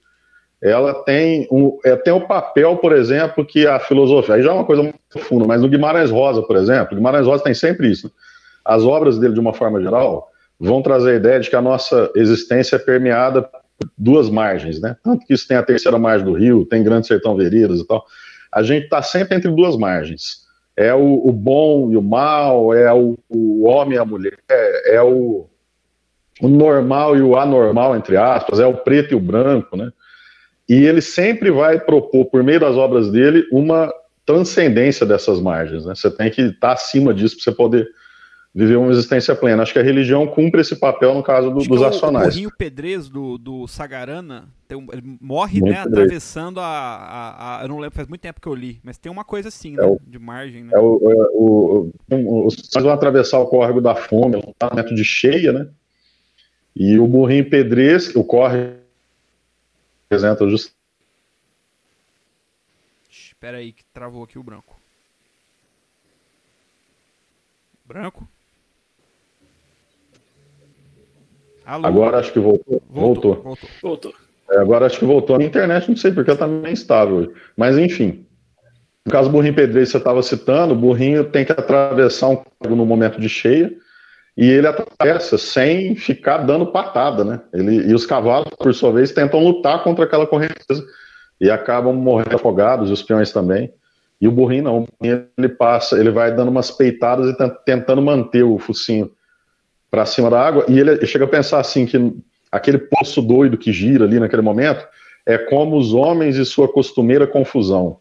ela 0.62 0.94
tem 1.04 1.48
um, 1.52 1.78
é, 1.84 1.96
tem 1.96 2.14
o 2.14 2.26
papel, 2.26 2.78
por 2.78 2.94
exemplo, 2.94 3.46
que 3.46 3.68
a 3.68 3.80
filosofia, 3.80 4.36
aí 4.36 4.42
já 4.42 4.52
é 4.52 4.54
uma 4.54 4.66
coisa 4.66 4.82
muito 4.82 4.98
profunda, 5.10 5.46
mas 5.46 5.62
no 5.62 5.68
Guimarães 5.68 6.10
Rosa, 6.10 6.42
por 6.42 6.56
exemplo, 6.56 6.96
Guimarães 6.96 7.28
Rosa 7.28 7.44
tem 7.44 7.54
sempre 7.54 7.90
isso. 7.92 8.08
Né? 8.08 8.14
As 8.64 8.84
obras 8.84 9.20
dele, 9.20 9.34
de 9.34 9.40
uma 9.40 9.54
forma 9.54 9.82
geral, 9.82 10.30
vão 10.58 10.82
trazer 10.82 11.12
a 11.12 11.16
ideia 11.16 11.40
de 11.40 11.50
que 11.50 11.56
a 11.56 11.62
nossa 11.62 12.12
existência 12.16 12.78
é 12.78 12.80
permeada 12.80 13.42
por 13.42 13.62
duas 13.98 14.30
margens, 14.30 14.80
né? 14.80 14.96
Tanto 15.04 15.26
que 15.26 15.34
isso 15.34 15.48
tem 15.48 15.58
a 15.58 15.64
terceira 15.64 15.98
margem 15.98 16.26
do 16.26 16.34
rio, 16.34 16.66
tem 16.66 16.84
Grande 16.84 17.08
Sertão 17.08 17.36
Veredas 17.36 17.80
e 17.80 17.88
tal. 17.88 18.06
A 18.52 18.64
gente 18.64 18.86
está 18.86 19.02
sempre 19.02 19.38
entre 19.38 19.52
duas 19.52 19.78
margens. 19.78 20.48
É 20.78 20.94
o, 20.94 21.28
o, 21.28 21.32
bom 21.32 21.92
e 21.92 21.98
o 21.98 22.02
mal, 22.02 22.74
é 22.74 22.94
o, 22.94 23.18
o 23.30 23.68
homem 23.68 23.96
e 23.96 23.98
a 23.98 24.06
mulher, 24.06 24.38
é 24.86 25.02
o, 25.02 25.50
o 26.42 26.48
normal 26.48 27.18
e 27.18 27.22
o 27.22 27.38
anormal, 27.38 27.96
entre 27.96 28.18
aspas, 28.18 28.60
é 28.60 28.66
o 28.66 28.76
preto 28.78 29.12
e 29.12 29.16
o 29.16 29.20
branco, 29.20 29.76
né? 29.76 29.92
E 30.68 30.86
ele 30.86 31.02
sempre 31.02 31.50
vai 31.52 31.80
propor, 31.80 32.26
por 32.26 32.44
meio 32.44 32.60
das 32.60 32.76
obras 32.76 33.12
dele, 33.12 33.44
uma 33.52 33.92
transcendência 34.26 35.06
dessas 35.06 35.42
margens, 35.42 35.86
né? 35.86 35.96
Você 35.96 36.10
tem 36.12 36.30
que 36.30 36.42
estar 36.42 36.74
acima 36.74 37.14
disso 37.14 37.36
para 37.36 37.44
você 37.44 37.52
poder 37.52 37.90
viver 38.54 38.78
uma 38.78 38.92
existência 38.92 39.36
plena. 39.36 39.64
Acho 39.64 39.74
que 39.74 39.80
a 39.80 39.84
religião 39.84 40.28
cumpre 40.28 40.62
esse 40.62 40.76
papel 40.76 41.14
no 41.14 41.24
caso 41.24 41.50
do, 41.52 41.64
dos 41.64 41.82
acionais. 41.82 42.28
O 42.28 42.30
Corrinho 42.30 42.52
Pedrez 42.58 43.10
do, 43.10 43.38
do 43.38 43.68
Sagarana, 43.68 44.50
um, 44.72 44.88
ele 44.92 45.18
morre 45.22 45.62
né, 45.62 45.80
atravessando 45.80 46.60
a, 46.60 46.66
a, 46.66 47.60
a, 47.60 47.64
Eu 47.64 47.70
não 47.70 47.80
lembro, 47.80 47.96
faz 47.96 48.08
muito 48.08 48.22
tempo 48.22 48.42
que 48.42 48.48
eu 48.48 48.56
li, 48.56 48.80
mas 48.84 48.98
tem 48.98 49.12
uma 49.12 49.24
coisa 49.24 49.50
assim, 49.50 49.74
é 49.74 49.82
né, 49.82 49.86
o, 49.86 50.00
de 50.06 50.20
margem. 50.20 50.64
Né? 50.64 50.72
É 50.74 50.80
o, 50.80 51.12
é 51.12 51.16
o, 51.34 51.92
o, 52.12 52.48
os 52.48 52.56
vão 52.74 52.92
atravessar 52.92 53.40
o 53.40 53.48
córrego 53.48 53.82
da 53.82 53.96
fome, 53.96 54.36
um 54.38 54.54
momento 54.70 54.94
de 54.94 55.04
cheia, 55.04 55.52
né? 55.52 55.68
E 56.80 56.98
o 56.98 57.06
burrinho 57.06 57.50
Pedrez, 57.50 58.16
o 58.16 58.24
corre 58.24 58.78
representa 60.04 60.48
justamente. 60.48 60.80
Espera 63.12 63.58
aí 63.58 63.74
que 63.74 63.84
travou 63.94 64.24
aqui 64.24 64.40
o 64.40 64.44
branco. 64.44 64.80
Branco? 67.84 68.26
Alô? 71.66 71.86
Agora 71.86 72.20
acho 72.20 72.32
que 72.32 72.40
voltou. 72.40 72.82
Voltou. 72.90 73.36
Voltou. 73.36 73.70
voltou. 73.82 74.14
É, 74.50 74.60
agora 74.60 74.86
acho 74.86 75.00
que 75.00 75.06
voltou. 75.06 75.36
A 75.36 75.44
internet 75.44 75.90
não 75.90 75.98
sei 75.98 76.14
porque 76.14 76.30
ela 76.30 76.36
está 76.38 76.48
meio 76.48 76.72
instável. 76.72 77.34
Mas 77.58 77.78
enfim. 77.78 78.26
No 79.06 79.12
caso 79.12 79.28
do 79.28 79.34
burrinho 79.34 79.54
pedreiro, 79.54 79.90
você 79.90 79.98
estava 79.98 80.24
citando, 80.24 80.74
o 80.74 80.78
burrinho 80.78 81.30
tem 81.30 81.44
que 81.44 81.52
atravessar 81.52 82.30
um 82.30 82.42
no 82.70 82.86
momento 82.86 83.20
de 83.20 83.28
cheia 83.28 83.76
e 84.40 84.50
ele 84.50 84.68
atravessa 84.68 85.38
sem 85.38 85.98
ficar 85.98 86.38
dando 86.38 86.68
patada, 86.68 87.26
né? 87.26 87.42
Ele, 87.54 87.90
e 87.90 87.94
os 87.94 88.06
cavalos, 88.06 88.48
por 88.58 88.74
sua 88.74 88.90
vez, 88.90 89.12
tentam 89.12 89.44
lutar 89.44 89.84
contra 89.84 90.06
aquela 90.06 90.26
correnteza 90.26 90.82
e 91.42 91.52
acabam 91.52 91.94
morrendo 91.94 92.38
afogados, 92.38 92.90
os 92.90 93.04
peões 93.04 93.34
também. 93.34 93.70
E 94.22 94.30
o 94.30 94.32
burrinho 94.32 94.64
não, 94.64 94.88
ele 95.38 95.50
passa, 95.50 96.00
ele 96.00 96.10
vai 96.10 96.34
dando 96.34 96.48
umas 96.48 96.72
peitadas 96.72 97.28
e 97.30 97.36
tentando 97.66 98.02
manter 98.02 98.44
o 98.44 98.58
focinho 98.58 99.12
para 99.92 100.06
cima 100.06 100.30
da 100.30 100.40
água, 100.40 100.64
e 100.70 100.80
ele 100.80 101.06
chega 101.06 101.26
a 101.26 101.28
pensar 101.28 101.60
assim 101.60 101.86
que 101.86 101.98
aquele 102.50 102.78
poço 102.78 103.22
doido 103.22 103.58
que 103.58 103.74
gira 103.74 104.06
ali 104.06 104.22
naquele 104.22 104.42
momento 104.42 104.88
é 105.26 105.38
como 105.38 105.76
os 105.76 105.94
homens 105.94 106.38
e 106.38 106.46
sua 106.46 106.72
costumeira 106.72 107.28
confusão, 107.28 107.98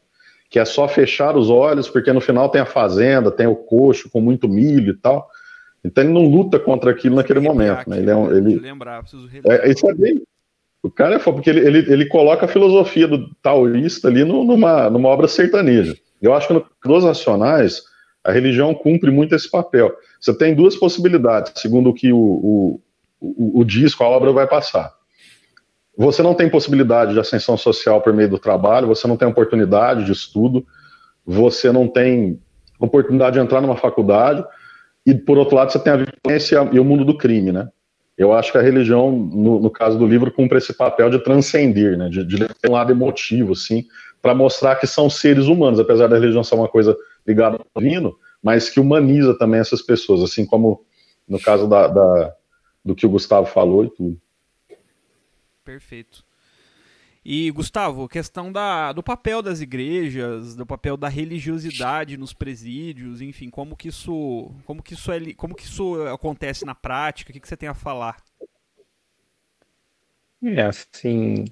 que 0.49 0.61
é 0.61 0.64
só 0.64 0.86
fechar 0.86 1.36
os 1.36 1.51
olhos, 1.51 1.89
porque 1.89 2.12
no 2.12 2.20
final 2.20 2.49
tem 2.49 2.61
a 2.61 2.66
fazenda, 2.66 3.28
tem 3.28 3.49
o 3.49 3.57
coxo 3.57 4.09
com 4.09 4.20
muito 4.20 4.49
milho 4.49 4.93
e 4.93 4.97
tal. 4.97 5.28
Então 5.85 6.05
ele 6.05 6.12
não 6.12 6.26
luta 6.26 6.59
contra 6.59 6.91
aquilo 6.91 7.16
naquele 7.16 7.41
momento. 7.41 7.89
Né? 7.89 7.99
Ele 7.99 8.11
é 8.11 8.16
um, 8.16 8.31
ele... 8.31 8.59
lembrar, 8.59 9.01
preciso 9.03 9.29
é, 9.45 9.70
isso 9.70 9.89
é 9.89 9.95
bem. 9.95 10.22
O 10.83 10.91
cara 10.91 11.16
é 11.16 11.18
foda, 11.18 11.37
porque 11.37 11.51
ele, 11.51 11.66
ele, 11.66 11.93
ele 11.93 12.07
coloca 12.07 12.45
a 12.45 12.49
filosofia 12.49 13.09
do 13.09 13.35
taoísta 13.43 14.09
ali 14.09 14.24
numa, 14.24 14.89
numa 14.89 15.09
obra 15.09 15.26
sertaneja. 15.26 15.97
Eu 16.20 16.35
acho 16.35 16.49
que 16.49 16.89
nos 16.89 17.05
nacionais 17.05 17.83
a 18.24 18.33
religião 18.33 18.74
cumpre 18.74 19.11
muito 19.11 19.35
esse 19.35 19.51
papel. 19.51 19.93
Você 20.20 20.37
tem 20.37 20.55
duas 20.55 20.76
possibilidades, 20.76 21.53
segundo 21.57 21.91
o 21.91 21.95
que 21.95 22.12
o, 22.12 22.18
o, 22.18 22.81
o, 23.20 23.61
o 23.61 23.64
disco, 23.64 24.05
a 24.05 24.09
obra 24.09 24.33
vai 24.33 24.47
passar. 24.47 24.93
Você 25.97 26.22
não 26.22 26.35
tem 26.35 26.49
possibilidade 26.49 27.12
de 27.12 27.18
ascensão 27.18 27.57
social 27.57 28.01
por 28.01 28.12
meio 28.12 28.29
do 28.29 28.39
trabalho, 28.39 28.87
você 28.87 29.09
não 29.09 29.16
tem 29.16 29.26
oportunidade 29.26 30.05
de 30.05 30.12
estudo, 30.12 30.64
você 31.26 31.72
não 31.72 31.89
tem 31.89 32.41
oportunidade 32.79 33.35
de 33.35 33.41
entrar 33.41 33.61
numa 33.61 33.76
faculdade, 33.76 34.45
e 35.09 35.14
por 35.14 35.38
outro 35.38 35.56
lado 35.56 35.72
você 35.72 35.78
tem 35.78 35.92
a 35.92 35.96
violência 35.96 36.68
e 36.70 36.78
o 36.78 36.84
mundo 36.84 37.02
do 37.02 37.16
crime, 37.16 37.50
né? 37.50 37.68
Eu 38.16 38.32
acho 38.32 38.52
que 38.52 38.59
a 38.59 38.62
religião, 38.62 39.11
no, 39.11 39.59
no 39.59 39.70
caso 39.70 39.96
do 39.96 40.06
livro, 40.06 40.30
cumpre 40.30 40.59
esse 40.59 40.74
papel 40.74 41.09
de 41.09 41.18
transcender, 41.20 41.96
né? 41.96 42.11
De, 42.11 42.22
de 42.24 42.36
ter 42.36 42.68
um 42.68 42.72
lado 42.72 42.92
emotivo, 42.92 43.52
assim, 43.52 43.86
para 44.20 44.34
mostrar 44.34 44.76
que 44.76 44.86
são 44.86 45.09
seres 45.09 45.46
humanos, 45.46 45.80
apesar 45.80 46.09
da 46.09 46.18
religião 46.18 46.44
ser 46.44 46.56
uma 46.56 46.68
coisa 46.68 46.94
ligada 47.26 47.59
ao 47.74 47.82
divino, 47.82 48.18
mas 48.42 48.68
que 48.68 48.80
humaniza 48.80 49.38
também 49.38 49.61
essas 49.61 49.80
pessoas, 49.80 50.22
assim 50.22 50.44
como 50.44 50.84
no 51.26 51.40
caso 51.40 51.66
da, 51.66 51.86
da 51.86 52.34
do 52.84 52.94
que 52.94 53.06
o 53.06 53.11
Gustavo 53.11 53.46
falou 53.46 53.84
e 53.84 53.90
tudo. 53.90 54.20
Perfeito. 55.64 56.24
E, 57.31 57.51
Gustavo, 57.51 58.09
questão 58.09 58.51
da, 58.51 58.91
do 58.91 59.03
papel 59.03 59.43
das 59.43 59.61
igrejas, 59.61 60.57
do 60.57 60.64
papel 60.64 60.97
da 60.97 61.11
religiosidade 61.11 62.16
nos 62.16 62.33
presídios, 62.33 63.20
enfim, 63.20 63.51
como 63.51 63.76
que 63.76 63.89
isso, 63.89 64.51
como 64.64 64.83
que 64.83 64.95
isso, 64.95 65.12
é, 65.12 65.35
como 65.35 65.55
que 65.55 65.64
isso 65.64 66.07
acontece 66.07 66.64
na 66.64 66.74
prática? 66.74 67.31
O 67.31 67.35
que, 67.35 67.41
que 67.41 67.47
você 67.47 67.55
tem 67.55 67.68
a 67.68 67.74
falar? 67.74 68.16
É, 70.43 70.62
assim, 70.62 71.45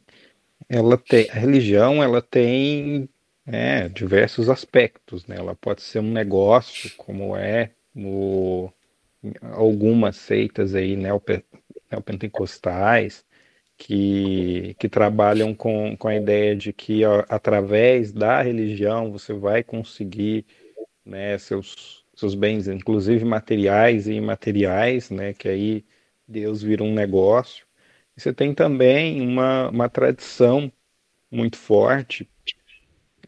ela 0.67 0.97
tem, 0.97 1.29
a 1.29 1.35
religião, 1.35 2.03
ela 2.03 2.23
tem 2.23 3.07
é, 3.45 3.87
diversos 3.91 4.49
aspectos, 4.49 5.27
né? 5.27 5.37
Ela 5.37 5.55
pode 5.55 5.83
ser 5.83 5.99
um 5.99 6.11
negócio, 6.11 6.91
como 6.97 7.37
é 7.37 7.73
no, 7.95 8.73
algumas 9.43 10.17
seitas 10.17 10.75
aí 10.75 10.97
neopentecostais, 10.97 13.26
que, 13.77 14.75
que 14.79 14.89
trabalham 14.89 15.55
com, 15.55 15.97
com 15.97 16.09
a 16.09 16.17
ideia 16.17 16.57
de 16.57 16.73
que 16.73 17.05
ó, 17.05 17.25
através 17.29 18.13
da 18.13 18.43
religião 18.43 19.13
você 19.13 19.33
vai 19.33 19.63
conseguir 19.63 20.47
né, 21.05 21.39
seus, 21.39 22.05
seus 22.15 22.35
bens, 22.35 22.69
inclusive 22.69 23.25
materiais 23.25 24.09
e 24.09 24.15
imateriais, 24.15 25.11
né, 25.11 25.33
que 25.35 25.49
aí 25.49 25.85
Deus 26.27 26.63
vira 26.63 26.83
um 26.83 26.93
negócio. 26.95 27.67
E 28.17 28.21
você 28.21 28.33
tem 28.33 28.55
também 28.55 29.21
uma, 29.21 29.69
uma 29.71 29.89
tradição 29.89 30.73
muito 31.31 31.57
forte 31.59 32.29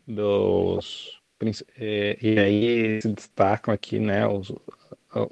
dos 0.06 1.18
é, 1.76 2.18
e 2.20 2.38
aí 2.38 3.02
se 3.02 3.08
destacam 3.12 3.72
aqui 3.72 4.00
né 4.00 4.26
os, 4.26 4.52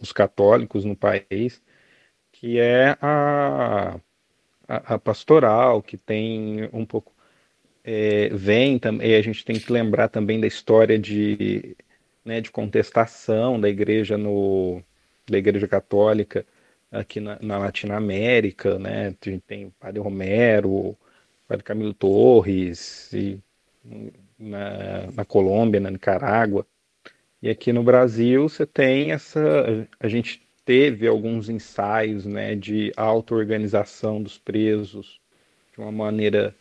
os 0.01 0.13
católicos 0.13 0.85
no 0.85 0.97
país 0.97 1.61
que 2.31 2.61
é 2.61 2.97
a, 3.01 3.99
a, 4.69 4.95
a 4.95 4.99
pastoral 4.99 5.83
que 5.83 5.97
tem 5.97 6.69
um 6.73 6.85
pouco 6.85 7.13
é, 7.85 8.29
vem 8.31 8.79
também 8.79 9.15
a 9.15 9.23
gente 9.23 9.45
tem 9.45 9.59
que 9.59 9.73
lembrar 9.73 10.09
também 10.09 10.41
da 10.41 10.47
história 10.47 10.99
de 10.99 11.77
né, 12.25 12.41
de 12.41 12.51
contestação 12.51 13.61
da 13.61 13.69
igreja 13.69 14.19
no 14.19 14.83
da 15.29 15.39
igreja 15.39 15.69
católica 15.69 16.47
aqui 16.91 17.21
na, 17.21 17.39
na 17.41 17.59
Latinoamérica 17.59 18.79
né 18.79 19.15
a 19.21 19.31
gente 19.31 19.43
tem 19.47 19.67
o 19.67 19.71
Padre 19.79 20.01
Romero 20.01 20.71
o 20.71 20.99
Padre 21.49 21.65
Camilo 21.65 21.95
Torres 21.95 23.13
e 23.13 23.41
na, 24.39 25.11
na 25.13 25.25
Colômbia, 25.25 25.81
na 25.81 25.91
Nicarágua. 25.91 26.67
E 27.43 27.51
aqui 27.51 27.73
no 27.73 27.83
Brasil 27.83 28.49
você 28.49 28.67
tem 28.67 29.13
essa. 29.13 29.41
A 30.01 30.09
gente 30.09 30.46
teve 30.67 31.07
alguns 31.07 31.49
ensaios 31.49 32.27
né, 32.27 32.57
de 32.57 32.93
auto-organização 32.97 34.21
dos 34.21 34.37
presos 34.37 35.21
de 35.73 35.81
uma 35.81 35.93
maneira 35.93 36.55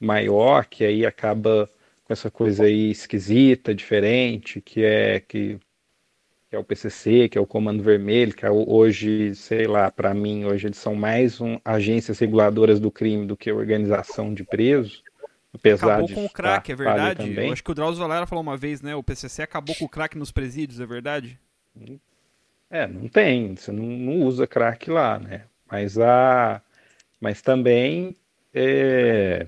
maior, 0.00 0.66
que 0.66 0.84
aí 0.84 1.06
acaba 1.06 1.70
com 2.04 2.12
essa 2.12 2.28
coisa 2.28 2.64
aí 2.64 2.90
esquisita, 2.90 3.72
diferente, 3.72 4.60
que 4.60 4.82
é 4.82 5.20
que, 5.20 5.60
que 6.50 6.56
é 6.56 6.58
o 6.58 6.64
PCC, 6.64 7.28
que 7.28 7.38
é 7.38 7.40
o 7.40 7.46
Comando 7.46 7.84
Vermelho, 7.84 8.34
que 8.34 8.44
é 8.44 8.50
hoje, 8.50 9.32
sei 9.36 9.68
lá, 9.68 9.92
para 9.92 10.12
mim, 10.12 10.44
hoje 10.44 10.66
eles 10.66 10.78
são 10.78 10.96
mais 10.96 11.40
um, 11.40 11.56
agências 11.64 12.18
reguladoras 12.18 12.80
do 12.80 12.90
crime 12.90 13.26
do 13.26 13.36
que 13.36 13.52
organização 13.52 14.34
de 14.34 14.42
presos. 14.42 15.04
Apesar 15.54 15.98
acabou 15.98 16.08
com 16.08 16.24
o 16.24 16.30
crack, 16.30 16.72
é 16.72 16.74
verdade? 16.74 17.40
Acho 17.52 17.62
que 17.62 17.70
o 17.70 17.74
Drauzio 17.74 18.02
Valera 18.02 18.26
falou 18.26 18.42
uma 18.42 18.56
vez, 18.56 18.82
né? 18.82 18.96
O 18.96 19.02
PCC 19.04 19.42
acabou 19.42 19.76
com 19.76 19.84
o 19.84 19.88
crack 19.88 20.18
nos 20.18 20.32
presídios, 20.32 20.80
é 20.80 20.86
verdade? 20.86 21.38
É, 22.72 22.86
não 22.86 23.06
tem, 23.06 23.54
você 23.54 23.70
não, 23.70 23.84
não 23.84 24.22
usa 24.22 24.46
crack 24.46 24.90
lá, 24.90 25.18
né? 25.18 25.44
Mas 25.70 25.98
a, 25.98 26.62
mas 27.20 27.42
também 27.42 28.16
é, 28.54 29.46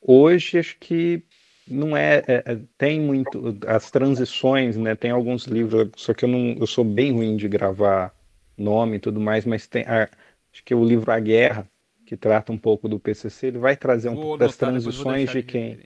hoje 0.00 0.58
acho 0.58 0.78
que 0.78 1.22
não 1.68 1.94
é, 1.94 2.22
é, 2.26 2.42
é, 2.46 2.58
tem 2.78 2.98
muito 2.98 3.58
as 3.66 3.90
transições, 3.90 4.78
né? 4.78 4.94
Tem 4.94 5.10
alguns 5.10 5.44
livros, 5.44 5.90
só 5.96 6.14
que 6.14 6.24
eu 6.24 6.28
não, 6.30 6.56
eu 6.58 6.66
sou 6.66 6.82
bem 6.82 7.12
ruim 7.12 7.36
de 7.36 7.46
gravar 7.46 8.14
nome 8.56 8.96
e 8.96 9.00
tudo 9.00 9.20
mais, 9.20 9.44
mas 9.44 9.66
tem, 9.66 9.84
a, 9.84 10.08
acho 10.50 10.64
que 10.64 10.74
o 10.74 10.82
livro 10.82 11.12
A 11.12 11.20
Guerra 11.20 11.68
que 12.06 12.16
trata 12.16 12.52
um 12.52 12.58
pouco 12.58 12.88
do 12.88 12.98
PCC, 12.98 13.48
ele 13.48 13.58
vai 13.58 13.76
trazer 13.76 14.08
um 14.08 14.14
pouco 14.14 14.38
das 14.38 14.56
transições 14.56 15.30
de 15.30 15.42
quem 15.42 15.78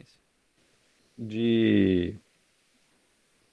de 1.19 2.17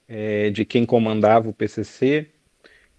é, 0.06 0.50
de 0.50 0.64
quem 0.64 0.86
comandava 0.86 1.48
o 1.48 1.52
PCC 1.52 2.30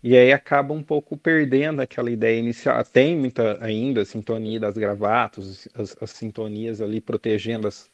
e 0.05 0.15
aí 0.15 0.31
acaba 0.31 0.71
um 0.71 0.83
pouco 0.83 1.17
perdendo 1.17 1.81
aquela 1.81 2.11
ideia 2.11 2.37
inicial. 2.39 2.83
Tem 2.85 3.17
muita 3.17 3.57
ainda 3.59 4.03
a 4.03 4.05
sintonia 4.05 4.59
das 4.59 4.77
gravatas, 4.77 5.67
as, 5.73 5.97
as 5.99 6.11
sintonias 6.11 6.79
ali 6.79 7.01
protegendo 7.01 7.67
as, 7.67 7.89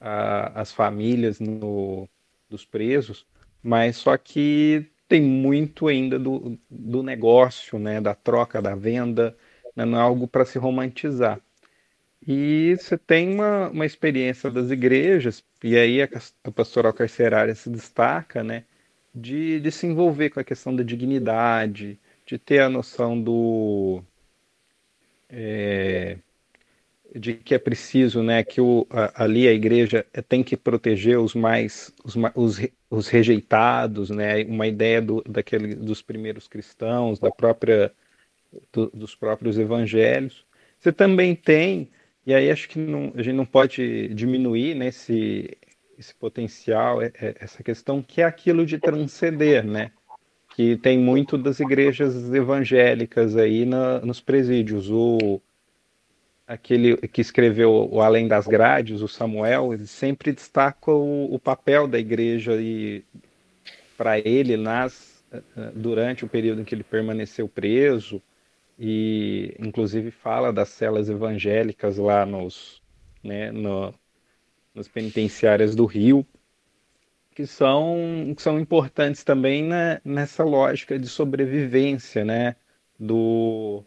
a, 0.00 0.62
as 0.62 0.72
famílias 0.72 1.38
no, 1.40 2.08
dos 2.48 2.64
presos, 2.64 3.26
mas 3.62 3.96
só 3.98 4.16
que 4.16 4.90
tem 5.06 5.20
muito 5.20 5.88
ainda 5.88 6.18
do, 6.18 6.58
do 6.70 7.02
negócio, 7.02 7.78
né, 7.78 8.00
da 8.00 8.14
troca, 8.14 8.62
da 8.62 8.74
venda, 8.74 9.36
né? 9.76 9.84
não 9.84 9.98
é 9.98 10.00
algo 10.00 10.26
para 10.26 10.46
se 10.46 10.58
romantizar. 10.58 11.38
E 12.26 12.76
você 12.78 12.96
tem 12.96 13.34
uma, 13.34 13.68
uma 13.68 13.84
experiência 13.84 14.50
das 14.50 14.70
igrejas, 14.70 15.44
e 15.62 15.76
aí 15.76 16.02
a, 16.02 16.08
a 16.44 16.50
pastoral 16.50 16.94
carcerária 16.94 17.54
se 17.54 17.68
destaca, 17.68 18.42
né, 18.42 18.64
de, 19.14 19.60
de 19.60 19.70
se 19.70 19.86
envolver 19.86 20.30
com 20.30 20.40
a 20.40 20.44
questão 20.44 20.74
da 20.74 20.82
dignidade, 20.82 21.98
de 22.26 22.38
ter 22.38 22.60
a 22.60 22.68
noção 22.68 23.20
do 23.20 24.02
é, 25.28 26.18
de 27.14 27.34
que 27.34 27.54
é 27.54 27.58
preciso, 27.58 28.22
né, 28.22 28.42
que 28.42 28.60
o, 28.60 28.86
a, 28.90 29.24
ali 29.24 29.46
a 29.46 29.52
igreja 29.52 30.04
tem 30.28 30.42
que 30.42 30.56
proteger 30.56 31.18
os 31.18 31.34
mais 31.34 31.92
os, 32.04 32.14
os, 32.34 32.60
os 32.90 33.08
rejeitados, 33.08 34.10
né, 34.10 34.44
uma 34.44 34.66
ideia 34.66 35.02
do, 35.02 35.22
daquele, 35.28 35.74
dos 35.74 36.00
primeiros 36.00 36.48
cristãos, 36.48 37.18
da 37.18 37.30
própria 37.30 37.92
do, 38.72 38.90
dos 38.90 39.14
próprios 39.14 39.58
evangelhos. 39.58 40.44
Você 40.78 40.92
também 40.92 41.34
tem 41.34 41.88
e 42.24 42.32
aí 42.32 42.50
acho 42.50 42.68
que 42.68 42.78
não, 42.78 43.12
a 43.16 43.22
gente 43.22 43.34
não 43.34 43.46
pode 43.46 44.08
diminuir 44.08 44.74
nesse 44.74 45.50
né, 45.60 45.61
potencial, 46.10 47.02
é, 47.02 47.12
é, 47.20 47.36
essa 47.38 47.62
questão 47.62 48.02
que 48.02 48.22
é 48.22 48.24
aquilo 48.24 48.64
de 48.64 48.78
transcender, 48.78 49.64
né? 49.64 49.90
Que 50.54 50.76
tem 50.76 50.98
muito 50.98 51.36
das 51.36 51.60
igrejas 51.60 52.32
evangélicas 52.32 53.36
aí 53.36 53.64
na, 53.64 54.00
nos 54.00 54.20
presídios. 54.20 54.90
O 54.90 55.40
aquele 56.46 56.96
que 56.96 57.20
escreveu 57.20 57.88
o 57.90 58.00
Além 58.00 58.26
das 58.26 58.46
Grades, 58.46 59.00
o 59.00 59.08
Samuel, 59.08 59.72
ele 59.72 59.86
sempre 59.86 60.32
destaca 60.32 60.90
o, 60.90 61.32
o 61.32 61.38
papel 61.38 61.86
da 61.86 61.98
igreja 61.98 62.54
e 62.60 63.04
para 63.96 64.18
ele 64.18 64.56
nas 64.56 65.12
durante 65.74 66.24
o 66.24 66.28
período 66.28 66.60
em 66.60 66.64
que 66.64 66.74
ele 66.74 66.84
permaneceu 66.84 67.48
preso 67.48 68.22
e 68.78 69.54
inclusive 69.58 70.10
fala 70.10 70.52
das 70.52 70.68
celas 70.70 71.08
evangélicas 71.08 71.96
lá 71.98 72.26
nos, 72.26 72.82
né, 73.22 73.50
no, 73.50 73.94
nas 74.74 74.88
penitenciárias 74.88 75.74
do 75.74 75.84
Rio, 75.84 76.26
que 77.34 77.46
são, 77.46 78.32
que 78.36 78.42
são 78.42 78.58
importantes 78.60 79.24
também 79.24 79.68
nessa 80.04 80.44
lógica 80.44 80.98
de 80.98 81.08
sobrevivência 81.08 82.24
né, 82.24 82.56
do, 82.98 83.82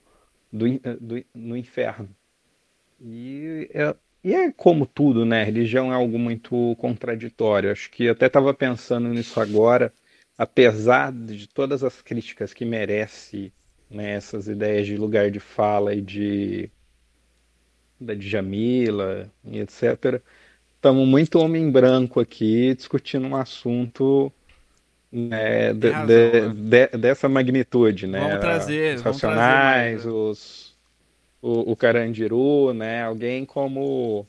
do, 0.51 0.65
do, 0.99 1.25
no 1.33 1.55
inferno. 1.55 2.09
E 2.99 3.69
é, 3.73 3.95
e 4.23 4.33
é 4.33 4.51
como 4.51 4.87
tudo, 4.87 5.23
né? 5.23 5.43
Religião 5.43 5.91
é 5.91 5.95
algo 5.95 6.17
muito 6.17 6.75
contraditório. 6.77 7.71
Acho 7.71 7.91
que 7.91 8.09
até 8.09 8.25
estava 8.25 8.53
pensando 8.55 9.09
nisso 9.09 9.39
agora, 9.39 9.93
apesar 10.35 11.11
de 11.11 11.47
todas 11.47 11.83
as 11.83 12.01
críticas 12.01 12.51
que 12.51 12.65
merece 12.65 13.53
né, 13.89 14.13
essas 14.13 14.47
ideias 14.47 14.87
de 14.87 14.97
lugar 14.97 15.29
de 15.29 15.39
fala 15.39 15.93
e 15.93 16.01
de 16.01 16.71
da 17.99 18.13
Djamila 18.15 19.31
e 19.43 19.59
etc 19.59 20.21
estamos 20.85 21.07
muito 21.07 21.39
homem 21.39 21.71
branco 21.71 22.19
aqui 22.19 22.75
discutindo 22.75 23.25
um 23.25 23.35
assunto 23.35 24.31
né, 25.11 25.73
de, 25.73 25.89
razão, 25.89 26.05
de, 26.05 26.41
né? 26.41 26.87
de, 26.87 26.97
dessa 26.99 27.27
magnitude, 27.27 28.05
né? 28.05 28.19
Vamos 28.19 28.39
trazer, 28.39 28.95
os 28.97 29.01
racionais, 29.01 30.03
trazer 30.03 30.15
os 30.15 30.75
o, 31.41 31.71
o 31.71 31.75
Carandiru, 31.75 32.71
né? 32.71 33.01
Alguém 33.01 33.45
como 33.45 34.27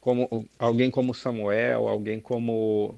como 0.00 0.48
alguém 0.56 0.88
como 0.88 1.12
Samuel, 1.12 1.88
alguém 1.88 2.20
como 2.20 2.96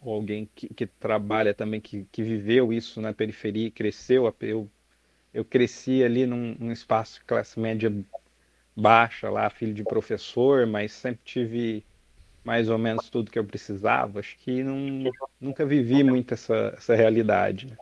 alguém 0.00 0.48
que, 0.54 0.72
que 0.72 0.86
trabalha 0.86 1.52
também, 1.52 1.78
que, 1.78 2.06
que 2.10 2.22
viveu 2.22 2.72
isso 2.72 3.02
na 3.02 3.12
periferia, 3.12 3.70
cresceu. 3.70 4.34
Eu, 4.40 4.66
eu 5.34 5.44
cresci 5.44 6.02
ali 6.02 6.24
num, 6.24 6.56
num 6.58 6.72
espaço 6.72 7.18
de 7.18 7.26
classe 7.26 7.60
média 7.60 7.92
baixa 8.76 9.30
lá, 9.30 9.48
filho 9.50 9.74
de 9.74 9.84
professor, 9.84 10.66
mas 10.66 10.92
sempre 10.92 11.20
tive 11.24 11.84
mais 12.44 12.68
ou 12.68 12.78
menos 12.78 13.08
tudo 13.08 13.30
que 13.30 13.38
eu 13.38 13.44
precisava. 13.44 14.20
Acho 14.20 14.36
que 14.38 14.62
não, 14.62 15.10
nunca 15.40 15.64
vivi 15.64 16.04
muito 16.04 16.34
essa, 16.34 16.74
essa 16.76 16.94
realidade. 16.94 17.66
Né? 17.66 17.76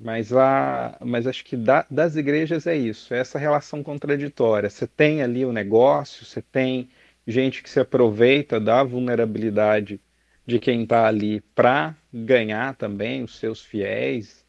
Mas, 0.00 0.32
a, 0.32 0.96
mas 1.00 1.26
acho 1.26 1.44
que 1.44 1.56
da, 1.56 1.86
das 1.90 2.16
igrejas 2.16 2.66
é 2.66 2.76
isso, 2.76 3.14
é 3.14 3.18
essa 3.18 3.38
relação 3.38 3.82
contraditória. 3.82 4.68
Você 4.68 4.86
tem 4.86 5.22
ali 5.22 5.44
o 5.44 5.52
negócio, 5.52 6.24
você 6.24 6.42
tem 6.42 6.88
gente 7.26 7.62
que 7.62 7.70
se 7.70 7.78
aproveita 7.78 8.58
da 8.58 8.82
vulnerabilidade 8.82 10.00
de 10.46 10.58
quem 10.58 10.82
está 10.82 11.06
ali 11.06 11.40
para 11.54 11.96
ganhar 12.12 12.74
também 12.74 13.22
os 13.22 13.38
seus 13.38 13.64
fiéis, 13.64 14.44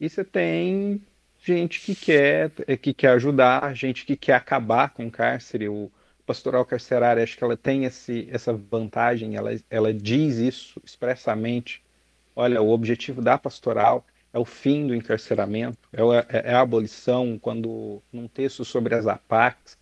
e 0.00 0.08
você 0.08 0.24
tem 0.24 1.02
gente 1.44 1.80
que 1.80 1.94
quer, 1.94 2.50
que 2.80 2.94
quer 2.94 3.08
ajudar, 3.08 3.74
gente 3.74 4.06
que 4.06 4.16
quer 4.16 4.34
acabar 4.34 4.90
com 4.90 5.06
o 5.06 5.10
cárcere. 5.10 5.68
O 5.68 5.90
pastoral 6.26 6.64
carcerário, 6.64 7.22
acho 7.22 7.36
que 7.36 7.44
ela 7.44 7.56
tem 7.56 7.84
esse, 7.84 8.26
essa 8.30 8.52
vantagem, 8.52 9.36
ela, 9.36 9.50
ela 9.68 9.92
diz 9.92 10.36
isso 10.38 10.80
expressamente. 10.82 11.82
Olha, 12.34 12.62
o 12.62 12.70
objetivo 12.70 13.20
da 13.20 13.36
pastoral 13.36 14.06
é 14.32 14.38
o 14.38 14.44
fim 14.44 14.86
do 14.86 14.94
encarceramento, 14.94 15.78
é, 15.92 16.00
é, 16.38 16.50
é 16.50 16.54
a 16.54 16.62
abolição. 16.62 17.38
Quando 17.38 18.02
num 18.10 18.26
texto 18.26 18.64
sobre 18.64 18.94
as 18.94 19.06
APACs, 19.06 19.76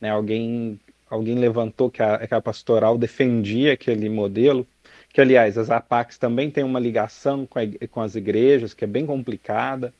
né, 0.00 0.10
alguém, 0.10 0.80
alguém 1.08 1.38
levantou 1.38 1.90
que 1.90 2.02
a, 2.02 2.26
que 2.26 2.34
a 2.34 2.40
pastoral 2.40 2.96
defendia 2.96 3.74
aquele 3.74 4.08
modelo, 4.08 4.66
que 5.12 5.20
aliás 5.20 5.58
as 5.58 5.70
APACs 5.70 6.16
também 6.16 6.50
têm 6.50 6.64
uma 6.64 6.80
ligação 6.80 7.46
com, 7.46 7.58
a, 7.58 7.62
com 7.90 8.00
as 8.00 8.16
igrejas, 8.16 8.72
que 8.72 8.84
é 8.84 8.88
bem 8.88 9.04
complicada. 9.04 9.92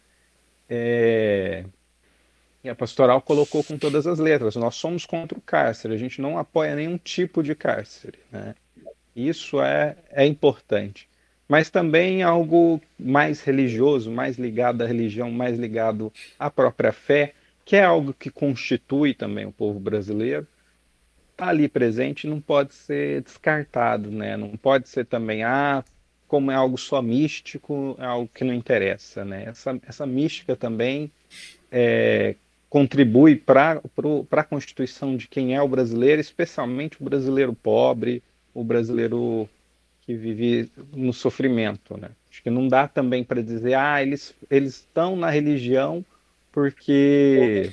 É... 0.74 1.64
E 2.62 2.68
a 2.68 2.74
pastoral 2.74 3.20
colocou 3.20 3.62
com 3.62 3.76
todas 3.78 4.06
as 4.06 4.18
letras: 4.18 4.56
nós 4.56 4.74
somos 4.74 5.04
contra 5.04 5.38
o 5.38 5.42
cárcere, 5.42 5.94
a 5.94 5.98
gente 5.98 6.20
não 6.20 6.38
apoia 6.38 6.74
nenhum 6.74 6.96
tipo 6.96 7.42
de 7.42 7.54
cárcere. 7.54 8.18
Né? 8.32 8.54
Isso 9.14 9.60
é, 9.60 9.96
é 10.10 10.26
importante. 10.26 11.08
Mas 11.46 11.68
também 11.68 12.22
algo 12.22 12.80
mais 12.98 13.42
religioso, 13.42 14.10
mais 14.10 14.38
ligado 14.38 14.82
à 14.82 14.86
religião, 14.86 15.30
mais 15.30 15.58
ligado 15.58 16.10
à 16.38 16.50
própria 16.50 16.90
fé, 16.90 17.34
que 17.64 17.76
é 17.76 17.84
algo 17.84 18.14
que 18.14 18.30
constitui 18.30 19.12
também 19.12 19.44
o 19.44 19.52
povo 19.52 19.78
brasileiro, 19.78 20.46
está 21.34 21.48
ali 21.48 21.68
presente 21.68 22.26
não 22.26 22.40
pode 22.40 22.74
ser 22.74 23.22
descartado, 23.22 24.10
né? 24.10 24.36
Não 24.36 24.56
pode 24.56 24.88
ser 24.88 25.04
também, 25.04 25.44
ah, 25.44 25.84
como 26.34 26.50
é 26.50 26.54
algo 26.56 26.76
só 26.76 27.00
místico, 27.00 27.94
é 27.96 28.04
algo 28.04 28.28
que 28.34 28.42
não 28.42 28.52
interessa, 28.52 29.24
né? 29.24 29.44
Essa, 29.46 29.80
essa 29.86 30.04
mística 30.04 30.56
também 30.56 31.08
é, 31.70 32.34
contribui 32.68 33.36
para 33.36 33.80
a 34.32 34.42
constituição 34.42 35.16
de 35.16 35.28
quem 35.28 35.54
é 35.54 35.62
o 35.62 35.68
brasileiro, 35.68 36.20
especialmente 36.20 37.00
o 37.00 37.04
brasileiro 37.04 37.52
pobre, 37.54 38.20
o 38.52 38.64
brasileiro 38.64 39.48
que 40.04 40.16
vive 40.16 40.68
no 40.92 41.12
sofrimento, 41.12 41.96
né? 41.96 42.10
Acho 42.28 42.42
que 42.42 42.50
não 42.50 42.66
dá 42.66 42.88
também 42.88 43.22
para 43.22 43.40
dizer, 43.40 43.74
ah, 43.74 44.02
eles 44.02 44.34
eles 44.50 44.74
estão 44.74 45.14
na 45.14 45.30
religião 45.30 46.04
porque 46.50 47.70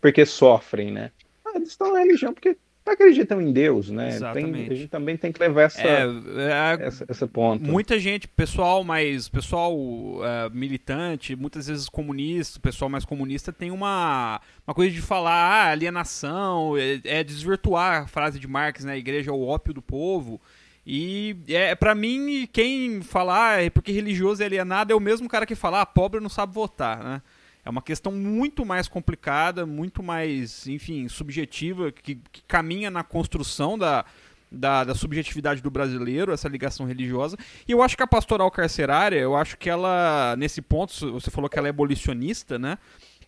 porque 0.00 0.24
sofrem, 0.24 0.90
né? 0.90 1.10
Ah, 1.44 1.52
eles 1.56 1.68
estão 1.68 1.92
na 1.92 1.98
religião 1.98 2.32
porque 2.32 2.56
acreditam 2.92 3.40
em 3.40 3.52
Deus, 3.52 3.90
né? 3.90 4.18
Tem, 4.32 4.44
a 4.44 4.74
gente 4.74 4.88
também 4.88 5.16
tem 5.16 5.32
que 5.32 5.40
levar 5.40 5.62
essa, 5.62 5.80
é, 5.80 6.04
é, 6.04 6.86
essa, 6.86 7.04
essa 7.08 7.26
ponta. 7.26 7.64
Muita 7.64 7.98
gente, 7.98 8.26
pessoal 8.28 8.82
mais 8.84 9.28
pessoal 9.28 9.76
uh, 9.76 10.22
militante, 10.52 11.36
muitas 11.36 11.66
vezes 11.68 11.88
comunista, 11.88 12.60
pessoal 12.60 12.88
mais 12.88 13.04
comunista 13.04 13.52
tem 13.52 13.70
uma, 13.70 14.40
uma 14.66 14.74
coisa 14.74 14.92
de 14.92 15.00
falar 15.00 15.32
ah, 15.32 15.70
alienação, 15.70 16.76
é, 16.76 17.00
é 17.04 17.24
desvirtuar 17.24 18.02
a 18.02 18.06
frase 18.06 18.38
de 18.38 18.46
Marx, 18.48 18.84
né? 18.84 18.92
A 18.92 18.98
igreja 18.98 19.30
é 19.30 19.34
o 19.34 19.42
ópio 19.42 19.74
do 19.74 19.82
povo. 19.82 20.40
E 20.86 21.36
é 21.48 21.74
para 21.74 21.94
mim 21.94 22.48
quem 22.50 23.02
falar 23.02 23.62
é 23.62 23.68
porque 23.68 23.92
religioso 23.92 24.42
é 24.42 24.46
alienado 24.46 24.90
é 24.90 24.96
o 24.96 25.00
mesmo 25.00 25.28
cara 25.28 25.44
que 25.44 25.54
fala 25.54 25.82
ah, 25.82 25.86
pobre 25.86 26.18
não 26.18 26.30
sabe 26.30 26.54
votar, 26.54 27.04
né? 27.04 27.22
É 27.68 27.70
uma 27.70 27.82
questão 27.82 28.10
muito 28.10 28.64
mais 28.64 28.88
complicada, 28.88 29.66
muito 29.66 30.02
mais, 30.02 30.66
enfim, 30.66 31.06
subjetiva, 31.06 31.92
que, 31.92 32.14
que 32.14 32.42
caminha 32.48 32.90
na 32.90 33.04
construção 33.04 33.76
da, 33.76 34.06
da, 34.50 34.84
da, 34.84 34.94
subjetividade 34.94 35.60
do 35.60 35.70
brasileiro, 35.70 36.32
essa 36.32 36.48
ligação 36.48 36.86
religiosa. 36.86 37.36
E 37.68 37.72
eu 37.72 37.82
acho 37.82 37.94
que 37.94 38.02
a 38.02 38.06
pastoral 38.06 38.50
carcerária, 38.50 39.18
eu 39.18 39.36
acho 39.36 39.58
que 39.58 39.68
ela, 39.68 40.34
nesse 40.38 40.62
ponto, 40.62 41.12
você 41.12 41.30
falou 41.30 41.50
que 41.50 41.58
ela 41.58 41.68
é 41.68 41.70
abolicionista, 41.70 42.58
né? 42.58 42.78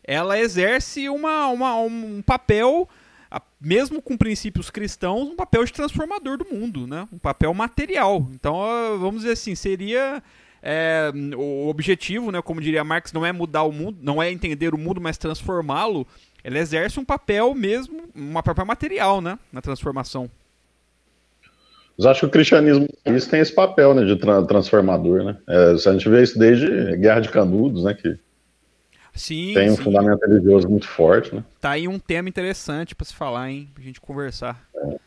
Ela 0.03 0.39
exerce 0.39 1.07
uma, 1.11 1.49
uma 1.49 1.77
um 1.77 2.23
papel, 2.23 2.89
mesmo 3.61 4.01
com 4.01 4.17
princípios 4.17 4.71
cristãos, 4.71 5.29
um 5.29 5.37
papel 5.37 5.67
de 5.67 5.73
transformador 5.75 6.39
do 6.39 6.47
mundo, 6.51 6.87
né? 6.87 7.07
Um 7.13 7.19
papel 7.19 7.53
material. 7.53 8.27
Então, 8.33 8.57
vamos 8.99 9.21
dizer 9.21 9.33
assim, 9.33 9.55
seria 9.55 10.23
é, 10.63 11.11
o 11.37 11.69
objetivo, 11.69 12.31
né, 12.31 12.43
como 12.43 12.61
diria 12.61 12.85
Marx, 12.85 13.13
não 13.13 13.25
é 13.25 13.33
mudar 13.33 13.63
o 13.63 13.73
mundo, 13.73 13.99
não 14.03 14.23
é 14.23 14.31
entender 14.31 14.75
o 14.75 14.79
mundo, 14.79 15.01
mas 15.01 15.17
transformá-lo. 15.17 16.07
Ela 16.43 16.59
exerce 16.59 16.99
um 16.99 17.05
papel 17.05 17.55
mesmo, 17.55 18.09
um 18.15 18.33
papel 18.43 18.65
material, 18.65 19.21
né, 19.21 19.39
na 19.53 19.61
transformação. 19.61 20.31
Mas 21.97 22.07
acho 22.07 22.21
que 22.21 22.27
o 22.27 22.31
cristianismo 22.31 22.89
isso 23.07 23.29
tem 23.29 23.41
esse 23.41 23.55
papel, 23.55 23.95
né, 23.95 24.05
de 24.05 24.17
tra 24.17 24.43
transformador, 24.43 25.23
né? 25.23 25.37
É, 25.47 25.73
a 25.73 25.93
gente 25.93 26.09
vê 26.09 26.23
isso 26.23 26.39
desde 26.39 26.97
Guerra 26.97 27.21
de 27.21 27.29
Canudos, 27.29 27.85
né, 27.85 27.95
que 27.95 28.19
sim, 29.15 29.53
tem 29.55 29.71
um 29.71 29.77
sim. 29.77 29.83
fundamento 29.83 30.21
religioso 30.27 30.69
muito 30.69 30.89
forte, 30.89 31.35
né? 31.35 31.45
Tá 31.61 31.71
aí 31.71 31.89
um 31.89 31.99
tema 31.99 32.29
interessante 32.29 32.95
para 32.95 33.07
se 33.07 33.15
falar, 33.15 33.51
hein, 33.51 33.69
pra 33.75 33.83
gente 33.83 34.01
conversar. 34.01 34.67
É. 34.75 35.00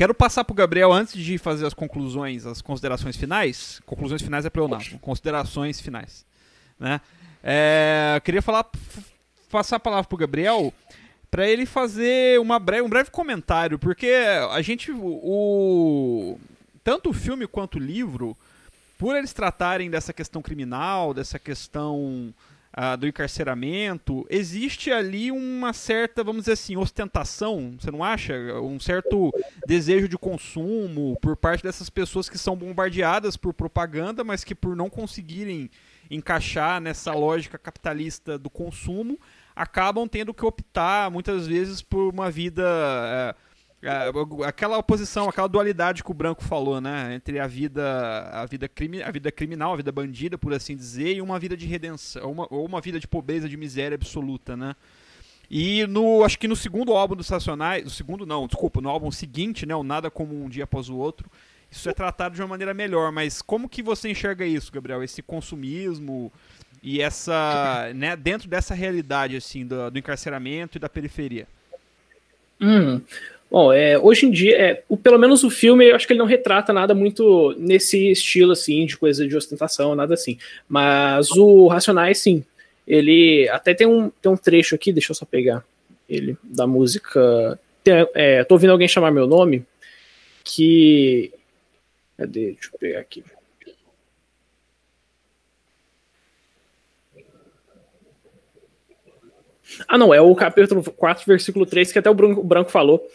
Quero 0.00 0.14
passar 0.14 0.44
para 0.44 0.52
o 0.54 0.56
Gabriel, 0.56 0.94
antes 0.94 1.22
de 1.22 1.36
fazer 1.36 1.66
as 1.66 1.74
conclusões, 1.74 2.46
as 2.46 2.62
considerações 2.62 3.18
finais. 3.18 3.82
Conclusões 3.84 4.22
finais 4.22 4.46
é 4.46 4.48
pleonasmo. 4.48 4.98
Considerações 4.98 5.78
finais. 5.78 6.24
Né? 6.78 7.02
É, 7.44 8.18
queria 8.24 8.40
falar, 8.40 8.64
passar 9.50 9.76
a 9.76 9.78
palavra 9.78 10.08
pro 10.08 10.16
Gabriel 10.16 10.72
para 11.30 11.46
ele 11.46 11.66
fazer 11.66 12.40
uma 12.40 12.58
breve, 12.58 12.80
um 12.80 12.88
breve 12.88 13.10
comentário, 13.10 13.78
porque 13.78 14.10
a 14.50 14.62
gente, 14.62 14.90
o, 14.90 16.38
tanto 16.82 17.10
o 17.10 17.12
filme 17.12 17.46
quanto 17.46 17.74
o 17.74 17.78
livro, 17.78 18.34
por 18.96 19.14
eles 19.14 19.34
tratarem 19.34 19.90
dessa 19.90 20.14
questão 20.14 20.40
criminal, 20.40 21.12
dessa 21.12 21.38
questão 21.38 22.32
uh, 22.76 22.96
do 22.96 23.06
encarceramento, 23.06 24.26
existe 24.30 24.90
ali 24.90 25.30
uma 25.30 25.72
certa, 25.72 26.22
vamos 26.22 26.42
dizer 26.42 26.52
assim, 26.52 26.76
ostentação, 26.76 27.76
você 27.78 27.90
não 27.90 28.04
acha? 28.04 28.34
Um 28.60 28.78
certo 28.78 29.32
desejo 29.66 30.08
de 30.08 30.16
consumo 30.16 31.16
por 31.20 31.36
parte 31.36 31.62
dessas 31.62 31.90
pessoas 31.90 32.28
que 32.28 32.38
são 32.38 32.56
bombardeadas 32.56 33.36
por 33.36 33.52
propaganda, 33.52 34.22
mas 34.24 34.44
que 34.44 34.54
por 34.54 34.76
não 34.76 34.88
conseguirem 34.90 35.70
encaixar 36.10 36.80
nessa 36.80 37.12
lógica 37.12 37.56
capitalista 37.56 38.36
do 38.36 38.50
consumo, 38.50 39.18
acabam 39.54 40.08
tendo 40.08 40.34
que 40.34 40.44
optar 40.44 41.10
muitas 41.10 41.46
vezes 41.46 41.82
por 41.82 42.12
uma 42.12 42.30
vida. 42.30 42.64
É, 42.64 43.49
aquela 44.46 44.76
oposição, 44.76 45.28
aquela 45.28 45.48
dualidade 45.48 46.04
que 46.04 46.10
o 46.10 46.14
Branco 46.14 46.44
falou, 46.44 46.80
né? 46.80 47.14
Entre 47.14 47.38
a 47.38 47.46
vida, 47.46 48.28
a 48.32 48.44
vida, 48.46 48.68
crime, 48.68 49.02
a 49.02 49.10
vida 49.10 49.32
criminal, 49.32 49.72
a 49.72 49.76
vida 49.76 49.90
bandida, 49.90 50.36
por 50.36 50.52
assim 50.52 50.76
dizer, 50.76 51.16
e 51.16 51.22
uma 51.22 51.38
vida 51.38 51.56
de 51.56 51.66
redenção, 51.66 52.30
uma, 52.30 52.46
ou 52.50 52.66
uma 52.66 52.80
vida 52.80 53.00
de 53.00 53.08
pobreza, 53.08 53.48
de 53.48 53.56
miséria 53.56 53.94
absoluta, 53.94 54.56
né? 54.56 54.76
E 55.50 55.86
no, 55.86 56.22
acho 56.22 56.38
que 56.38 56.46
no 56.46 56.54
segundo 56.54 56.92
álbum 56.92 57.16
dos 57.16 57.28
Racionais, 57.28 57.82
no 57.82 57.90
segundo 57.90 58.24
não, 58.24 58.46
desculpa, 58.46 58.80
no 58.80 58.88
álbum 58.88 59.10
seguinte, 59.10 59.66
né, 59.66 59.74
o 59.74 59.82
Nada 59.82 60.08
como 60.10 60.44
um 60.44 60.48
dia 60.48 60.62
após 60.62 60.88
o 60.88 60.96
outro, 60.96 61.28
isso 61.68 61.88
é 61.88 61.92
tratado 61.92 62.36
de 62.36 62.42
uma 62.42 62.48
maneira 62.48 62.72
melhor, 62.72 63.10
mas 63.10 63.42
como 63.42 63.68
que 63.68 63.82
você 63.82 64.08
enxerga 64.08 64.46
isso, 64.46 64.70
Gabriel? 64.70 65.02
Esse 65.02 65.22
consumismo, 65.22 66.32
e 66.82 67.00
essa, 67.00 67.90
né, 67.94 68.16
dentro 68.16 68.48
dessa 68.48 68.74
realidade 68.74 69.36
assim 69.36 69.66
do, 69.66 69.90
do 69.90 69.98
encarceramento 69.98 70.78
e 70.78 70.80
da 70.80 70.88
periferia. 70.88 71.48
Hum. 72.60 73.00
Bom, 73.50 73.72
é, 73.72 73.98
hoje 73.98 74.26
em 74.26 74.30
dia, 74.30 74.56
é, 74.56 74.82
o, 74.88 74.96
pelo 74.96 75.18
menos 75.18 75.42
o 75.42 75.50
filme, 75.50 75.90
eu 75.90 75.96
acho 75.96 76.06
que 76.06 76.12
ele 76.12 76.20
não 76.20 76.26
retrata 76.26 76.72
nada 76.72 76.94
muito 76.94 77.52
nesse 77.58 78.12
estilo, 78.12 78.52
assim, 78.52 78.86
de 78.86 78.96
coisa 78.96 79.26
de 79.26 79.36
ostentação, 79.36 79.94
nada 79.96 80.14
assim. 80.14 80.38
Mas 80.68 81.32
o 81.32 81.66
Racionais, 81.66 82.18
sim. 82.18 82.44
Ele 82.86 83.48
até 83.48 83.74
tem 83.74 83.88
um, 83.88 84.08
tem 84.08 84.30
um 84.30 84.36
trecho 84.36 84.76
aqui, 84.76 84.92
deixa 84.92 85.10
eu 85.10 85.16
só 85.16 85.24
pegar 85.24 85.64
ele, 86.08 86.36
da 86.44 86.66
música. 86.66 87.58
Tem, 87.82 88.06
é, 88.14 88.44
tô 88.44 88.54
ouvindo 88.54 88.70
alguém 88.70 88.86
chamar 88.86 89.10
meu 89.10 89.26
nome, 89.26 89.64
que. 90.44 91.32
Cadê? 92.16 92.52
Deixa 92.52 92.70
eu 92.72 92.78
pegar 92.78 93.00
aqui. 93.00 93.24
Ah, 99.86 99.98
não, 99.98 100.12
é 100.12 100.20
o 100.20 100.34
capítulo 100.34 100.82
4, 100.82 101.24
versículo 101.26 101.64
3, 101.66 101.92
que 101.92 101.98
até 101.98 102.10
o 102.10 102.14
Branco, 102.14 102.40
o 102.40 102.44
Branco 102.44 102.70
falou, 102.70 103.06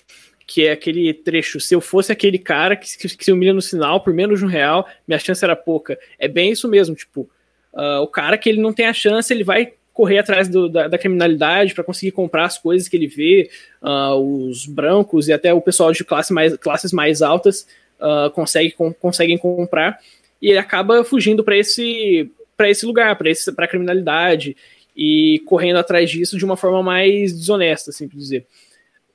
que 0.47 0.67
é 0.67 0.71
aquele 0.71 1.13
trecho, 1.13 1.59
se 1.59 1.73
eu 1.73 1.81
fosse 1.81 2.11
aquele 2.11 2.37
cara 2.37 2.75
que, 2.75 2.97
que, 2.97 3.17
que 3.17 3.25
se 3.25 3.31
humilha 3.31 3.53
no 3.53 3.61
sinal 3.61 4.01
por 4.01 4.13
menos 4.13 4.39
de 4.39 4.45
um 4.45 4.47
real, 4.47 4.87
minha 5.07 5.19
chance 5.19 5.43
era 5.43 5.55
pouca. 5.55 5.97
É 6.19 6.27
bem 6.27 6.51
isso 6.51 6.67
mesmo, 6.67 6.95
tipo, 6.95 7.29
uh, 7.73 8.01
o 8.01 8.07
cara 8.07 8.37
que 8.37 8.47
ele 8.47 8.61
não 8.61 8.71
tem 8.71 8.85
a 8.85 8.93
chance, 8.93 9.33
ele 9.33 9.43
vai 9.43 9.73
correr 9.91 10.19
atrás 10.19 10.49
do, 10.49 10.67
da, 10.67 10.87
da, 10.89 10.97
criminalidade 10.97 11.73
para 11.73 11.83
conseguir 11.83 12.11
comprar 12.11 12.45
as 12.45 12.57
coisas 12.57 12.87
que 12.87 12.97
ele 12.97 13.07
vê, 13.07 13.49
uh, 13.81 14.15
os 14.15 14.65
brancos 14.65 15.29
e 15.29 15.33
até 15.33 15.53
o 15.53 15.61
pessoal 15.61 15.91
de 15.91 16.03
classe 16.03 16.33
mais, 16.33 16.55
classes 16.57 16.91
mais 16.91 17.21
altas 17.21 17.65
uh, 17.99 18.29
consegue, 18.31 18.71
com, 18.71 18.93
conseguem 18.93 19.37
comprar, 19.37 19.97
e 20.41 20.49
ele 20.49 20.59
acaba 20.59 21.03
fugindo 21.03 21.43
para 21.43 21.57
esse 21.57 22.29
esse 22.63 22.85
lugar, 22.85 23.17
para 23.17 23.29
a 23.65 23.67
criminalidade 23.67 24.55
e 24.95 25.41
correndo 25.45 25.77
atrás 25.77 26.09
disso 26.09 26.37
de 26.37 26.45
uma 26.45 26.55
forma 26.55 26.81
mais 26.81 27.33
desonesta, 27.33 27.89
assim 27.89 28.07
por 28.07 28.17
dizer. 28.17 28.45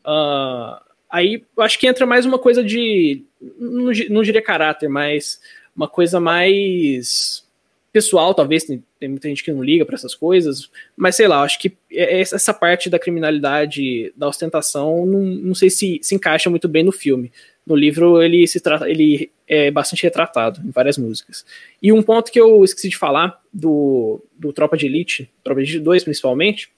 Uh, 0.05 0.90
aí 1.11 1.43
acho 1.59 1.79
que 1.79 1.87
entra 1.87 2.07
mais 2.07 2.25
uma 2.25 2.39
coisa 2.39 2.63
de. 2.63 3.25
Não, 3.59 3.91
não 4.09 4.23
diria 4.23 4.43
caráter, 4.43 4.89
mas 4.89 5.41
uma 5.75 5.89
coisa 5.89 6.21
mais 6.21 7.45
pessoal, 7.93 8.35
talvez. 8.35 8.65
Tem, 8.65 8.83
tem 8.99 9.09
muita 9.09 9.29
gente 9.29 9.43
que 9.43 9.53
não 9.53 9.63
liga 9.63 9.85
para 9.85 9.97
essas 9.97 10.15
coisas, 10.15 10.71
mas 10.97 11.17
sei 11.17 11.27
lá, 11.27 11.43
acho 11.43 11.59
que 11.59 11.77
é, 11.93 12.19
é 12.19 12.21
essa 12.21 12.55
parte 12.55 12.89
da 12.89 12.99
criminalidade, 12.99 14.13
da 14.17 14.29
ostentação, 14.29 15.05
não, 15.07 15.21
não 15.21 15.55
sei 15.55 15.71
se 15.71 15.99
se 16.03 16.15
encaixa 16.15 16.49
muito 16.49 16.69
bem 16.69 16.85
no 16.85 16.93
filme 16.93 17.33
no 17.71 17.77
livro 17.77 18.21
ele 18.21 18.47
se 18.47 18.61
trata, 18.61 18.91
ele 18.91 19.31
é 19.47 19.71
bastante 19.71 20.03
retratado 20.03 20.61
em 20.65 20.71
várias 20.71 20.99
músicas. 20.99 21.45
E 21.81 21.93
um 21.93 22.03
ponto 22.03 22.31
que 22.31 22.41
eu 22.41 22.65
esqueci 22.65 22.89
de 22.89 22.97
falar 22.97 23.41
do, 23.53 24.21
do 24.37 24.53
Tropa 24.53 24.77
de 24.77 24.87
Elite, 24.87 25.31
Tropa 25.45 25.63
de 25.63 25.71
Elite 25.71 25.85
2 25.85 26.05
principalmente, 26.05 26.69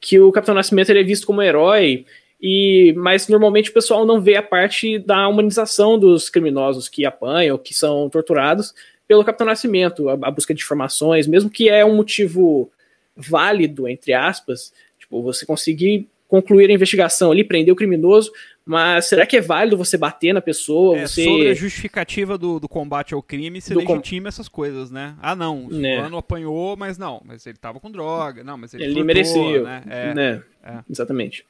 que 0.00 0.18
o 0.18 0.32
Capitão 0.32 0.54
Nascimento 0.54 0.90
ele 0.90 1.00
é 1.00 1.04
visto 1.04 1.26
como 1.26 1.42
herói, 1.42 2.06
e 2.40 2.94
mas 2.96 3.28
normalmente 3.28 3.70
o 3.70 3.74
pessoal 3.74 4.06
não 4.06 4.20
vê 4.20 4.36
a 4.36 4.42
parte 4.42 4.98
da 4.98 5.28
humanização 5.28 5.98
dos 5.98 6.30
criminosos 6.30 6.88
que 6.88 7.04
apanham, 7.04 7.58
que 7.58 7.74
são 7.74 8.08
torturados 8.08 8.74
pelo 9.06 9.24
Capitão 9.24 9.46
Nascimento, 9.46 10.08
a, 10.08 10.12
a 10.12 10.30
busca 10.30 10.54
de 10.54 10.62
informações, 10.62 11.26
mesmo 11.26 11.50
que 11.50 11.68
é 11.68 11.84
um 11.84 11.96
motivo 11.96 12.70
válido 13.16 13.88
entre 13.88 14.12
aspas, 14.12 14.72
tipo, 14.98 15.22
você 15.22 15.44
conseguir 15.44 16.08
concluir 16.30 16.70
a 16.70 16.72
investigação 16.72 17.32
ali, 17.32 17.42
prender 17.42 17.72
o 17.72 17.76
criminoso, 17.76 18.30
mas 18.64 19.06
será 19.06 19.26
que 19.26 19.36
é 19.36 19.40
válido 19.40 19.76
você 19.76 19.98
bater 19.98 20.32
na 20.32 20.40
pessoa? 20.40 20.96
É, 20.96 21.06
você... 21.06 21.24
Sobre 21.24 21.48
a 21.48 21.54
justificativa 21.54 22.38
do, 22.38 22.60
do 22.60 22.68
combate 22.68 23.12
ao 23.12 23.20
crime, 23.20 23.60
se 23.60 23.74
legitima 23.74 24.22
com... 24.22 24.28
essas 24.28 24.48
coisas, 24.48 24.92
né? 24.92 25.16
Ah, 25.20 25.34
não, 25.34 25.66
o 25.66 25.74
né. 25.74 25.96
fulano 25.96 26.16
apanhou, 26.16 26.76
mas 26.76 26.96
não, 26.96 27.20
mas 27.24 27.44
ele 27.46 27.58
tava 27.58 27.80
com 27.80 27.90
droga, 27.90 28.44
não, 28.44 28.56
mas 28.56 28.72
ele, 28.72 28.84
ele 28.84 29.02
merecia, 29.02 29.60
né? 29.60 29.82
É, 29.88 30.14
né? 30.14 30.42
É. 30.62 30.78
Exatamente. 30.88 31.44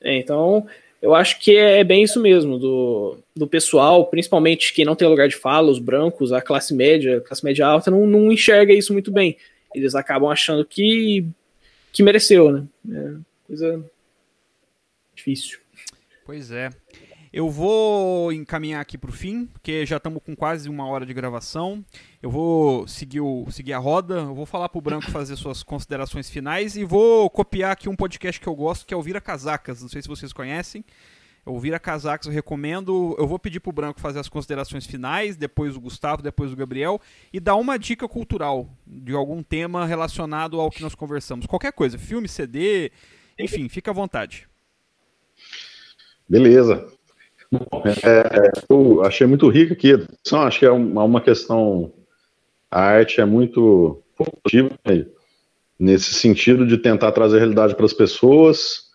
É, 0.00 0.16
então, 0.16 0.66
eu 1.00 1.14
acho 1.14 1.38
que 1.40 1.56
é, 1.56 1.80
é 1.80 1.84
bem 1.84 2.02
isso 2.02 2.20
mesmo, 2.20 2.58
do, 2.58 3.18
do 3.34 3.46
pessoal, 3.46 4.06
principalmente 4.06 4.72
quem 4.72 4.84
não 4.84 4.96
tem 4.96 5.08
lugar 5.08 5.28
de 5.28 5.36
fala, 5.36 5.70
os 5.70 5.78
brancos, 5.78 6.32
a 6.32 6.40
classe 6.40 6.74
média, 6.74 7.18
a 7.18 7.20
classe 7.20 7.44
média 7.44 7.66
alta, 7.66 7.90
não, 7.90 8.06
não 8.06 8.32
enxerga 8.32 8.72
isso 8.72 8.92
muito 8.92 9.10
bem. 9.10 9.36
Eles 9.74 9.94
acabam 9.94 10.30
achando 10.30 10.64
que, 10.64 11.26
que 11.92 12.02
mereceu, 12.02 12.50
né? 12.50 12.64
É 12.90 13.28
coisa 13.46 13.84
difícil. 15.14 15.58
Pois 16.24 16.50
é. 16.50 16.70
Eu 17.32 17.50
vou 17.50 18.32
encaminhar 18.32 18.80
aqui 18.80 18.96
para 18.96 19.10
o 19.10 19.12
fim, 19.12 19.46
porque 19.46 19.84
já 19.84 19.98
estamos 19.98 20.22
com 20.24 20.34
quase 20.34 20.68
uma 20.68 20.86
hora 20.86 21.04
de 21.04 21.12
gravação. 21.12 21.84
Eu 22.22 22.30
vou 22.30 22.88
seguir, 22.88 23.20
o, 23.20 23.46
seguir 23.50 23.74
a 23.74 23.78
roda, 23.78 24.14
eu 24.14 24.34
vou 24.34 24.46
falar 24.46 24.68
para 24.68 24.78
o 24.78 24.82
Branco 24.82 25.10
fazer 25.10 25.36
suas 25.36 25.62
considerações 25.62 26.30
finais 26.30 26.76
e 26.76 26.84
vou 26.84 27.28
copiar 27.28 27.72
aqui 27.72 27.88
um 27.88 27.96
podcast 27.96 28.40
que 28.40 28.46
eu 28.46 28.54
gosto, 28.54 28.86
que 28.86 28.94
é 28.94 28.96
o 28.96 29.02
Vira 29.02 29.20
Casacas. 29.20 29.82
Não 29.82 29.88
sei 29.88 30.00
se 30.00 30.08
vocês 30.08 30.32
conhecem. 30.32 30.84
O 31.44 31.58
Vira 31.60 31.78
Casacas 31.78 32.26
eu 32.26 32.32
recomendo. 32.32 33.14
Eu 33.18 33.26
vou 33.26 33.38
pedir 33.38 33.60
para 33.60 33.70
o 33.70 33.72
Branco 33.72 34.00
fazer 34.00 34.18
as 34.18 34.28
considerações 34.28 34.86
finais, 34.86 35.36
depois 35.36 35.76
o 35.76 35.80
Gustavo, 35.80 36.22
depois 36.22 36.52
o 36.52 36.56
Gabriel, 36.56 37.00
e 37.32 37.38
dar 37.40 37.56
uma 37.56 37.78
dica 37.78 38.08
cultural 38.08 38.68
de 38.86 39.12
algum 39.12 39.42
tema 39.42 39.84
relacionado 39.86 40.60
ao 40.60 40.70
que 40.70 40.82
nós 40.82 40.94
conversamos. 40.94 41.46
Qualquer 41.46 41.72
coisa, 41.72 41.98
filme, 41.98 42.28
CD, 42.28 42.90
enfim, 43.38 43.68
fica 43.68 43.90
à 43.90 43.94
vontade. 43.94 44.48
Beleza. 46.28 46.97
É, 48.04 48.50
eu 48.68 49.02
achei 49.04 49.26
muito 49.26 49.48
rico 49.48 49.72
aqui. 49.72 50.06
Só 50.22 50.42
acho 50.42 50.58
que 50.58 50.66
é 50.66 50.70
uma 50.70 51.20
questão. 51.20 51.92
A 52.70 52.82
arte 52.82 53.20
é 53.20 53.24
muito 53.24 54.02
positiva 54.16 54.70
né, 54.86 55.06
nesse 55.78 56.12
sentido 56.14 56.66
de 56.66 56.76
tentar 56.76 57.12
trazer 57.12 57.38
realidade 57.38 57.74
para 57.74 57.86
as 57.86 57.92
pessoas. 57.92 58.88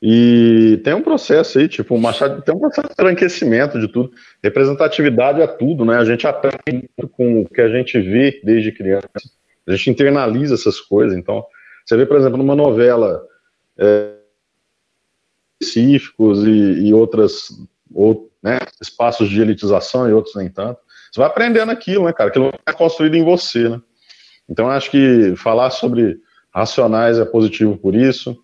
E 0.00 0.80
tem 0.84 0.94
um 0.94 1.02
processo 1.02 1.58
aí, 1.58 1.68
tipo, 1.68 1.94
o 1.94 2.00
Machado 2.00 2.42
tem 2.42 2.54
um 2.54 2.58
processo 2.58 2.88
de 2.88 2.94
embranquecimento 2.94 3.80
de 3.80 3.88
tudo. 3.88 4.12
Representatividade 4.42 5.40
é 5.40 5.46
tudo, 5.46 5.84
né? 5.84 5.96
A 5.96 6.04
gente 6.04 6.26
aprende 6.26 6.88
com 7.12 7.42
o 7.42 7.48
que 7.48 7.60
a 7.60 7.68
gente 7.68 7.98
vê 8.00 8.40
desde 8.44 8.72
criança. 8.72 9.08
A 9.66 9.72
gente 9.72 9.90
internaliza 9.90 10.54
essas 10.54 10.80
coisas. 10.80 11.16
Então, 11.16 11.44
você 11.84 11.96
vê, 11.96 12.04
por 12.04 12.16
exemplo, 12.16 12.38
numa 12.38 12.56
novela. 12.56 13.22
É, 13.78 14.14
específicos 15.64 16.44
e, 16.44 16.86
e 16.86 16.94
outras, 16.94 17.48
ou, 17.94 18.30
né, 18.42 18.58
espaços 18.80 19.28
de 19.28 19.40
elitização 19.40 20.08
e 20.08 20.12
outros 20.12 20.34
nem 20.34 20.48
tanto. 20.48 20.80
Você 21.10 21.20
vai 21.20 21.28
aprendendo 21.28 21.70
aquilo, 21.70 22.04
né, 22.04 22.12
cara? 22.12 22.28
Aquilo 22.28 22.52
é 22.66 22.72
construído 22.72 23.14
em 23.14 23.24
você, 23.24 23.68
né? 23.68 23.80
Então, 24.48 24.68
acho 24.68 24.90
que 24.90 25.34
falar 25.36 25.70
sobre 25.70 26.18
racionais 26.52 27.18
é 27.18 27.24
positivo 27.24 27.76
por 27.76 27.94
isso. 27.94 28.36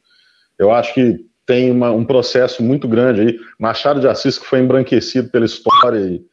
Eu 0.58 0.70
acho 0.70 0.94
que 0.94 1.24
tem 1.44 1.70
uma, 1.70 1.90
um 1.90 2.04
processo 2.04 2.62
muito 2.62 2.86
grande 2.86 3.20
aí. 3.20 3.40
Machado 3.58 4.00
de 4.00 4.08
Assis, 4.08 4.38
que 4.38 4.46
foi 4.46 4.60
embranquecido 4.60 5.28
pela 5.30 5.44
história, 5.44 5.98
e 5.98 6.24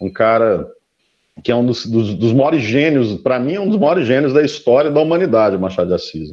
um 0.00 0.10
cara 0.10 0.66
que 1.42 1.50
é 1.50 1.56
um 1.56 1.64
dos, 1.64 1.86
dos, 1.86 2.14
dos 2.14 2.32
maiores 2.32 2.62
gênios, 2.62 3.14
para 3.20 3.38
mim, 3.38 3.54
é 3.54 3.60
um 3.60 3.68
dos 3.68 3.78
maiores 3.78 4.06
gênios 4.06 4.32
da 4.32 4.42
história 4.42 4.90
da 4.90 5.00
humanidade, 5.00 5.58
Machado 5.58 5.88
de 5.88 5.94
Assis. 5.94 6.30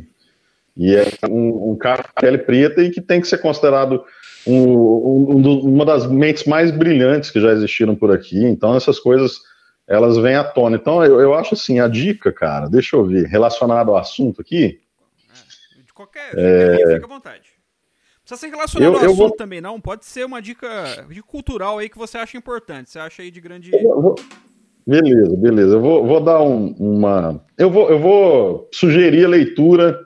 E 0.76 0.96
é 0.96 1.06
um, 1.30 1.72
um 1.72 1.76
cara 1.76 2.04
de 2.04 2.14
pele 2.22 2.38
preta 2.38 2.84
e 2.84 2.92
que 2.92 3.02
tem 3.02 3.20
que 3.20 3.28
ser 3.28 3.40
considerado 3.40 4.04
um, 4.48 5.36
um, 5.36 5.60
uma 5.62 5.86
das 5.86 6.08
mentes 6.08 6.46
mais 6.46 6.72
brilhantes 6.72 7.30
que 7.30 7.40
já 7.40 7.52
existiram 7.52 7.96
por 7.96 8.12
aqui. 8.12 8.44
Então, 8.44 8.76
essas 8.76 9.00
coisas 9.00 9.42
elas 9.88 10.18
vêm 10.18 10.36
à 10.36 10.44
tona. 10.44 10.76
Então, 10.76 11.04
eu, 11.04 11.20
eu 11.22 11.34
acho 11.34 11.54
assim, 11.54 11.80
a 11.80 11.88
dica, 11.88 12.32
cara, 12.32 12.68
deixa 12.68 12.96
eu 12.96 13.06
ver, 13.06 13.26
relacionado 13.26 13.92
ao 13.92 13.98
assunto 13.98 14.42
aqui. 14.42 14.80
É, 15.78 15.82
de 15.82 15.94
qualquer. 15.94 16.32
É... 16.36 16.94
Fica 16.96 17.06
à 17.06 17.10
vontade. 17.10 17.58
Precisa 18.22 18.42
ser 18.42 18.54
relacionado 18.54 18.94
eu, 18.94 19.00
ao 19.00 19.06
assunto 19.06 19.18
vou... 19.18 19.32
também, 19.32 19.62
não? 19.62 19.80
Pode 19.80 20.06
ser 20.06 20.26
uma 20.26 20.42
dica 20.42 20.68
de 21.10 21.22
cultural 21.22 21.78
aí 21.78 21.88
que 21.88 21.98
você 21.98 22.18
acha 22.18 22.36
importante. 22.36 22.90
Você 22.90 23.00
acha 23.00 23.22
aí 23.22 23.32
de 23.32 23.40
grande. 23.40 23.72
Vou... 23.72 24.16
Beleza, 24.86 25.38
beleza. 25.38 25.76
Eu 25.76 25.82
vou, 25.82 26.06
vou 26.06 26.20
dar 26.20 26.42
um, 26.42 26.76
uma. 26.78 27.42
Eu 27.58 27.72
vou, 27.72 27.90
eu 27.90 28.00
vou 28.00 28.70
sugerir 28.74 29.24
a 29.24 29.30
leitura 29.30 29.98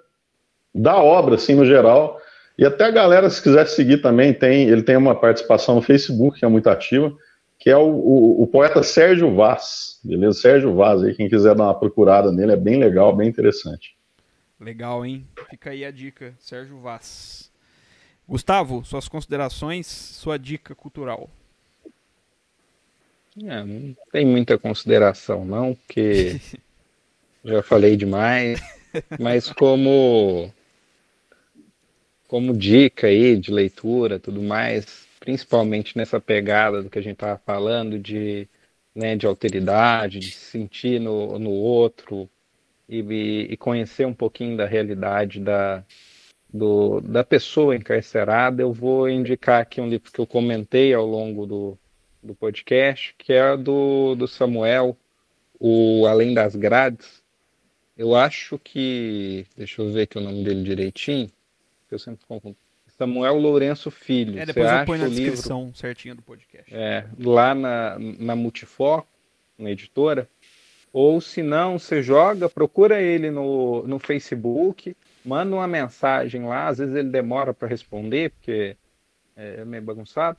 da 0.73 0.97
obra, 0.97 1.35
assim, 1.35 1.55
no 1.55 1.65
geral. 1.65 2.20
E 2.57 2.65
até 2.65 2.85
a 2.85 2.91
galera, 2.91 3.29
se 3.29 3.41
quiser 3.41 3.67
seguir 3.67 4.01
também, 4.01 4.33
tem, 4.33 4.69
ele 4.69 4.83
tem 4.83 4.95
uma 4.95 5.15
participação 5.15 5.75
no 5.75 5.81
Facebook, 5.81 6.39
que 6.39 6.45
é 6.45 6.47
muito 6.47 6.69
ativa 6.69 7.15
que 7.61 7.69
é 7.69 7.77
o, 7.77 7.89
o, 7.89 8.41
o, 8.41 8.47
poeta 8.47 8.81
Sérgio 8.81 9.35
Vaz, 9.35 9.99
beleza? 10.03 10.41
Sérgio 10.41 10.73
Vaz, 10.73 11.03
aí, 11.03 11.13
quem 11.13 11.29
quiser 11.29 11.53
dar 11.53 11.65
uma 11.65 11.79
procurada 11.79 12.31
nele, 12.31 12.53
é 12.53 12.57
bem 12.57 12.79
legal, 12.79 13.15
bem 13.15 13.29
interessante. 13.29 13.95
Legal, 14.59 15.05
hein? 15.05 15.27
Fica 15.47 15.69
aí 15.69 15.85
a 15.85 15.91
dica, 15.91 16.33
Sérgio 16.39 16.79
Vaz. 16.79 17.51
Gustavo, 18.27 18.83
suas 18.83 19.07
considerações, 19.07 19.85
sua 19.85 20.39
dica 20.39 20.73
cultural. 20.73 21.29
É, 23.43 23.63
não 23.63 23.95
tem 24.11 24.25
muita 24.25 24.57
consideração, 24.57 25.45
não, 25.45 25.75
porque 25.75 26.41
já 27.45 27.61
falei 27.61 27.95
demais, 27.95 28.59
mas 29.19 29.53
como 29.53 30.51
como 32.31 32.55
dica 32.55 33.07
aí 33.07 33.35
de 33.35 33.51
leitura, 33.51 34.17
tudo 34.17 34.41
mais, 34.41 35.05
principalmente 35.19 35.97
nessa 35.97 36.17
pegada 36.17 36.81
do 36.81 36.89
que 36.89 36.97
a 36.97 37.01
gente 37.01 37.15
estava 37.15 37.37
falando 37.45 37.99
de, 37.99 38.47
né, 38.95 39.17
de 39.17 39.27
alteridade, 39.27 40.19
de 40.19 40.31
se 40.31 40.45
sentir 40.45 41.01
no, 41.01 41.37
no 41.37 41.49
outro 41.49 42.29
e, 42.87 42.99
e 43.49 43.57
conhecer 43.57 44.07
um 44.07 44.13
pouquinho 44.13 44.55
da 44.55 44.65
realidade 44.65 45.41
da, 45.41 45.83
do, 46.47 47.01
da 47.01 47.21
pessoa 47.21 47.75
encarcerada, 47.75 48.61
eu 48.61 48.71
vou 48.71 49.09
indicar 49.09 49.61
aqui 49.61 49.81
um 49.81 49.89
livro 49.89 50.09
que 50.09 50.21
eu 50.21 50.25
comentei 50.25 50.93
ao 50.93 51.05
longo 51.05 51.45
do, 51.45 51.77
do 52.23 52.33
podcast, 52.33 53.13
que 53.17 53.33
é 53.33 53.57
do, 53.57 54.15
do 54.15 54.25
Samuel, 54.25 54.95
o 55.59 56.05
Além 56.07 56.33
das 56.33 56.55
Grades. 56.55 57.21
Eu 57.97 58.15
acho 58.15 58.57
que. 58.57 59.45
Deixa 59.57 59.81
eu 59.81 59.91
ver 59.91 60.03
aqui 60.03 60.17
o 60.17 60.21
nome 60.21 60.45
dele 60.45 60.63
direitinho, 60.63 61.29
que 61.91 61.95
eu 61.95 61.99
sempre 61.99 62.25
confundo. 62.25 62.55
Samuel 62.87 63.35
Lourenço 63.35 63.91
Filho. 63.91 64.39
É, 64.39 64.45
depois 64.45 64.65
Você 64.65 64.81
eu 64.81 64.85
ponho 64.85 65.01
na 65.01 65.09
descrição 65.09 65.63
livro, 65.65 65.77
certinho 65.77 66.15
do 66.15 66.21
podcast. 66.21 66.73
É, 66.73 67.05
lá 67.19 67.53
na, 67.53 67.97
na 67.99 68.35
Multifoco, 68.35 69.07
na 69.57 69.71
editora. 69.71 70.29
Ou 70.93 71.19
se 71.19 71.43
não, 71.43 71.77
você 71.77 72.01
joga, 72.01 72.49
procura 72.49 73.01
ele 73.01 73.29
no, 73.29 73.85
no 73.85 73.99
Facebook, 73.99 74.95
manda 75.23 75.53
uma 75.55 75.67
mensagem 75.67 76.45
lá, 76.45 76.67
às 76.67 76.77
vezes 76.77 76.95
ele 76.95 77.09
demora 77.09 77.53
para 77.53 77.67
responder, 77.67 78.31
porque 78.31 78.75
é 79.35 79.63
meio 79.63 79.83
bagunçado, 79.83 80.37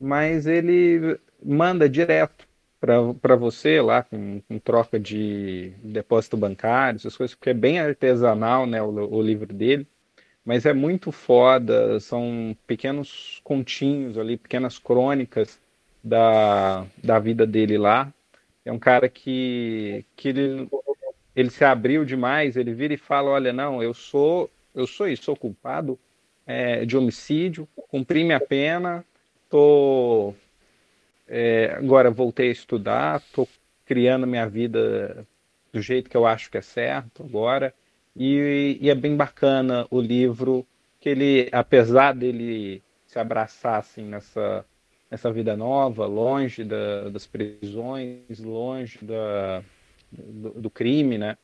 mas 0.00 0.46
ele 0.46 1.18
manda 1.42 1.88
direto 1.88 2.48
para 2.80 3.36
você 3.36 3.82
lá, 3.82 4.02
com, 4.02 4.40
com, 4.48 4.58
troca 4.58 4.98
de 4.98 5.72
depósito 5.82 6.38
bancário, 6.38 6.96
essas 6.96 7.16
coisas, 7.16 7.34
porque 7.34 7.50
é 7.50 7.54
bem 7.54 7.78
artesanal 7.78 8.66
né, 8.66 8.82
o, 8.82 8.88
o 8.88 9.20
livro 9.22 9.52
dele 9.52 9.86
mas 10.44 10.66
é 10.66 10.72
muito 10.72 11.12
foda. 11.12 11.98
São 12.00 12.56
pequenos 12.66 13.40
continhos 13.44 14.18
ali, 14.18 14.36
pequenas 14.36 14.78
crônicas 14.78 15.60
da, 16.02 16.86
da 17.02 17.18
vida 17.18 17.46
dele 17.46 17.78
lá. 17.78 18.12
É 18.64 18.72
um 18.72 18.78
cara 18.78 19.08
que, 19.08 20.04
que 20.16 20.28
ele, 20.28 20.68
ele 21.34 21.50
se 21.50 21.64
abriu 21.64 22.04
demais. 22.04 22.56
Ele 22.56 22.74
vira 22.74 22.94
e 22.94 22.98
fala: 22.98 23.30
Olha, 23.30 23.52
não, 23.52 23.82
eu 23.82 23.94
sou 23.94 24.50
eu 24.74 24.86
sou 24.86 25.08
isso, 25.08 25.24
sou 25.24 25.36
culpado 25.36 25.98
é, 26.46 26.84
de 26.84 26.96
homicídio, 26.96 27.68
cumpri 27.88 28.24
minha 28.24 28.40
pena, 28.40 29.04
tô 29.48 30.34
é, 31.28 31.74
agora 31.76 32.10
voltei 32.10 32.48
a 32.48 32.52
estudar, 32.52 33.22
tô 33.32 33.46
criando 33.84 34.26
minha 34.26 34.48
vida 34.48 35.26
do 35.72 35.80
jeito 35.80 36.08
que 36.08 36.16
eu 36.16 36.26
acho 36.26 36.50
que 36.50 36.58
é 36.58 36.62
certo 36.62 37.22
agora. 37.22 37.74
E, 38.16 38.78
e, 38.80 38.90
é 38.90 38.94
bem 38.94 39.16
bacana 39.16 39.86
o 39.90 40.00
livro, 40.00 40.66
que 41.00 41.08
ele, 41.08 41.48
apesar 41.50 42.14
dele 42.14 42.82
se 43.06 43.18
abraçar 43.18 43.78
assim 43.78 44.04
nessa, 44.04 44.64
nessa 45.10 45.32
vida 45.32 45.56
nova, 45.56 46.06
longe 46.06 46.64
da, 46.64 47.08
das 47.08 47.26
prisões, 47.26 48.38
longe 48.38 48.98
da, 49.02 49.62
do, 50.10 50.50
do 50.50 50.70
crime, 50.70 51.18
né? 51.18 51.36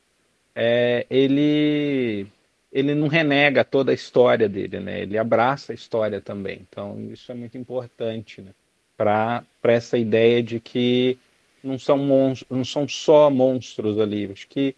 É, 0.55 1.05
ele 1.09 2.27
ele 2.71 2.93
não 2.93 3.07
renega 3.07 3.63
toda 3.63 3.91
a 3.91 3.95
história 3.95 4.47
dele, 4.47 4.79
né? 4.79 5.01
Ele 5.01 5.17
abraça 5.17 5.71
a 5.71 5.75
história 5.75 6.21
também. 6.21 6.59
Então 6.69 6.99
isso 7.11 7.31
é 7.31 7.35
muito 7.35 7.57
importante, 7.57 8.41
né? 8.41 8.51
Para 8.95 9.43
essa 9.63 9.97
ideia 9.97 10.43
de 10.43 10.59
que 10.59 11.17
não 11.63 11.79
são 11.79 11.97
monstros, 11.97 12.49
não 12.49 12.63
são 12.63 12.87
só 12.87 13.29
monstros 13.29 13.99
ali. 13.99 14.29
Acho 14.31 14.47
que 14.47 14.75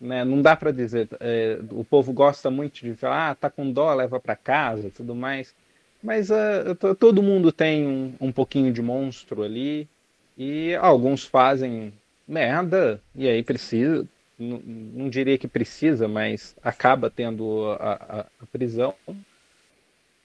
né? 0.00 0.24
Não 0.24 0.40
dá 0.40 0.56
para 0.56 0.70
dizer. 0.70 1.08
É, 1.20 1.58
o 1.70 1.84
povo 1.84 2.12
gosta 2.12 2.50
muito 2.50 2.80
de 2.80 2.94
falar, 2.94 3.30
ah, 3.30 3.34
tá 3.34 3.50
com 3.50 3.70
dó, 3.70 3.92
leva 3.94 4.20
para 4.20 4.36
casa, 4.36 4.90
tudo 4.94 5.14
mais. 5.14 5.54
Mas 6.02 6.30
uh, 6.30 6.94
todo 6.98 7.22
mundo 7.22 7.50
tem 7.50 7.86
um, 7.86 8.14
um 8.20 8.32
pouquinho 8.32 8.72
de 8.72 8.80
monstro 8.80 9.42
ali 9.42 9.88
e 10.36 10.74
alguns 10.76 11.24
fazem 11.24 11.92
merda 12.26 13.00
e 13.16 13.26
aí 13.28 13.42
precisa, 13.42 14.06
não, 14.38 14.58
não 14.58 15.10
diria 15.10 15.36
que 15.36 15.48
precisa, 15.48 16.06
mas 16.06 16.54
acaba 16.62 17.10
tendo 17.10 17.72
a, 17.80 17.92
a, 17.92 18.20
a 18.40 18.46
prisão. 18.52 18.94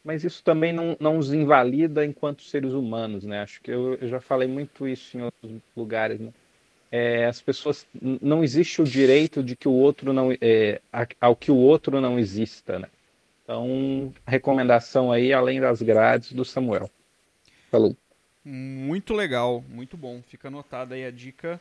Mas 0.03 0.23
isso 0.23 0.43
também 0.43 0.73
não, 0.73 0.97
não 0.99 1.17
os 1.17 1.33
invalida 1.33 2.05
enquanto 2.05 2.43
seres 2.43 2.73
humanos, 2.73 3.23
né? 3.23 3.41
Acho 3.41 3.61
que 3.61 3.71
eu, 3.71 3.95
eu 3.95 4.07
já 4.07 4.19
falei 4.19 4.47
muito 4.47 4.85
isso 4.87 5.17
em 5.17 5.21
outros 5.23 5.51
lugares, 5.75 6.19
né? 6.19 6.31
É, 6.95 7.25
as 7.25 7.41
pessoas 7.41 7.87
não 8.21 8.43
existe 8.43 8.79
o 8.79 8.85
direito 8.85 9.41
de 9.41 9.55
que 9.55 9.67
o 9.67 9.71
outro 9.71 10.13
não 10.13 10.31
é, 10.39 10.79
ao 11.19 11.35
que 11.35 11.49
o 11.49 11.55
outro 11.55 11.99
não 11.99 12.19
exista, 12.19 12.77
né? 12.77 12.87
Então, 13.43 14.13
recomendação 14.27 15.11
aí 15.11 15.33
além 15.33 15.59
das 15.59 15.81
grades 15.81 16.33
do 16.33 16.45
Samuel. 16.45 16.87
Falou. 17.71 17.97
Muito 18.45 19.11
legal, 19.15 19.63
muito 19.67 19.97
bom. 19.97 20.21
Fica 20.27 20.49
anotada 20.49 20.93
aí 20.93 21.03
a 21.03 21.09
dica. 21.09 21.59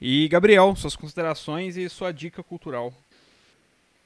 E 0.00 0.26
Gabriel, 0.28 0.74
suas 0.74 0.96
considerações 0.96 1.76
e 1.76 1.86
sua 1.90 2.10
dica 2.10 2.42
cultural. 2.42 2.90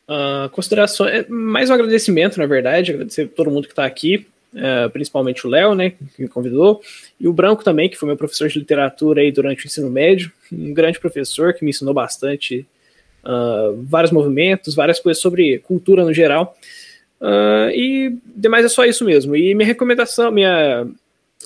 Uh, 0.08 0.50
considerações, 0.50 1.12
é 1.12 1.28
mais 1.28 1.70
um 1.70 1.74
agradecimento, 1.74 2.36
na 2.36 2.46
verdade, 2.46 2.90
agradecer 2.90 3.26
a 3.26 3.28
todo 3.28 3.48
mundo 3.48 3.68
que 3.68 3.72
está 3.72 3.86
aqui 3.86 4.26
uh, 4.54 4.90
principalmente 4.90 5.46
o 5.46 5.50
Léo, 5.50 5.74
né, 5.74 5.90
que 5.90 6.22
me 6.22 6.28
convidou, 6.28 6.80
e 7.18 7.26
o 7.28 7.32
Branco 7.32 7.64
também, 7.64 7.88
que 7.88 7.96
foi 7.96 8.06
meu 8.06 8.16
professor 8.16 8.48
de 8.48 8.58
literatura 8.58 9.20
aí 9.20 9.30
durante 9.30 9.64
o 9.64 9.66
ensino 9.66 9.90
médio, 9.90 10.32
um 10.52 10.72
grande 10.72 10.98
professor 10.98 11.52
que 11.52 11.64
me 11.64 11.70
ensinou 11.70 11.92
bastante 11.92 12.66
uh, 13.24 13.82
vários 13.82 14.12
movimentos, 14.12 14.74
várias 14.74 15.00
coisas 15.00 15.20
sobre 15.20 15.58
cultura 15.58 16.04
no 16.04 16.12
geral. 16.12 16.56
Uh, 17.20 17.70
e 17.72 18.18
demais 18.36 18.64
é 18.64 18.68
só 18.68 18.84
isso 18.84 19.04
mesmo. 19.04 19.34
E 19.34 19.54
minha 19.54 19.66
recomendação, 19.66 20.30
minha, 20.30 20.86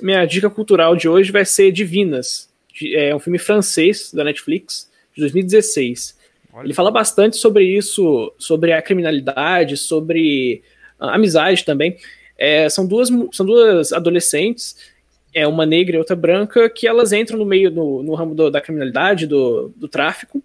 minha 0.02 0.24
dica 0.24 0.50
cultural 0.50 0.96
de 0.96 1.08
hoje 1.08 1.30
vai 1.30 1.44
ser 1.44 1.70
Divinas. 1.70 2.48
É 2.94 3.14
um 3.14 3.18
filme 3.18 3.38
francês 3.38 4.12
da 4.12 4.24
Netflix, 4.24 4.90
de 5.14 5.20
2016. 5.22 6.16
Olha. 6.52 6.66
Ele 6.66 6.74
fala 6.74 6.90
bastante 6.90 7.36
sobre 7.36 7.64
isso, 7.64 8.32
sobre 8.38 8.72
a 8.72 8.82
criminalidade, 8.82 9.76
sobre 9.76 10.62
a 10.98 11.14
amizade 11.14 11.64
também. 11.64 11.96
É, 12.38 12.68
são, 12.68 12.86
duas, 12.86 13.08
são 13.32 13.44
duas 13.44 13.92
adolescentes, 13.92 14.76
é 15.34 15.46
uma 15.46 15.66
negra 15.66 15.96
e 15.96 15.98
outra 15.98 16.16
branca, 16.16 16.70
que 16.70 16.86
elas 16.86 17.12
entram 17.12 17.38
no 17.38 17.44
meio 17.44 17.70
no, 17.70 18.02
no 18.02 18.14
ramo 18.14 18.34
do, 18.34 18.50
da 18.50 18.60
criminalidade, 18.60 19.26
do, 19.26 19.72
do 19.76 19.88
tráfico, 19.88 20.42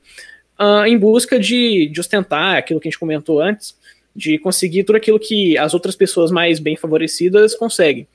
uh, 0.59 0.85
em 0.85 0.97
busca 0.97 1.39
de, 1.39 1.87
de 1.87 1.99
ostentar 1.99 2.57
aquilo 2.57 2.79
que 2.79 2.87
a 2.87 2.91
gente 2.91 2.99
comentou 2.99 3.39
antes, 3.39 3.77
de 4.15 4.37
conseguir 4.37 4.83
tudo 4.83 4.95
aquilo 4.95 5.19
que 5.19 5.57
as 5.57 5.73
outras 5.73 5.95
pessoas 5.95 6.31
mais 6.31 6.59
bem 6.59 6.75
favorecidas 6.75 7.55
conseguem. 7.55 8.07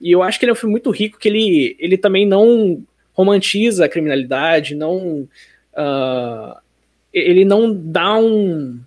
E 0.00 0.10
eu 0.10 0.22
acho 0.22 0.38
que 0.38 0.44
ele 0.44 0.50
é 0.50 0.52
um 0.52 0.56
filme 0.56 0.72
muito 0.72 0.90
rico, 0.90 1.18
que 1.18 1.28
ele, 1.28 1.76
ele 1.78 1.96
também 1.96 2.26
não 2.26 2.82
romantiza 3.12 3.84
a 3.84 3.88
criminalidade, 3.88 4.74
não. 4.74 5.28
Uh, 5.72 6.56
ele 7.12 7.46
não 7.46 7.74
dá 7.74 8.18
um, 8.18 8.78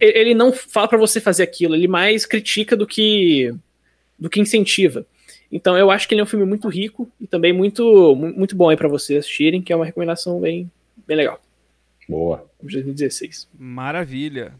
ele 0.00 0.34
não 0.34 0.52
fala 0.52 0.88
para 0.88 0.98
você 0.98 1.20
fazer 1.20 1.42
aquilo, 1.42 1.74
ele 1.74 1.88
mais 1.88 2.24
critica 2.26 2.76
do 2.76 2.86
que 2.86 3.54
do 4.18 4.28
que 4.28 4.40
incentiva. 4.40 5.06
Então 5.50 5.76
eu 5.76 5.90
acho 5.90 6.06
que 6.06 6.14
ele 6.14 6.20
é 6.20 6.24
um 6.24 6.26
filme 6.26 6.46
muito 6.46 6.68
rico 6.68 7.10
e 7.20 7.26
também 7.26 7.52
muito 7.52 8.14
muito 8.16 8.56
bom 8.56 8.68
aí 8.68 8.76
para 8.76 8.88
vocês 8.88 9.18
assistirem, 9.20 9.62
que 9.62 9.72
é 9.72 9.76
uma 9.76 9.84
recomendação 9.84 10.40
bem 10.40 10.70
bem 11.06 11.16
legal. 11.16 11.40
Boa. 12.08 12.48
2016. 12.62 13.48
Maravilha. 13.58 14.52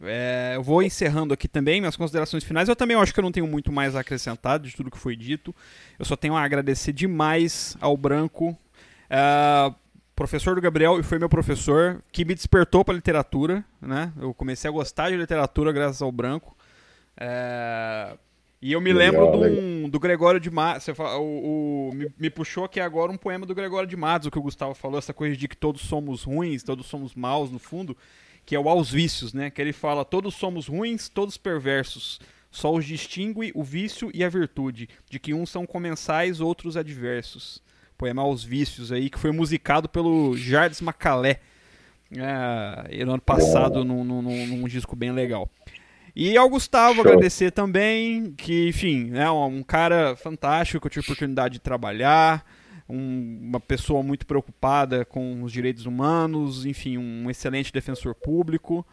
É, 0.00 0.52
eu 0.54 0.62
vou 0.62 0.80
encerrando 0.82 1.34
aqui 1.34 1.48
também 1.48 1.80
minhas 1.80 1.96
considerações 1.96 2.44
finais. 2.44 2.68
Eu 2.68 2.76
também 2.76 2.96
acho 2.96 3.12
que 3.12 3.18
eu 3.18 3.24
não 3.24 3.32
tenho 3.32 3.48
muito 3.48 3.72
mais 3.72 3.96
a 3.96 4.00
acrescentar 4.00 4.58
de 4.58 4.74
tudo 4.76 4.90
que 4.90 4.98
foi 4.98 5.16
dito. 5.16 5.54
Eu 5.98 6.04
só 6.04 6.14
tenho 6.14 6.36
a 6.36 6.42
agradecer 6.42 6.92
demais 6.92 7.76
ao 7.80 7.96
Branco 7.96 8.56
Uh, 9.08 9.74
professor 10.18 10.56
do 10.56 10.60
Gabriel 10.60 10.98
e 10.98 11.02
foi 11.04 11.16
meu 11.16 11.28
professor 11.28 12.02
que 12.10 12.24
me 12.24 12.34
despertou 12.34 12.84
para 12.84 12.92
literatura, 12.92 13.64
né? 13.80 14.12
Eu 14.20 14.34
comecei 14.34 14.68
a 14.68 14.72
gostar 14.72 15.10
de 15.10 15.16
literatura 15.16 15.70
graças 15.70 16.02
ao 16.02 16.10
Branco. 16.10 16.56
É... 17.16 18.16
E 18.60 18.72
eu 18.72 18.80
me 18.80 18.92
legal, 18.92 19.38
lembro 19.38 19.84
do, 19.84 19.88
do 19.92 20.00
Gregório 20.00 20.40
de 20.40 20.50
Matos. 20.50 20.88
O, 20.88 21.22
o, 21.22 21.94
me, 21.94 22.12
me, 22.18 22.28
puxou 22.28 22.64
aqui 22.64 22.80
agora 22.80 23.12
um 23.12 23.16
poema 23.16 23.46
do 23.46 23.54
Gregório 23.54 23.88
de 23.88 23.96
Matos, 23.96 24.26
o 24.26 24.30
que 24.32 24.38
o 24.40 24.42
Gustavo 24.42 24.74
falou, 24.74 24.98
essa 24.98 25.14
coisa 25.14 25.36
de 25.36 25.46
que 25.46 25.56
todos 25.56 25.82
somos 25.82 26.24
ruins, 26.24 26.64
todos 26.64 26.86
somos 26.86 27.14
maus 27.14 27.52
no 27.52 27.60
fundo, 27.60 27.96
que 28.44 28.56
é 28.56 28.58
o 28.58 28.68
aos 28.68 28.90
vícios, 28.90 29.32
né? 29.32 29.50
Que 29.50 29.62
ele 29.62 29.72
fala: 29.72 30.04
todos 30.04 30.34
somos 30.34 30.66
ruins, 30.66 31.08
todos 31.08 31.36
perversos. 31.36 32.20
Só 32.50 32.74
os 32.74 32.84
distingue 32.84 33.52
o 33.54 33.62
vício 33.62 34.10
e 34.12 34.24
a 34.24 34.28
virtude, 34.28 34.88
de 35.08 35.20
que 35.20 35.32
uns 35.32 35.48
são 35.48 35.64
comensais, 35.64 36.40
outros 36.40 36.76
adversos. 36.76 37.62
Poema 37.98 38.22
aos 38.22 38.44
vícios 38.44 38.92
aí, 38.92 39.10
que 39.10 39.18
foi 39.18 39.32
musicado 39.32 39.88
pelo 39.88 40.36
Jardim 40.36 40.84
Macalé. 40.84 41.40
É, 42.16 43.04
no 43.04 43.12
ano 43.12 43.20
passado, 43.20 43.84
num, 43.84 44.04
num, 44.04 44.22
num 44.22 44.68
disco 44.68 44.94
bem 44.96 45.10
legal. 45.10 45.50
E 46.14 46.36
ao 46.36 46.48
Gustavo 46.48 46.94
Show. 46.94 47.04
agradecer 47.04 47.50
também, 47.50 48.32
que, 48.32 48.68
enfim, 48.68 49.10
é 49.14 49.30
um, 49.30 49.58
um 49.58 49.62
cara 49.62 50.16
fantástico 50.16 50.80
que 50.80 50.86
eu 50.86 50.90
tive 50.90 51.04
a 51.04 51.06
oportunidade 51.06 51.54
de 51.54 51.60
trabalhar, 51.60 52.46
um, 52.88 53.38
uma 53.42 53.60
pessoa 53.60 54.02
muito 54.02 54.26
preocupada 54.26 55.04
com 55.04 55.42
os 55.42 55.52
direitos 55.52 55.84
humanos, 55.84 56.64
enfim, 56.64 56.96
um 56.96 57.28
excelente 57.28 57.72
defensor 57.72 58.14
público, 58.14 58.86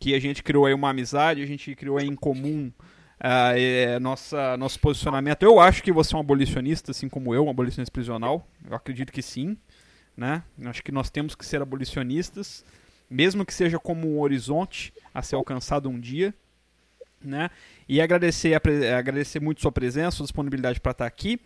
que 0.00 0.14
a 0.14 0.20
gente 0.20 0.42
criou 0.42 0.66
aí 0.66 0.72
uma 0.72 0.90
amizade, 0.90 1.42
a 1.42 1.46
gente 1.46 1.74
criou 1.74 1.98
aí 1.98 2.06
em 2.06 2.16
comum 2.16 2.72
uh, 3.22 3.56
é, 3.56 3.98
nossa, 3.98 4.56
nosso 4.56 4.78
posicionamento. 4.80 5.42
Eu 5.42 5.60
acho 5.60 5.82
que 5.82 5.92
você 5.92 6.14
é 6.14 6.18
um 6.18 6.20
abolicionista, 6.20 6.90
assim 6.90 7.08
como 7.08 7.34
eu, 7.34 7.46
um 7.46 7.50
abolicionista 7.50 7.92
prisional. 7.92 8.46
Eu 8.68 8.76
acredito 8.76 9.12
que 9.12 9.22
sim. 9.22 9.56
Né? 10.16 10.42
Acho 10.66 10.82
que 10.82 10.92
nós 10.92 11.08
temos 11.08 11.34
que 11.34 11.46
ser 11.46 11.62
abolicionistas, 11.62 12.64
mesmo 13.08 13.46
que 13.46 13.54
seja 13.54 13.78
como 13.78 14.16
um 14.16 14.20
horizonte 14.20 14.92
a 15.14 15.22
ser 15.22 15.36
alcançado 15.36 15.88
um 15.88 15.98
dia 15.98 16.34
né? 17.24 17.50
E 17.88 18.00
agradecer, 18.00 18.54
agradecer 18.54 19.40
muito 19.40 19.60
sua 19.60 19.72
presença, 19.72 20.18
sua 20.18 20.24
disponibilidade 20.24 20.80
para 20.80 20.92
estar 20.92 21.06
aqui. 21.06 21.40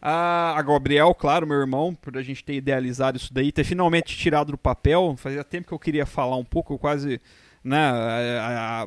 A, 0.00 0.58
a 0.58 0.62
Gabriel, 0.62 1.14
claro, 1.14 1.46
meu 1.46 1.58
irmão, 1.58 1.94
por 1.94 2.16
a 2.16 2.22
gente 2.22 2.44
ter 2.44 2.54
idealizado 2.54 3.16
isso 3.16 3.32
daí, 3.32 3.52
ter 3.52 3.64
finalmente 3.64 4.16
tirado 4.16 4.52
do 4.52 4.58
papel. 4.58 5.14
Fazia 5.16 5.44
tempo 5.44 5.68
que 5.68 5.74
eu 5.74 5.78
queria 5.78 6.04
falar 6.04 6.36
um 6.36 6.44
pouco, 6.44 6.74
eu 6.74 6.78
quase, 6.78 7.20
né, 7.62 7.80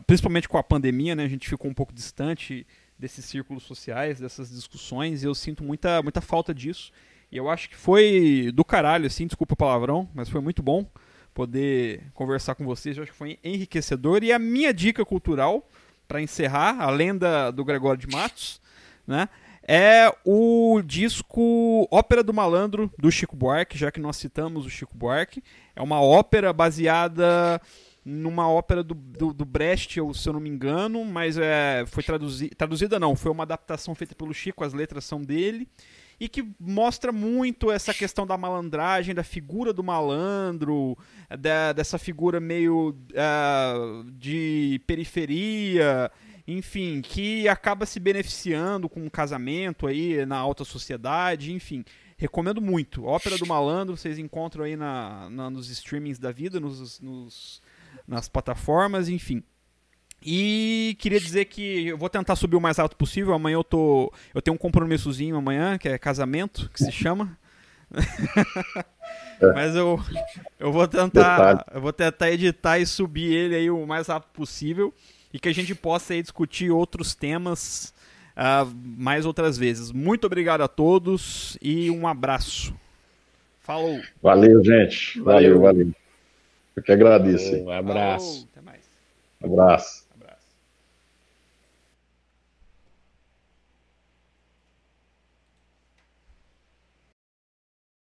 principalmente 0.06 0.50
com 0.50 0.58
a 0.58 0.64
pandemia, 0.64 1.16
né, 1.16 1.24
a 1.24 1.30
gente 1.30 1.50
ficou 1.50 1.70
um 1.70 1.74
pouco 1.74 1.94
distante 1.94 2.66
desses 2.98 3.26
círculos 3.26 3.64
sociais, 3.64 4.20
dessas 4.20 4.50
discussões, 4.50 5.24
e 5.24 5.26
eu 5.26 5.36
sinto 5.36 5.64
muita, 5.64 6.02
muita 6.02 6.22
falta 6.22 6.54
disso. 6.54 6.92
E 7.32 7.38
eu 7.38 7.50
acho 7.50 7.70
que 7.70 7.76
foi 7.76 8.52
do 8.54 8.64
caralho, 8.64 9.08
assim, 9.08 9.28
desculpa 9.28 9.54
o 9.54 9.58
palavrão, 9.58 10.10
mas 10.14 10.30
foi 10.30 10.42
muito 10.42 10.64
bom 10.64 10.86
poder 11.34 12.04
conversar 12.14 12.56
com 12.56 12.64
vocês. 12.64 12.96
Eu 12.96 13.04
acho 13.04 13.12
que 13.12 13.18
foi 13.18 13.38
enriquecedor. 13.44 14.24
E 14.24 14.32
a 14.32 14.40
minha 14.40 14.74
dica 14.74 15.04
cultural 15.04 15.68
para 16.08 16.22
encerrar, 16.22 16.80
a 16.80 16.90
lenda 16.90 17.52
do 17.52 17.66
Gregório 17.66 18.00
de 18.00 18.08
Matos, 18.08 18.62
né? 19.06 19.28
É 19.68 20.14
o 20.24 20.80
disco 20.86 21.88
Ópera 21.90 22.24
do 22.24 22.32
Malandro 22.32 22.92
do 23.00 23.12
Chico 23.12 23.36
Buarque, 23.36 23.78
já 23.78 23.92
que 23.92 24.00
nós 24.00 24.16
citamos 24.16 24.66
o 24.66 24.70
Chico 24.70 24.96
Buarque. 24.96 25.44
É 25.76 25.82
uma 25.82 26.00
ópera 26.00 26.54
baseada 26.54 27.60
numa 28.06 28.48
ópera 28.48 28.84
do, 28.84 28.94
do, 28.94 29.34
do 29.34 29.44
Brecht, 29.44 30.00
se 30.14 30.30
eu 30.30 30.34
não 30.34 30.40
me 30.40 30.50
engano, 30.50 31.04
mas 31.04 31.38
é, 31.38 31.84
foi 31.88 32.04
traduzi 32.04 32.50
traduzida 32.50 33.00
não, 33.00 33.16
foi 33.16 33.32
uma 33.32 33.44
adaptação 33.44 33.96
feita 33.96 34.14
pelo 34.14 34.32
Chico, 34.32 34.64
as 34.64 34.74
letras 34.74 35.06
são 35.06 35.22
dele 35.22 35.68
e 36.20 36.30
que 36.30 36.48
mostra 36.60 37.12
muito 37.12 37.72
essa 37.72 37.94
questão 37.94 38.26
da 38.26 38.38
malandragem, 38.38 39.14
da 39.14 39.24
figura 39.24 39.74
do 39.74 39.84
malandro, 39.84 40.98
da, 41.40 41.74
dessa 41.74 41.98
figura 41.98 42.40
meio 42.40 42.96
uh, 43.12 44.12
de 44.12 44.82
periferia, 44.88 46.12
enfim, 46.48 47.02
que 47.02 47.48
acaba 47.48 47.86
se 47.86 48.00
beneficiando 48.00 48.88
com 48.88 49.02
um 49.02 49.10
casamento 49.10 49.88
aí 49.88 50.26
na 50.26 50.38
alta 50.38 50.64
sociedade, 50.64 51.52
enfim. 51.52 51.84
Recomendo 52.18 52.62
muito. 52.62 53.04
Ópera 53.04 53.38
do 53.38 53.46
Malandro, 53.46 53.98
vocês 53.98 54.18
encontram 54.18 54.64
aí 54.64 54.78
na, 54.78 55.30
na 55.30 55.50
nos 55.50 55.70
streamings 55.70 56.18
da 56.18 56.32
vida, 56.32 56.62
nos, 56.62 57.02
nos, 57.02 57.62
nas 58.08 58.28
plataformas, 58.28 59.10
enfim. 59.10 59.44
E 60.26 60.96
queria 61.00 61.20
dizer 61.20 61.46
que 61.46 61.88
eu 61.88 61.98
vou 61.98 62.10
tentar 62.10 62.36
subir 62.36 62.56
o 62.56 62.62
mais 62.62 62.80
alto 62.80 62.96
possível. 62.96 63.34
Amanhã 63.34 63.56
eu 63.56 63.64
tô. 63.64 64.12
Eu 64.34 64.42
tenho 64.42 64.56
um 64.56 64.58
compromissozinho 64.58 65.36
amanhã, 65.36 65.78
que 65.78 65.88
é 65.88 65.98
casamento, 65.98 66.70
que 66.74 66.84
se 66.84 66.92
chama. 66.92 67.38
Mas 69.54 69.76
eu, 69.76 70.00
eu 70.60 70.72
vou 70.72 70.88
tentar. 70.88 71.64
Eu 71.72 71.80
vou 71.80 71.94
tentar 71.94 72.32
editar 72.32 72.80
e 72.80 72.88
subir 72.88 73.34
ele 73.34 73.56
aí 73.56 73.70
o 73.70 73.86
mais 73.86 74.08
rápido 74.08 74.32
possível. 74.32 74.94
E 75.32 75.38
que 75.38 75.50
a 75.50 75.54
gente 75.54 75.76
possa 75.76 76.14
aí 76.14 76.22
discutir 76.22 76.72
outros 76.72 77.14
temas 77.14 77.94
uh, 78.36 78.66
mais 78.84 79.26
outras 79.26 79.58
vezes. 79.58 79.92
Muito 79.92 80.26
obrigado 80.26 80.62
a 80.62 80.68
todos 80.68 81.58
e 81.62 81.92
um 81.92 82.08
abraço. 82.08 82.74
Falou. 83.62 84.00
Valeu, 84.24 84.64
gente. 84.64 85.20
Valeu, 85.20 85.60
valeu. 85.60 85.62
valeu. 85.62 85.96
Eu 86.76 86.84
que 86.84 86.92
agradeço. 86.92 87.56
Um 87.56 87.70
abraço. 87.70 88.26
Falou. 88.26 88.50
Até 88.52 88.62
mais. 88.62 88.90
Um 89.42 89.54
abraço. 89.54 90.05